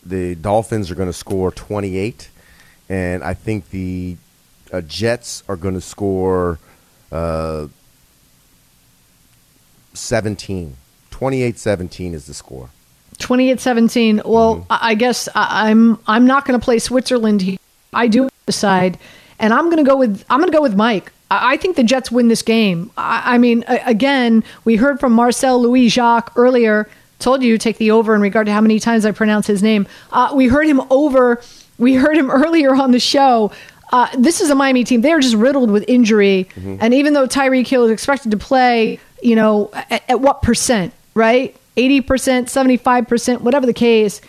the 0.08 0.34
Dolphins 0.34 0.90
are 0.90 0.94
going 0.94 1.08
to 1.08 1.12
score 1.12 1.50
28, 1.50 2.28
and 2.88 3.22
I 3.22 3.34
think 3.34 3.70
the 3.70 4.16
uh, 4.72 4.80
Jets 4.82 5.42
are 5.48 5.56
going 5.56 5.74
to 5.74 5.80
score 5.80 6.58
uh, 7.10 7.68
17. 9.94 10.76
28-17 11.10 12.12
is 12.12 12.26
the 12.26 12.34
score. 12.34 12.68
28-17 13.18 14.26
well 14.26 14.66
I 14.68 14.90
I 14.90 14.94
guess 14.94 15.26
i'm 15.34 15.98
i'm 16.06 16.26
not 16.26 16.44
going 16.44 16.60
to 16.60 16.62
play 16.62 16.78
switzerland 16.78 17.40
here 17.40 17.56
i 17.94 18.08
do 18.08 18.28
decide 18.44 18.98
and 19.38 19.54
i'm 19.54 19.70
going 19.70 19.82
to 19.82 19.90
go 19.90 19.96
with 19.96 20.22
i'm 20.28 20.38
going 20.38 20.52
to 20.52 20.56
go 20.56 20.60
with 20.60 20.76
mike 20.76 21.12
I 21.30 21.54
I 21.54 21.56
think 21.56 21.76
the 21.76 21.82
Jets 21.82 22.10
win 22.10 22.28
this 22.28 22.42
game. 22.42 22.90
I 22.96 23.34
I 23.34 23.38
mean, 23.38 23.64
again, 23.66 24.44
we 24.64 24.76
heard 24.76 25.00
from 25.00 25.12
Marcel 25.12 25.60
Louis 25.60 25.88
Jacques 25.88 26.32
earlier. 26.36 26.88
Told 27.18 27.42
you 27.42 27.56
take 27.58 27.78
the 27.78 27.90
over 27.90 28.14
in 28.14 28.20
regard 28.20 28.46
to 28.46 28.52
how 28.52 28.60
many 28.60 28.78
times 28.78 29.04
I 29.06 29.12
pronounce 29.12 29.46
his 29.46 29.62
name. 29.62 29.86
Uh, 30.12 30.32
we 30.34 30.48
heard 30.48 30.66
him 30.66 30.80
over. 30.90 31.40
We 31.78 31.94
heard 31.94 32.16
him 32.16 32.30
earlier 32.42 32.74
on 32.74 32.90
the 32.90 33.00
show. 33.00 33.52
Uh, 33.92 34.08
this 34.18 34.40
is 34.40 34.50
a 34.50 34.54
Miami 34.54 34.84
team. 34.84 35.00
They 35.00 35.12
are 35.12 35.20
just 35.20 35.36
riddled 35.36 35.70
with 35.70 35.84
injury. 35.88 36.48
And 36.80 36.92
even 36.92 37.14
though 37.14 37.26
Tyreek 37.26 37.66
Hill 37.66 37.84
is 37.84 37.90
expected 37.90 38.32
to 38.32 38.36
play, 38.36 38.98
you 39.22 39.36
know, 39.36 39.70
at, 39.74 40.02
at 40.10 40.20
what 40.20 40.42
percent, 40.42 40.92
right? 41.14 41.56
80%, 41.76 42.02
75%, 42.46 43.40
whatever 43.42 43.66
the 43.66 43.72
case. 43.72 44.20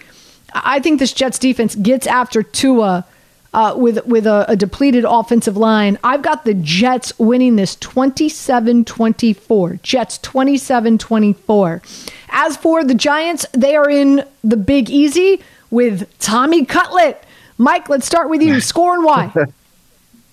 I 0.54 0.80
think 0.80 1.00
this 1.00 1.12
Jets 1.14 1.40
defense 1.40 1.76
gets 1.76 2.08
after 2.08 2.44
Tua 2.44 3.06
uh, 3.54 3.76
with 3.78 4.06
with 4.06 4.28
a, 4.28 4.46
a 4.48 4.56
depleted 4.56 5.06
offensive 5.08 5.58
line. 5.58 5.98
I've 6.04 6.22
got 6.22 6.46
the 6.46 6.54
Jets 6.54 7.18
winning 7.20 7.56
this 7.56 7.76
27-24. 7.78 9.82
Jets 9.82 10.20
27-24. 10.20 12.06
As 12.30 12.58
for 12.58 12.84
the 12.84 12.96
Giants, 12.96 13.46
they 13.54 13.76
are 13.76 13.90
in 13.90 14.24
the 14.44 14.58
Big 14.58 14.90
Easy 14.90 15.42
with 15.70 16.18
Tommy 16.20 16.66
Cutlet. 16.66 17.24
Mike, 17.58 17.90
let's 17.90 18.06
start 18.06 18.30
with 18.30 18.42
you. 18.42 18.62
Score 18.62 18.96
and 18.96 19.04
why? 19.04 19.32
I'm 19.36 19.54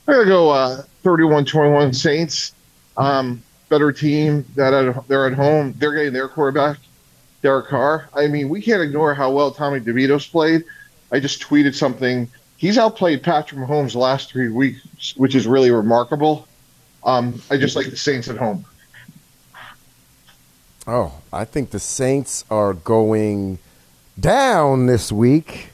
gonna 0.06 0.26
go 0.26 0.50
uh, 0.50 0.82
31-21 1.02 1.94
Saints. 1.94 2.52
Um, 2.96 3.42
better 3.68 3.90
team 3.90 4.44
that 4.54 4.72
at, 4.72 5.08
they're 5.08 5.26
at 5.26 5.32
home. 5.32 5.74
They're 5.78 5.94
getting 5.94 6.12
their 6.12 6.28
quarterback, 6.28 6.78
Derek 7.42 7.68
Carr. 7.68 8.08
I 8.14 8.26
mean, 8.26 8.48
we 8.48 8.60
can't 8.60 8.82
ignore 8.82 9.14
how 9.14 9.32
well 9.32 9.50
Tommy 9.50 9.80
DeVito's 9.80 10.26
played. 10.26 10.64
I 11.10 11.20
just 11.20 11.42
tweeted 11.42 11.74
something. 11.74 12.28
He's 12.64 12.78
outplayed 12.78 13.22
Patrick 13.22 13.60
Mahomes 13.60 13.94
last 13.94 14.30
three 14.30 14.48
weeks, 14.48 15.14
which 15.18 15.34
is 15.34 15.46
really 15.46 15.70
remarkable. 15.70 16.48
Um, 17.02 17.42
I 17.50 17.58
just 17.58 17.76
like 17.76 17.90
the 17.90 17.96
Saints 17.98 18.26
at 18.28 18.38
home. 18.38 18.64
Oh, 20.86 21.12
I 21.30 21.44
think 21.44 21.72
the 21.72 21.78
Saints 21.78 22.46
are 22.50 22.72
going 22.72 23.58
down 24.18 24.86
this 24.86 25.12
week. 25.12 25.72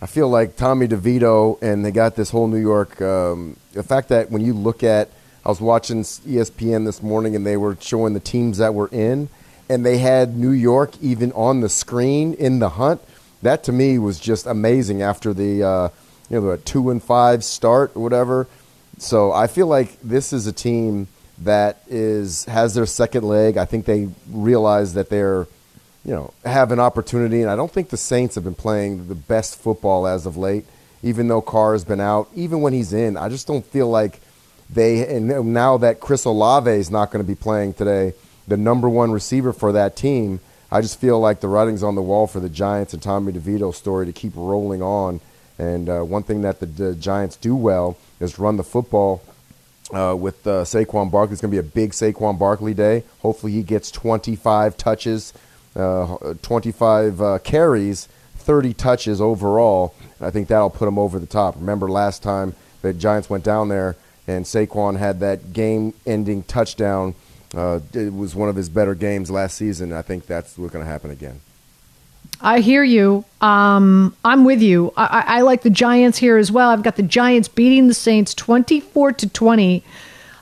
I 0.00 0.06
feel 0.06 0.26
like 0.30 0.56
Tommy 0.56 0.88
DeVito 0.88 1.60
and 1.60 1.84
they 1.84 1.90
got 1.90 2.16
this 2.16 2.30
whole 2.30 2.46
New 2.46 2.56
York. 2.56 3.02
Um, 3.02 3.58
the 3.74 3.82
fact 3.82 4.08
that 4.08 4.30
when 4.30 4.42
you 4.42 4.54
look 4.54 4.82
at, 4.82 5.10
I 5.44 5.50
was 5.50 5.60
watching 5.60 6.00
ESPN 6.00 6.86
this 6.86 7.02
morning 7.02 7.36
and 7.36 7.44
they 7.44 7.58
were 7.58 7.76
showing 7.78 8.14
the 8.14 8.20
teams 8.20 8.56
that 8.56 8.72
were 8.72 8.88
in, 8.88 9.28
and 9.68 9.84
they 9.84 9.98
had 9.98 10.34
New 10.34 10.52
York 10.52 10.92
even 11.02 11.30
on 11.32 11.60
the 11.60 11.68
screen 11.68 12.32
in 12.32 12.58
the 12.58 12.70
hunt. 12.70 13.02
That 13.42 13.64
to 13.64 13.72
me 13.72 13.98
was 13.98 14.18
just 14.18 14.46
amazing 14.46 15.02
after 15.02 15.34
the 15.34 15.62
uh, 15.62 15.88
you 16.32 16.40
know 16.40 16.50
a 16.50 16.58
two 16.58 16.90
and 16.90 17.02
five 17.02 17.44
start 17.44 17.92
or 17.94 18.02
whatever. 18.02 18.48
So 18.98 19.32
I 19.32 19.46
feel 19.46 19.66
like 19.66 20.00
this 20.00 20.32
is 20.32 20.46
a 20.46 20.52
team 20.52 21.06
that 21.38 21.82
is 21.88 22.46
has 22.46 22.74
their 22.74 22.86
second 22.86 23.24
leg. 23.24 23.56
I 23.56 23.66
think 23.66 23.84
they 23.84 24.08
realize 24.30 24.94
that 24.94 25.10
they're 25.10 25.46
you 26.04 26.14
know 26.14 26.32
have 26.44 26.72
an 26.72 26.80
opportunity, 26.80 27.42
and 27.42 27.50
I 27.50 27.56
don't 27.56 27.70
think 27.70 27.90
the 27.90 27.96
Saints 27.96 28.34
have 28.34 28.44
been 28.44 28.54
playing 28.54 29.08
the 29.08 29.14
best 29.14 29.60
football 29.60 30.06
as 30.06 30.26
of 30.26 30.36
late. 30.36 30.64
Even 31.04 31.26
though 31.28 31.42
Carr 31.42 31.72
has 31.72 31.84
been 31.84 32.00
out, 32.00 32.28
even 32.34 32.60
when 32.60 32.72
he's 32.72 32.92
in, 32.92 33.16
I 33.16 33.28
just 33.28 33.46
don't 33.46 33.66
feel 33.66 33.88
like 33.88 34.20
they. 34.70 35.06
And 35.16 35.52
now 35.52 35.76
that 35.78 36.00
Chris 36.00 36.24
Olave 36.24 36.70
is 36.70 36.90
not 36.90 37.10
going 37.10 37.22
to 37.22 37.28
be 37.28 37.34
playing 37.34 37.74
today, 37.74 38.14
the 38.48 38.56
number 38.56 38.88
one 38.88 39.10
receiver 39.10 39.52
for 39.52 39.72
that 39.72 39.96
team, 39.96 40.40
I 40.70 40.80
just 40.80 41.00
feel 41.00 41.18
like 41.18 41.40
the 41.40 41.48
writing's 41.48 41.82
on 41.82 41.96
the 41.96 42.02
wall 42.02 42.26
for 42.28 42.40
the 42.40 42.48
Giants 42.48 42.94
and 42.94 43.02
Tommy 43.02 43.32
DeVito 43.32 43.74
story 43.74 44.06
to 44.06 44.12
keep 44.12 44.32
rolling 44.36 44.80
on. 44.80 45.20
And 45.58 45.88
uh, 45.88 46.02
one 46.02 46.22
thing 46.22 46.42
that 46.42 46.60
the, 46.60 46.66
the 46.66 46.94
Giants 46.94 47.36
do 47.36 47.54
well 47.54 47.96
is 48.20 48.38
run 48.38 48.56
the 48.56 48.64
football 48.64 49.22
uh, 49.92 50.16
with 50.18 50.46
uh, 50.46 50.62
Saquon 50.64 51.10
Barkley. 51.10 51.34
It's 51.34 51.42
going 51.42 51.50
to 51.50 51.62
be 51.62 51.66
a 51.66 51.70
big 51.70 51.92
Saquon 51.92 52.38
Barkley 52.38 52.74
day. 52.74 53.04
Hopefully, 53.20 53.52
he 53.52 53.62
gets 53.62 53.90
25 53.90 54.76
touches, 54.76 55.32
uh, 55.76 56.34
25 56.42 57.20
uh, 57.20 57.38
carries, 57.40 58.08
30 58.36 58.74
touches 58.74 59.20
overall. 59.20 59.94
I 60.20 60.30
think 60.30 60.48
that'll 60.48 60.70
put 60.70 60.88
him 60.88 60.98
over 60.98 61.18
the 61.18 61.26
top. 61.26 61.56
Remember 61.56 61.88
last 61.88 62.22
time 62.22 62.54
the 62.82 62.92
Giants 62.92 63.30
went 63.30 63.44
down 63.44 63.68
there 63.68 63.96
and 64.26 64.44
Saquon 64.44 64.98
had 64.98 65.20
that 65.20 65.52
game-ending 65.52 66.44
touchdown. 66.44 67.14
Uh, 67.54 67.80
it 67.92 68.12
was 68.12 68.34
one 68.34 68.48
of 68.48 68.56
his 68.56 68.68
better 68.68 68.94
games 68.94 69.30
last 69.30 69.56
season. 69.56 69.92
I 69.92 70.02
think 70.02 70.26
that's 70.26 70.56
what's 70.56 70.72
going 70.72 70.84
to 70.84 70.90
happen 70.90 71.10
again. 71.10 71.40
I 72.40 72.60
hear 72.60 72.82
you. 72.82 73.24
Um, 73.40 74.16
I'm 74.24 74.44
with 74.44 74.60
you. 74.60 74.92
I, 74.96 75.24
I, 75.26 75.40
like 75.42 75.62
the 75.62 75.70
Giants 75.70 76.18
here 76.18 76.36
as 76.36 76.50
well. 76.50 76.70
I've 76.70 76.82
got 76.82 76.96
the 76.96 77.02
Giants 77.02 77.46
beating 77.46 77.86
the 77.86 77.94
Saints 77.94 78.34
24 78.34 79.12
to 79.12 79.28
20. 79.28 79.84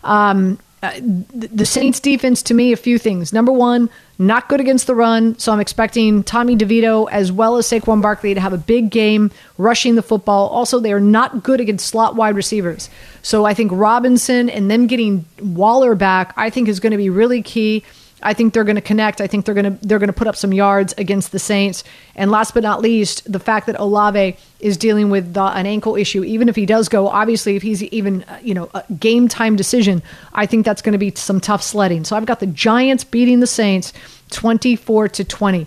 Um, 0.03 0.59
uh, 0.83 0.93
the 0.99 1.67
Saints 1.67 2.01
defense 2.01 2.43
to 2.45 2.55
me 2.55 2.73
a 2.73 2.77
few 2.77 2.99
things. 2.99 3.35
Number 3.35 3.53
one, 3.53 3.91
not 4.19 4.49
good 4.49 4.61
against 4.61 4.87
the 4.87 4.95
run, 4.95 5.39
so 5.39 5.53
I'm 5.53 5.61
expecting 5.61 6.25
Tommy 6.25 6.57
DeVito 6.57 7.07
as 7.11 7.31
well 7.31 7.59
as 7.59 7.67
Saquon 7.67 8.01
Barkley 8.01 8.33
to 8.33 8.41
have 8.41 8.55
a 8.55 8.59
big 8.59 8.89
game 8.89 9.31
rushing 9.59 9.95
the 9.95 10.03
football. 10.03 10.49
Also, 10.49 10.81
they 10.81 10.93
are 10.95 11.01
not 11.01 11.43
good 11.43 11.61
against 11.61 11.87
slot 11.87 12.17
wide 12.17 12.35
receivers. 12.35 12.89
So 13.21 13.45
I 13.45 13.53
think 13.53 13.73
Robinson 13.75 14.49
and 14.49 14.71
them 14.71 14.87
getting 14.87 15.27
Waller 15.43 15.95
back, 15.95 16.33
I 16.39 16.49
think 16.49 16.67
is 16.67 16.81
going 16.81 16.93
to 16.93 16.97
be 16.97 17.11
really 17.11 17.43
key. 17.43 17.85
I 18.23 18.35
think 18.35 18.55
they're 18.55 18.65
going 18.65 18.77
to 18.77 18.83
connect. 18.83 19.21
I 19.21 19.27
think 19.27 19.45
they're 19.45 19.55
going 19.55 19.77
to 19.79 19.87
they're 19.87 19.99
going 19.99 20.09
to 20.09 20.15
put 20.15 20.27
up 20.27 20.37
some 20.37 20.53
yards 20.53 20.95
against 20.99 21.33
the 21.33 21.39
Saints. 21.39 21.85
And 22.15 22.31
last 22.31 22.55
but 22.55 22.63
not 22.63 22.81
least, 22.81 23.31
the 23.31 23.39
fact 23.39 23.67
that 23.67 23.79
Olave 23.79 24.37
is 24.61 24.77
dealing 24.77 25.11
with 25.11 25.33
the, 25.35 25.43
an 25.43 25.67
ankle 25.67 25.97
issue, 25.97 26.23
even 26.25 26.49
if 26.49 26.57
he 26.57 26.67
does 26.67 26.89
go, 26.89 27.09
obviously, 27.09 27.57
if 27.57 27.63
he's 27.63 27.83
even 27.85 28.25
uh, 28.25 28.39
you 28.43 28.55
know 28.55 28.71
a 28.75 28.85
game 28.95 29.29
time 29.29 29.57
decision, 29.57 30.03
I 30.35 30.47
think 30.47 30.65
that's 30.67 30.83
going 30.83 30.93
to 30.93 30.99
be 30.99 31.13
some 31.15 31.41
tough 31.41 31.63
sledding. 31.63 32.05
So 32.05 32.17
I've 32.17 32.27
got 32.27 32.41
the 32.41 32.47
Giants 32.47 33.05
beating 33.05 33.41
the 33.41 33.47
Saints, 33.47 33.93
twenty 34.31 34.77
four 34.77 35.09
to 35.09 35.25
twenty. 35.25 35.67